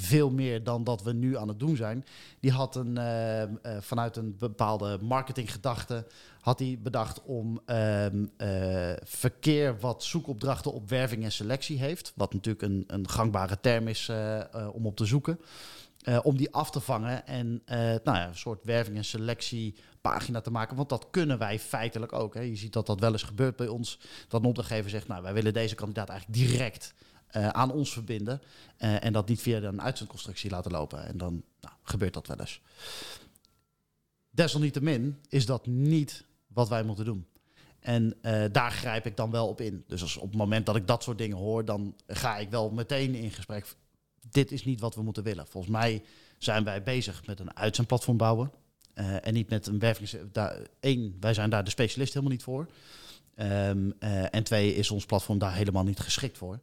veel 0.00 0.30
meer 0.30 0.64
dan 0.64 0.84
dat 0.84 1.02
we 1.02 1.12
nu 1.12 1.36
aan 1.36 1.48
het 1.48 1.58
doen 1.58 1.76
zijn. 1.76 2.04
Die 2.40 2.50
had 2.50 2.76
een, 2.76 2.98
eh, 2.98 3.42
eh, 3.42 3.48
vanuit 3.80 4.16
een 4.16 4.36
bepaalde 4.38 4.98
marketinggedachte 5.00 6.06
had 6.40 6.58
hij 6.58 6.78
bedacht 6.82 7.22
om 7.22 7.60
ehm, 7.66 8.26
eh, 8.36 8.92
verkeer 9.02 9.78
wat 9.80 10.04
zoekopdrachten 10.04 10.72
op 10.72 10.88
werving 10.88 11.24
en 11.24 11.32
selectie 11.32 11.78
heeft, 11.78 12.12
wat 12.16 12.32
natuurlijk 12.32 12.64
een, 12.64 12.84
een 12.86 13.08
gangbare 13.08 13.60
term 13.60 13.88
is 13.88 14.08
eh, 14.08 14.40
om 14.72 14.86
op 14.86 14.96
te 14.96 15.04
zoeken. 15.04 15.40
om 16.22 16.36
die 16.36 16.52
af 16.52 16.70
te 16.70 16.80
vangen 16.80 17.26
en 17.26 17.62
nou 18.04 18.16
ja, 18.16 18.28
een 18.28 18.36
soort 18.36 18.64
werving- 18.64 18.96
en 18.96 19.04
selectiepagina 19.04 20.40
te 20.40 20.50
maken. 20.50 20.76
Want 20.76 20.88
dat 20.88 21.06
kunnen 21.10 21.38
wij 21.38 21.58
feitelijk 21.58 22.12
ook. 22.12 22.34
Hè. 22.34 22.40
Je 22.40 22.56
ziet 22.56 22.72
dat 22.72 22.86
dat 22.86 23.00
wel 23.00 23.12
eens 23.12 23.22
gebeurt 23.22 23.56
bij 23.56 23.68
ons. 23.68 23.98
Dat 24.28 24.40
een 24.40 24.48
opdrachtgever 24.48 24.90
zegt, 24.90 25.08
nou, 25.08 25.22
wij 25.22 25.32
willen 25.32 25.52
deze 25.52 25.74
kandidaat 25.74 26.08
eigenlijk 26.08 26.40
direct 26.40 26.94
eh, 27.30 27.48
aan 27.48 27.72
ons 27.72 27.92
verbinden. 27.92 28.40
eh, 28.76 29.04
en 29.04 29.12
dat 29.12 29.28
niet 29.28 29.40
via 29.40 29.62
een 29.62 29.82
uitzendconstructie 29.82 30.50
laten 30.50 30.70
lopen. 30.70 31.06
En 31.06 31.16
dan 31.16 31.42
nou, 31.60 31.74
gebeurt 31.82 32.14
dat 32.14 32.26
wel 32.26 32.40
eens. 32.40 32.60
Desalniettemin 34.30 35.18
is 35.28 35.46
dat 35.46 35.66
niet 35.66 36.24
wat 36.46 36.68
wij 36.68 36.82
moeten 36.82 37.04
doen. 37.04 37.26
En 37.80 38.14
eh, 38.22 38.44
daar 38.52 38.70
grijp 38.70 39.06
ik 39.06 39.16
dan 39.16 39.30
wel 39.30 39.48
op 39.48 39.60
in. 39.60 39.84
Dus 39.86 40.02
als 40.02 40.16
op 40.16 40.28
het 40.28 40.36
moment 40.36 40.66
dat 40.66 40.76
ik 40.76 40.86
dat 40.86 41.02
soort 41.02 41.18
dingen 41.18 41.36
hoor, 41.36 41.64
dan 41.64 41.94
ga 42.06 42.38
ik 42.38 42.50
wel 42.50 42.70
meteen 42.70 43.14
in 43.14 43.30
gesprek. 43.30 43.74
Dit 44.30 44.52
is 44.52 44.64
niet 44.64 44.80
wat 44.80 44.94
we 44.94 45.02
moeten 45.02 45.22
willen. 45.22 45.46
Volgens 45.46 45.72
mij 45.72 46.02
zijn 46.38 46.64
wij 46.64 46.82
bezig 46.82 47.26
met 47.26 47.40
een 47.40 47.56
uitzendplatform 47.56 48.16
bouwen. 48.16 48.52
en 48.94 49.34
niet 49.34 49.48
met 49.48 49.66
een 49.66 49.78
wervings... 49.78 50.16
Één, 50.80 51.16
wij 51.20 51.34
zijn 51.34 51.50
daar 51.50 51.64
de 51.64 51.70
specialist 51.70 52.12
helemaal 52.12 52.32
niet 52.32 52.42
voor. 52.42 52.68
Ehm, 53.40 53.90
eh, 53.98 54.34
en 54.34 54.42
twee, 54.42 54.74
is 54.74 54.90
ons 54.90 55.06
platform 55.06 55.38
daar 55.38 55.54
helemaal 55.54 55.84
niet 55.84 56.00
geschikt 56.00 56.38
voor. 56.38 56.60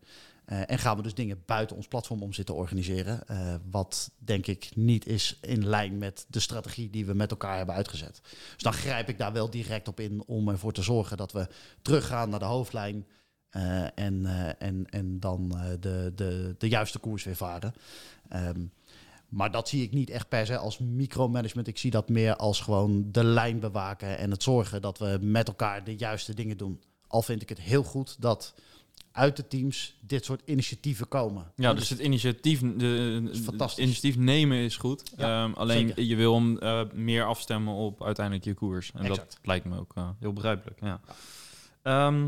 Eh, 0.47 0.61
en 0.71 0.79
gaan 0.79 0.97
we 0.97 1.03
dus 1.03 1.13
dingen 1.13 1.43
buiten 1.45 1.75
ons 1.75 1.87
platform 1.87 2.21
om 2.21 2.33
zitten 2.33 2.55
organiseren. 2.55 3.27
eh, 3.27 3.55
wat 3.69 4.11
denk 4.17 4.47
ik 4.47 4.69
niet 4.75 5.05
is 5.05 5.37
in 5.41 5.67
lijn 5.67 5.97
met 5.97 6.25
de 6.29 6.39
strategie 6.39 6.89
die 6.89 7.05
we 7.05 7.13
met 7.13 7.31
elkaar 7.31 7.57
hebben 7.57 7.75
uitgezet. 7.75 8.21
Dus 8.53 8.63
dan 8.63 8.73
grijp 8.73 9.09
ik 9.09 9.17
daar 9.17 9.33
wel 9.33 9.49
direct 9.49 9.87
op 9.87 9.99
in 9.99 10.23
om 10.25 10.49
ervoor 10.49 10.73
te 10.73 10.81
zorgen 10.81 11.17
dat 11.17 11.31
we 11.31 11.47
teruggaan 11.81 12.29
naar 12.29 12.39
de 12.39 12.45
hoofdlijn. 12.45 13.05
eh, 13.49 13.83
en, 13.95 14.25
en, 14.59 14.85
en 14.89 15.19
dan 15.19 15.49
de, 15.79 16.11
de, 16.15 16.55
de 16.57 16.67
juiste 16.69 16.99
koers 16.99 17.23
weer 17.23 17.35
varen. 17.35 17.73
Ehm, 18.29 18.65
Maar 19.29 19.51
dat 19.51 19.69
zie 19.69 19.83
ik 19.83 19.91
niet 19.91 20.09
echt 20.09 20.29
per 20.29 20.45
se 20.45 20.57
als 20.57 20.77
micromanagement. 20.77 21.67
Ik 21.67 21.77
zie 21.77 21.91
dat 21.91 22.09
meer 22.09 22.35
als 22.35 22.59
gewoon 22.61 23.11
de 23.11 23.23
lijn 23.23 23.59
bewaken 23.59 24.17
en 24.17 24.31
het 24.31 24.43
zorgen 24.43 24.81
dat 24.81 24.97
we 24.99 25.17
met 25.21 25.47
elkaar 25.47 25.83
de 25.83 25.95
juiste 25.95 26.33
dingen 26.33 26.57
doen. 26.57 26.81
Al 27.07 27.21
vind 27.21 27.41
ik 27.41 27.49
het 27.49 27.59
heel 27.61 27.83
goed 27.83 28.15
dat 28.21 28.53
uit 29.17 29.35
de 29.35 29.47
teams 29.47 29.97
dit 30.01 30.25
soort 30.25 30.41
initiatieven 30.45 31.07
komen. 31.07 31.51
Ja, 31.55 31.73
dus 31.73 31.89
het 31.89 31.99
initiatief, 31.99 32.59
de, 32.59 33.27
is 33.31 33.39
fantastisch. 33.39 33.83
initiatief 33.83 34.17
nemen 34.17 34.57
is 34.57 34.77
goed. 34.77 35.11
Ja, 35.17 35.43
Ehm, 35.43 35.53
alleen 35.53 35.87
zeker. 35.87 36.03
je 36.03 36.15
wil 36.15 36.33
hem 36.35 36.57
eh, 36.57 36.81
meer 36.93 37.23
afstemmen 37.23 37.73
op 37.73 38.03
uiteindelijk 38.03 38.45
je 38.45 38.53
koers. 38.53 38.91
En 38.93 38.99
Exact. 39.05 39.31
dat 39.31 39.39
lijkt 39.43 39.65
me 39.65 39.79
ook 39.79 39.91
eh, 39.95 40.09
heel 40.19 40.33
begrijpelijk. 40.33 40.79
Ja. 40.81 40.99
Ehm, 41.81 42.27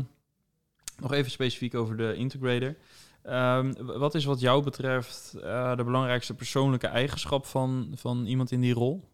nog 0.98 1.12
even 1.12 1.30
specifiek 1.30 1.74
over 1.74 1.96
de 1.96 2.14
integrator. 2.14 2.76
Ehm, 3.22 3.72
wat 3.78 4.14
is 4.14 4.24
wat 4.24 4.40
jou 4.40 4.62
betreft 4.62 5.34
eh, 5.34 5.76
de 5.76 5.84
belangrijkste 5.84 6.34
persoonlijke 6.34 6.86
eigenschap 6.86 7.46
van, 7.46 7.92
van 7.94 8.26
iemand 8.26 8.50
in 8.50 8.60
die 8.60 8.74
rol? 8.74 9.08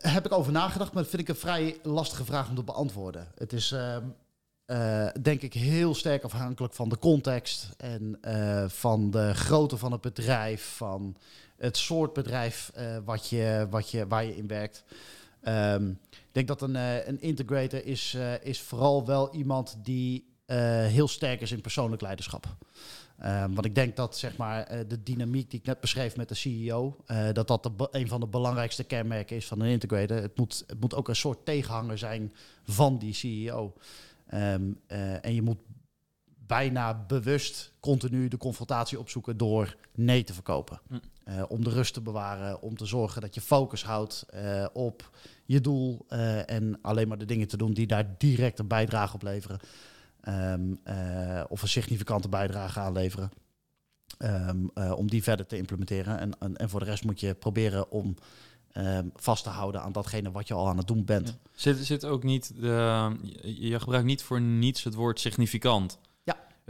Heb 0.00 0.26
ik 0.26 0.32
over 0.32 0.52
nagedacht, 0.52 0.92
maar 0.92 1.02
dat 1.02 1.10
vind 1.10 1.22
ik 1.22 1.28
een 1.28 1.40
vrij 1.40 1.76
lastige 1.82 2.24
vraag 2.24 2.48
om 2.48 2.54
te 2.54 2.62
beantwoorden. 2.62 3.26
Het 3.34 3.52
is 3.52 3.72
ehm, 3.72 4.04
eh, 4.70 5.06
denk 5.22 5.42
ik 5.42 5.52
heel 5.54 5.94
sterk 5.94 6.24
afhankelijk 6.24 6.74
van 6.74 6.88
de 6.88 6.98
context 6.98 7.68
en 7.76 8.18
eh, 8.20 8.64
van 8.68 9.10
de 9.10 9.34
grootte 9.34 9.76
van 9.76 9.92
het 9.92 10.00
bedrijf, 10.00 10.74
van 10.76 11.16
het 11.56 11.76
soort 11.76 12.12
bedrijf 12.12 12.70
eh, 12.74 12.96
wat 13.04 13.28
je, 13.28 13.66
wat 13.70 13.90
je, 13.90 14.06
waar 14.06 14.24
je 14.24 14.36
in 14.36 14.46
werkt. 14.46 14.84
Ehm, 15.40 15.88
ik 16.10 16.32
denk 16.32 16.48
dat 16.48 16.62
een, 16.62 16.74
een 17.08 17.20
integrator 17.20 17.84
is, 17.86 18.16
is 18.42 18.60
vooral 18.60 19.06
wel 19.06 19.34
iemand 19.34 19.76
die 19.82 20.28
heel 20.86 21.08
sterk 21.08 21.40
is 21.40 21.52
in 21.52 21.60
persoonlijk 21.60 22.02
leiderschap. 22.02 22.46
Ehm, 23.20 23.52
want 23.52 23.64
ik 23.64 23.74
denk 23.74 23.96
dat 23.96 24.16
zeg 24.16 24.36
maar, 24.36 24.62
eh, 24.62 24.78
de 24.88 25.02
dynamiek 25.02 25.50
die 25.50 25.60
ik 25.60 25.66
net 25.66 25.80
beschreef 25.80 26.16
met 26.16 26.28
de 26.28 26.34
CEO, 26.34 26.96
eh, 27.06 27.32
dat 27.32 27.48
dat 27.48 27.62
de, 27.62 27.88
een 27.90 28.08
van 28.08 28.20
de 28.20 28.26
belangrijkste 28.26 28.84
kenmerken 28.84 29.36
is 29.36 29.46
van 29.46 29.60
een 29.60 29.70
integrator. 29.70 30.16
Het 30.16 30.36
moet, 30.36 30.64
het 30.66 30.80
moet 30.80 30.94
ook 30.94 31.08
een 31.08 31.16
soort 31.16 31.44
tegenhanger 31.44 31.98
zijn 31.98 32.32
van 32.64 32.98
die 32.98 33.14
CEO. 33.14 33.72
Ehm, 34.26 34.62
eh, 34.86 35.24
en 35.24 35.34
je 35.34 35.42
moet 35.42 35.58
bijna 36.46 37.04
bewust 37.06 37.72
continu 37.80 38.28
de 38.28 38.36
confrontatie 38.36 38.98
opzoeken 38.98 39.36
door 39.36 39.76
nee 39.94 40.24
te 40.24 40.34
verkopen. 40.34 40.80
Hm. 40.88 40.98
Om 41.48 41.64
de 41.64 41.70
rust 41.70 41.94
te 41.94 42.00
bewaren, 42.00 42.62
om 42.62 42.76
te 42.76 42.86
zorgen 42.86 43.20
dat 43.20 43.34
je 43.34 43.40
focus 43.40 43.84
houdt 43.84 44.26
op 44.72 45.10
je 45.44 45.60
doel 45.60 46.06
en 46.46 46.78
alleen 46.82 47.08
maar 47.08 47.18
de 47.18 47.24
dingen 47.24 47.48
te 47.48 47.56
doen 47.56 47.72
die 47.72 47.86
daar 47.86 48.14
direct 48.18 48.58
een 48.58 48.66
bijdrage 48.66 49.14
op 49.14 49.22
leveren. 49.22 49.60
Ehm, 50.22 50.74
eh, 50.84 51.44
of 51.48 51.62
een 51.62 51.68
significante 51.68 52.28
bijdrage 52.28 52.80
aanleveren. 52.80 53.30
Eh, 54.18 54.92
om 54.96 55.10
die 55.10 55.22
verder 55.22 55.46
te 55.46 55.56
implementeren. 55.56 56.18
En, 56.18 56.38
en, 56.38 56.56
en 56.56 56.68
voor 56.68 56.80
de 56.80 56.86
rest 56.86 57.04
moet 57.04 57.20
je 57.20 57.34
proberen 57.34 57.90
om 57.90 58.14
ehm, 58.72 59.08
vast 59.14 59.42
te 59.44 59.50
houden 59.50 59.82
aan 59.82 59.92
datgene 59.92 60.30
wat 60.30 60.48
je 60.48 60.54
al 60.54 60.68
aan 60.68 60.76
het 60.76 60.86
doen 60.86 61.04
bent. 61.04 61.38
Zit, 61.52 61.78
zit 61.78 62.04
ook 62.04 62.22
niet 62.22 62.52
de, 62.60 63.16
je 63.42 63.80
gebruikt 63.80 64.06
niet 64.06 64.22
voor 64.22 64.40
niets 64.40 64.84
het 64.84 64.94
woord 64.94 65.20
significant. 65.20 65.98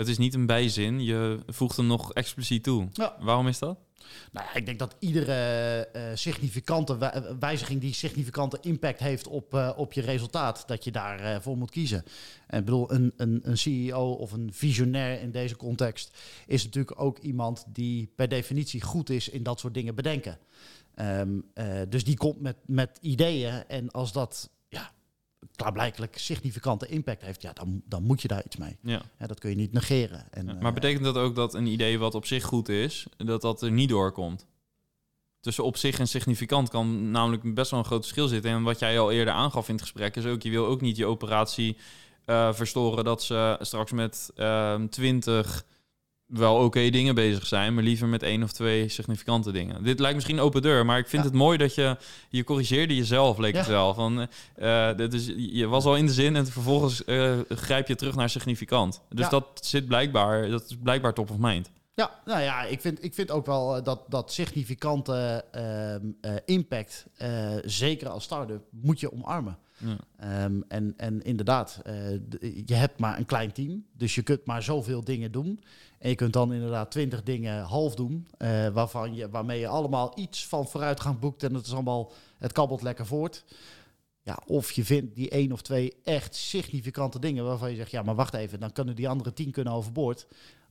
Het 0.01 0.09
is 0.09 0.19
niet 0.19 0.35
een 0.35 0.47
bijzin, 0.47 1.05
je 1.05 1.39
voegt 1.47 1.77
hem 1.77 1.87
nog 1.87 2.13
expliciet 2.13 2.63
toe. 2.63 2.89
Ja. 2.93 3.17
Waarom 3.21 3.49
is 3.49 3.59
dat? 3.59 3.79
Nou 4.33 4.47
ik 4.55 4.67
denk 4.67 4.79
dat 4.79 4.97
iedere 4.99 5.35
eh, 5.93 6.03
significante 6.15 6.99
wij- 6.99 7.37
wijziging 7.41 7.81
die 7.81 7.95
significante 7.95 8.59
impact 8.61 8.99
heeft 8.99 9.27
op, 9.27 9.55
eh, 9.55 9.71
op 9.77 9.93
je 9.93 10.01
resultaat, 10.01 10.69
dat 10.69 10.85
je 10.85 10.91
daarvoor 10.91 11.43
voor 11.43 11.57
moet 11.57 11.71
kiezen. 11.71 12.05
En 12.47 12.59
ik 12.59 12.65
bedoel, 12.65 12.93
een, 12.93 13.13
een, 13.17 13.41
een 13.43 13.59
CEO 13.59 14.13
of 14.13 14.33
een 14.33 14.51
visionair 14.53 15.21
in 15.21 15.31
deze 15.31 15.57
context 15.57 16.17
is 16.47 16.65
natuurlijk 16.65 17.01
ook 17.01 17.19
iemand 17.19 17.65
die 17.69 18.13
per 18.15 18.29
definitie 18.29 18.83
goed 18.83 19.11
is 19.11 19.29
in 19.29 19.43
dat 19.43 19.61
soort 19.61 19.75
dingen 19.75 19.95
bedenken. 19.95 20.39
Ehm, 20.95 21.39
eh, 21.55 21.67
dus 21.89 22.05
die 22.05 22.17
komt 22.17 22.41
met, 22.41 22.57
met 22.67 22.99
ideeën 23.01 23.65
en 23.69 23.91
als 23.91 24.13
dat 24.13 24.51
klaarblijkelijk 25.57 26.19
significante 26.19 26.87
impact 26.87 27.23
heeft, 27.23 27.43
ja, 27.43 27.53
dan, 27.53 27.83
dan 27.85 28.03
moet 28.03 28.23
je 28.23 28.29
daar 28.29 28.45
iets 28.45 28.57
mee. 28.57 28.77
Ja. 28.83 29.03
Ja, 29.19 29.27
dat 29.27 29.39
kun 29.39 29.51
je 29.51 29.57
niet 29.57 29.73
negeren. 29.73 30.33
En, 30.33 30.47
Ja, 30.47 30.55
eh, 30.55 30.61
maar 30.61 30.73
betekent 30.73 31.05
dat 31.05 31.17
ook 31.17 31.35
dat 31.35 31.55
een 31.55 31.67
idee 31.67 31.99
wat 31.99 32.15
op 32.15 32.27
zich 32.27 32.45
goed 32.45 32.69
is, 32.69 33.07
dat 33.17 33.41
dat 33.41 33.63
er 33.63 33.71
niet 33.71 33.89
doorkomt? 33.89 34.47
Tussen 35.41 35.65
op 35.65 35.77
zich 35.77 35.99
en 35.99 36.09
significant 36.09 36.69
kan 36.69 37.11
namelijk 37.11 37.55
best 37.55 37.71
wel 37.71 37.81
een 37.81 37.87
groot 37.87 38.01
verschil 38.01 38.29
zitten. 38.29 38.51
En 38.51 38.63
wat 38.63 38.79
jij 38.79 39.01
al 39.01 39.11
eerder 39.11 39.35
aangaf 39.35 39.69
in 39.69 39.75
het 39.75 39.83
gesprek 39.83 40.17
is 40.17 40.25
ook, 40.25 40.43
je 40.43 40.51
wil 40.51 40.67
ook 40.67 40.81
niet 40.81 40.97
je 40.97 41.07
operatie 41.07 41.77
eh, 42.25 42.53
verstoren 42.53 43.05
dat 43.05 43.23
ze 43.23 43.57
straks 43.61 43.93
met 43.93 44.31
ehm 44.35 44.89
20 44.89 45.65
wel 46.31 46.55
oké 46.57 46.91
dingen 46.91 47.15
bezig 47.15 47.47
zijn, 47.47 47.75
maar 47.75 47.83
liever 47.85 48.09
met 48.09 48.23
één 48.23 48.43
of 48.43 48.53
twee 48.53 48.89
significante 48.89 49.53
dingen. 49.53 49.85
Dit 49.85 49.99
lijkt 49.99 50.15
misschien 50.15 50.41
open 50.41 50.63
deur, 50.63 50.85
maar 50.87 50.99
ik 50.99 51.09
vind 51.09 51.23
Ja. 51.23 51.29
het 51.29 51.39
mooi 51.39 51.59
dat 51.59 51.75
je 51.75 51.97
je 52.29 52.45
corrigeerde 52.45 52.97
jezelf, 52.97 53.39
leek 53.39 53.55
het 53.57 53.67
wel. 53.67 53.95
Van, 53.95 54.27
dit 54.97 55.15
is, 55.15 55.33
je 55.37 55.67
was 55.67 55.85
al 55.85 55.97
in 55.97 56.07
de 56.07 56.13
zin 56.13 56.37
en 56.37 56.47
vervolgens 56.47 57.05
eh, 57.05 57.33
grijp 57.49 57.89
je 57.89 57.95
terug 57.95 58.15
naar 58.15 58.31
significant. 58.31 59.01
Dus 59.09 59.25
Ja. 59.25 59.31
dat 59.31 59.47
zit 59.55 59.87
blijkbaar, 59.87 60.49
dat 60.49 60.63
is 60.69 60.77
blijkbaar 60.83 61.15
top 61.15 61.31
of 61.31 61.37
mind. 61.39 61.71
Ja, 62.01 62.21
nou 62.25 62.43
ja, 62.43 62.63
ik 62.63 62.81
vind, 62.81 63.05
ik 63.05 63.15
vind 63.15 63.31
ook 63.31 63.47
wel 63.47 63.77
eh, 63.77 63.85
dat, 63.85 64.05
dat 64.09 64.33
significante 64.33 65.45
ehm, 65.51 66.11
eh, 66.21 66.35
impact, 66.45 67.07
eh, 67.17 67.57
zeker 67.65 68.09
als 68.09 68.25
start-up, 68.25 68.63
moet 68.71 69.01
je 69.01 69.13
omarmen. 69.13 69.59
Ja. 69.77 69.97
Ehm, 70.17 70.61
en, 70.69 70.95
en 70.97 71.23
inderdaad, 71.23 71.81
je 72.65 72.75
hebt 72.75 72.99
maar 72.99 73.19
een 73.19 73.25
klein 73.25 73.53
team, 73.53 73.85
dus 73.93 74.15
je 74.15 74.23
kunt 74.23 74.45
maar 74.45 74.63
zoveel 74.63 75.05
dingen 75.05 75.33
doen. 75.33 75.61
En 75.99 76.09
je 76.09 76.15
kunt 76.15 76.33
dan 76.33 76.53
inderdaad 76.53 76.91
twintig 76.91 77.23
dingen 77.23 77.63
half 77.63 77.95
doen, 77.95 78.29
waarvan 78.73 79.15
je, 79.15 79.31
waarmee 79.31 79.61
je 79.61 79.69
allemaal 79.69 80.13
iets 80.15 80.47
van 80.47 80.69
vooruitgang 80.69 81.19
boekt 81.19 81.43
en 81.43 81.55
het 81.55 81.67
is 81.67 81.73
allemaal, 81.73 82.13
het 82.39 82.53
kabbelt 82.53 82.83
lekker 82.83 83.07
voort. 83.07 83.45
Ja, 84.23 84.39
of 84.47 84.73
je 84.73 84.85
vindt 84.85 85.15
die 85.15 85.31
één 85.31 85.53
of 85.53 85.63
twee 85.63 85.93
echt 86.05 86.35
significante 86.35 87.19
dingen 87.19 87.45
waarvan 87.45 87.71
je 87.71 87.77
zegt, 87.77 87.91
ja, 87.91 88.03
maar 88.03 88.15
wacht 88.15 88.35
even, 88.35 88.61
dan 88.61 88.73
kunnen 88.73 88.97
die 88.97 89.09
andere 89.09 89.33
tien 89.33 89.51
kunnen 89.51 89.73
overboord. 89.73 90.27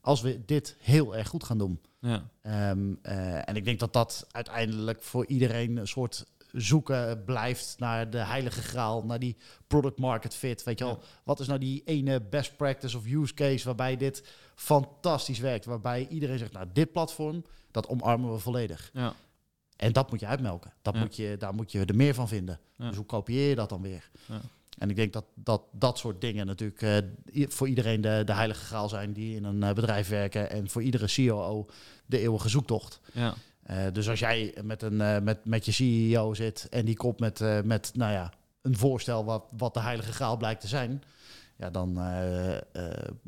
Als 0.10 0.22
we 0.22 0.46
dit 0.46 0.76
heel 0.80 1.16
erg 1.16 1.28
goed 1.28 1.44
gaan 1.44 1.58
doen. 1.58 1.80
Ja. 2.00 2.30
Ehm, 2.42 2.94
eh, 3.02 3.50
en 3.50 3.56
ik 3.56 3.66
denk 3.66 3.80
dat 3.80 3.94
dat 3.94 4.28
uiteindelijk 4.32 5.02
voor 5.04 5.26
iedereen 5.26 5.78
een 5.78 5.88
soort 5.88 6.26
zoeken 6.52 7.24
blijft 7.24 7.76
naar 7.80 8.10
de 8.10 8.18
heilige 8.18 8.62
graal, 8.62 9.04
naar 9.06 9.20
die 9.20 9.38
product 9.68 10.00
market 10.00 10.36
fit. 10.36 10.64
Weet 10.64 10.80
je 10.80 10.86
wel, 10.86 11.00
wat 11.24 11.40
is 11.40 11.48
nou 11.48 11.60
die 11.60 11.82
ene 11.86 12.22
best 12.22 12.56
practice 12.58 12.98
of 12.98 13.06
use 13.06 13.34
case 13.34 13.66
waarbij 13.66 13.98
dit 13.98 14.24
fantastisch 14.56 15.40
werkt, 15.40 15.66
waarbij 15.66 16.08
iedereen 16.08 16.38
zegt, 16.38 16.52
nou 16.54 16.68
dit 16.74 16.92
platform, 16.92 17.44
dat 17.72 17.88
omarmen 17.88 18.32
we 18.34 18.40
volledig. 18.40 18.90
Ja. 18.94 19.14
En 19.76 19.94
dat 19.94 20.10
moet 20.12 20.20
je 20.20 20.28
uitmelken. 20.28 20.74
Dat 20.82 20.94
Ja. 20.94 21.00
moet 21.00 21.16
je, 21.16 21.36
daar 21.40 21.54
moet 21.54 21.72
je 21.72 21.86
er 21.86 21.96
meer 21.96 22.14
van 22.14 22.28
vinden. 22.28 22.60
Dus 22.78 22.96
hoe 22.96 23.06
kopieer 23.06 23.50
je 23.50 23.56
dat 23.56 23.70
dan 23.70 23.82
weer? 23.82 24.10
En 24.80 24.90
ik 24.90 24.96
denk 24.96 25.14
dat 25.14 25.26
dat, 25.36 25.62
dat 25.72 25.98
soort 25.98 26.22
dingen 26.22 26.46
natuurlijk 26.46 26.82
eh, 26.82 27.48
voor 27.48 27.68
iedereen 27.68 28.02
de, 28.02 28.22
de 28.26 28.34
heilige 28.34 28.66
graal 28.66 28.90
zijn 28.90 29.14
die 29.14 29.36
in 29.36 29.44
een 29.44 29.64
eh, 29.64 29.74
bedrijf 29.74 30.10
werken. 30.10 30.50
En 30.50 30.70
voor 30.70 30.82
iedere 30.84 31.08
COO 31.16 31.66
de 32.06 32.20
eeuwige 32.20 32.50
zoektocht. 32.50 33.00
Ja. 33.14 33.34
Eh, 33.64 33.86
dus 33.94 34.10
als 34.10 34.20
jij 34.20 34.56
met, 34.64 34.82
een, 34.82 35.24
met, 35.24 35.46
met 35.46 35.66
je 35.66 35.72
CEO 35.72 36.34
zit 36.34 36.68
en 36.70 36.86
die 36.86 36.96
komt 36.96 37.20
met, 37.20 37.40
met 37.64 37.92
nou 37.94 38.12
ja, 38.12 38.34
een 38.62 38.78
voorstel 38.78 39.26
wat, 39.26 39.44
wat 39.58 39.74
de 39.74 39.80
heilige 39.80 40.12
graal 40.12 40.38
blijkt 40.38 40.62
te 40.62 40.68
zijn. 40.68 41.04
Ja, 41.58 41.70
dan, 41.70 41.94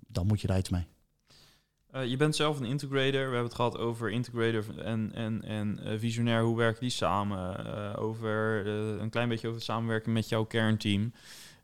dan 0.07 0.27
moet 0.27 0.41
je 0.41 0.47
daar 0.47 0.57
iets 0.57 0.69
mee. 0.69 0.85
Eh, 1.91 2.05
je 2.05 2.17
bent 2.17 2.35
zelf 2.35 2.59
een 2.59 2.65
integrator. 2.65 3.11
We 3.11 3.17
hebben 3.17 3.43
het 3.43 3.53
gehad 3.53 3.77
over 3.77 4.09
integrator 4.09 4.79
en, 4.79 5.11
en, 5.13 5.43
en 5.43 5.79
eh, 5.83 5.99
visionair. 5.99 6.41
Hoe 6.43 6.57
werken 6.57 6.81
die 6.81 6.89
samen? 6.89 7.65
Eh, 7.65 8.01
over 8.01 8.67
een 9.01 9.09
klein 9.09 9.29
beetje 9.29 9.47
over 9.47 9.59
het 9.59 9.69
samenwerken 9.69 10.13
met 10.13 10.29
jouw 10.29 10.43
kernteam. 10.43 11.13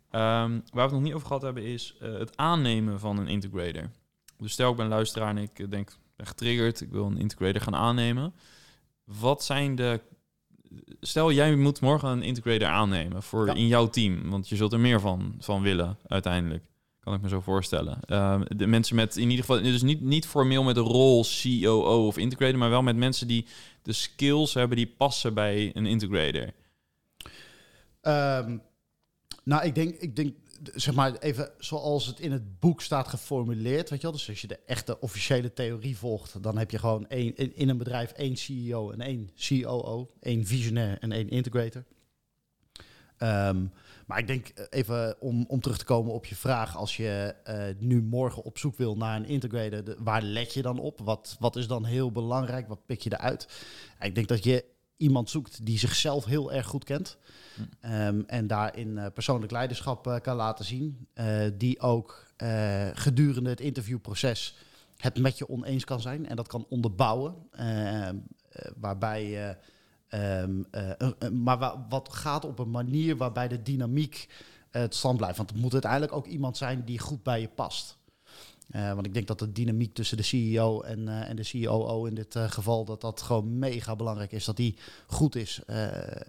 Ehm, 0.10 0.52
waar 0.52 0.62
we 0.72 0.82
het 0.82 0.92
nog 0.92 1.02
niet 1.02 1.14
over 1.14 1.28
gehad 1.28 1.42
hebben 1.42 1.64
is 1.64 1.96
het 2.00 2.38
aannemen 2.38 3.00
van 3.00 3.18
een 3.18 3.28
integrator. 3.28 3.90
Dus 4.38 4.52
stel 4.52 4.72
ik 4.72 4.78
ben 4.78 4.88
luisteraar 4.88 5.30
en 5.30 5.38
ik 5.38 5.72
denk, 5.72 5.90
ik 5.90 5.98
ben 6.16 6.28
getriggerd. 6.28 6.82
Ik 6.82 6.92
wil 6.92 7.06
een 7.06 7.18
integrator 7.18 7.62
gaan 7.62 7.76
aannemen. 7.76 8.34
Wat 9.04 9.44
zijn 9.44 9.76
de... 9.76 10.02
Stel, 11.00 11.32
jij 11.32 11.56
moet 11.56 11.82
morgen 11.82 12.10
een 12.10 12.22
integrator 12.24 12.68
aannemen 12.68 13.24
voor 13.24 13.46
Ja. 13.46 13.54
in 13.54 13.68
jouw 13.68 13.90
team. 13.90 14.30
Want 14.30 14.50
je 14.50 14.56
zult 14.56 14.74
er 14.74 14.80
meer 14.80 15.00
van, 15.00 15.36
van 15.40 15.62
willen 15.62 15.98
uiteindelijk. 16.08 16.66
Kan 17.08 17.16
ik 17.16 17.22
me 17.22 17.30
zo 17.30 17.42
voorstellen. 17.42 18.00
Ehm, 18.06 18.44
de 18.58 18.68
mensen 18.68 18.96
met 18.96 19.18
in 19.18 19.30
ieder 19.30 19.46
geval, 19.46 19.62
dus 19.62 19.82
niet, 19.82 20.02
niet 20.02 20.26
formeel 20.26 20.64
met 20.64 20.76
de 20.76 20.82
rol 20.82 21.26
COO 21.42 22.08
of 22.08 22.18
integrator, 22.18 22.58
maar 22.58 22.70
wel 22.70 22.82
met 22.82 22.96
mensen 22.96 23.28
die 23.28 23.46
de 23.82 23.94
skills 23.94 24.54
hebben 24.54 24.78
die 24.78 24.94
passen 24.98 25.34
bij 25.34 25.72
een 25.74 25.86
integrator. 25.86 26.50
Ehm, 28.02 28.58
nou, 29.44 29.66
ik 29.66 29.76
denk, 29.76 29.96
ik 29.96 30.16
denk, 30.16 30.36
zeg 30.76 30.94
maar 30.94 31.16
even 31.16 31.52
zoals 31.58 32.06
het 32.06 32.20
in 32.20 32.32
het 32.32 32.60
boek 32.60 32.82
staat 32.82 33.08
geformuleerd, 33.08 33.90
weet 33.90 34.02
je 34.02 34.08
wel. 34.08 34.16
Dus 34.16 34.30
als 34.30 34.42
je 34.42 34.48
de 34.48 34.60
echte 34.66 35.00
officiële 35.00 35.54
theorie 35.54 35.98
volgt, 35.98 36.44
dan 36.44 36.58
heb 36.58 36.72
je 36.72 36.80
gewoon 36.80 37.08
één, 37.08 37.36
in, 37.36 37.56
in 37.56 37.70
een 37.70 37.78
bedrijf 37.78 38.12
één 38.12 38.38
CEO 38.38 38.92
en 38.92 39.02
één 39.02 39.30
COO, 39.48 40.10
één 40.20 40.46
visionair 40.46 40.98
en 41.00 41.12
één 41.12 41.30
integrator. 41.30 41.84
Ehm, 43.18 43.66
maar 44.08 44.20
ik 44.20 44.28
denk 44.28 44.48
eh, 44.48 44.66
even 44.70 45.16
om, 45.20 45.46
om 45.48 45.60
terug 45.60 45.78
te 45.78 45.86
komen 45.86 46.14
op 46.14 46.26
je 46.26 46.36
vraag. 46.36 46.78
Als 46.78 46.98
je 46.98 47.36
uh, 47.48 47.88
nu 47.88 48.02
morgen 48.02 48.44
op 48.44 48.58
zoek 48.58 48.78
wil 48.78 48.98
naar 48.98 49.16
een 49.16 49.26
integrator, 49.26 49.84
de, 49.84 49.96
waar 50.00 50.22
let 50.22 50.54
je 50.54 50.62
dan 50.62 50.80
op? 50.80 51.00
Wat, 51.04 51.36
wat 51.40 51.56
is 51.56 51.68
dan 51.68 51.86
heel 51.86 52.12
belangrijk? 52.12 52.68
Wat 52.68 52.86
pik 52.86 53.02
je 53.02 53.14
eruit? 53.14 53.66
Ik 54.00 54.16
denk 54.16 54.28
dat 54.28 54.44
je 54.44 54.66
iemand 54.98 55.30
zoekt 55.30 55.66
die 55.66 55.80
zichzelf 55.80 56.26
heel 56.26 56.52
erg 56.52 56.68
goed 56.68 56.84
kent. 56.84 57.18
Um, 57.82 58.24
en 58.28 58.48
daarin 58.48 58.90
uh, 58.90 59.06
persoonlijk 59.14 59.52
leiderschap 59.52 60.08
uh, 60.08 60.16
kan 60.20 60.36
laten 60.36 60.66
zien. 60.66 61.08
Die 61.58 61.80
ook 61.80 62.26
gedurende 62.94 63.50
het 63.50 63.60
interviewproces 63.60 64.56
het 64.98 65.20
met 65.20 65.38
je 65.38 65.50
oneens 65.50 65.84
kan 65.84 66.02
zijn. 66.02 66.28
En 66.28 66.36
dat 66.36 66.48
kan 66.48 66.66
onderbouwen. 66.70 67.36
Ehm, 67.52 68.16
waarbij 68.76 69.58
Um, 70.10 70.66
uh, 70.72 71.30
maar 71.32 71.76
wat 71.90 72.14
gaat 72.14 72.46
op 72.46 72.60
een 72.60 72.72
manier 72.72 73.18
waarbij 73.18 73.48
de 73.48 73.62
dynamiek 73.62 74.30
het 74.72 74.96
stand 74.96 75.18
blijft. 75.18 75.38
Want 75.38 75.50
het 75.50 75.60
moet 75.60 75.74
uiteindelijk 75.74 76.12
ook 76.12 76.26
iemand 76.26 76.58
zijn 76.58 76.84
die 76.86 77.00
goed 77.00 77.24
bij 77.24 77.42
je 77.42 77.48
past. 77.48 77.98
Want 78.68 79.06
ik 79.06 79.14
denk 79.14 79.28
dat 79.28 79.40
de 79.40 79.52
dynamiek 79.52 79.94
tussen 79.94 80.18
de 80.18 80.24
CEO 80.24 80.82
en, 80.82 81.08
en 81.08 81.36
de 81.36 81.50
COO 81.52 82.06
in 82.06 82.16
dit 82.16 82.36
geval, 82.38 82.86
dat 82.86 83.02
dat 83.02 83.22
gewoon 83.22 83.60
mega 83.60 83.96
belangrijk 83.96 84.32
is. 84.32 84.46
Dat 84.46 84.56
die 84.56 84.78
goed 85.08 85.36
is. 85.36 85.62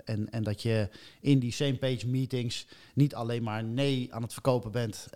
en, 0.04 0.30
en 0.30 0.42
dat 0.42 0.62
je 0.62 0.88
in 1.20 1.38
die 1.38 1.52
same 1.52 1.76
page 1.76 2.08
meetings 2.08 2.66
niet 2.94 3.14
alleen 3.14 3.42
maar 3.42 3.64
nee 3.64 4.14
aan 4.14 4.22
het 4.22 4.32
verkopen 4.32 4.70
bent. 4.70 5.06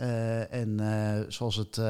en 0.51 0.81
zoals 1.29 1.57
het 1.57 1.81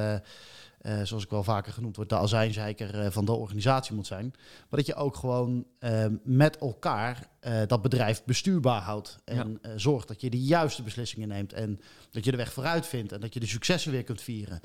uh, 0.83 1.03
zoals 1.03 1.24
ik 1.24 1.30
wel 1.30 1.43
vaker 1.43 1.72
genoemd 1.72 1.97
word, 1.97 2.09
de 2.09 2.16
azijnzeiker 2.16 3.05
uh, 3.05 3.11
van 3.11 3.24
de 3.24 3.33
organisatie 3.33 3.95
moet 3.95 4.07
zijn. 4.07 4.30
Maar 4.68 4.78
dat 4.78 4.87
je 4.87 4.95
ook 4.95 5.16
gewoon 5.16 5.66
uh, 5.80 6.07
met 6.24 6.59
elkaar 6.59 7.30
dat 7.66 7.83
bedrijf 7.83 8.24
bestuurbaar 8.24 8.80
houdt. 8.80 9.18
En 9.24 9.59
ja. 9.62 9.78
zorgt 9.78 10.09
dat 10.09 10.20
je 10.20 10.30
de 10.30 10.43
juiste 10.43 10.83
beslissingen 10.83 11.28
neemt. 11.28 11.53
En 11.53 11.80
dat 12.11 12.24
je 12.24 12.30
de 12.30 12.37
weg 12.37 12.53
vooruit 12.53 12.87
vindt. 12.87 13.12
En 13.12 13.20
dat 13.20 13.35
je 13.35 13.41
de 13.41 13.47
successen 13.47 13.93
weer 13.93 14.05
kunt 14.05 14.20
vieren. 14.20 14.61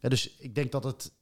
Ja, 0.00 0.08
dus 0.08 0.36
ik 0.38 0.54
denk 0.54 0.72
dat 0.72 0.84
het, 0.84 1.12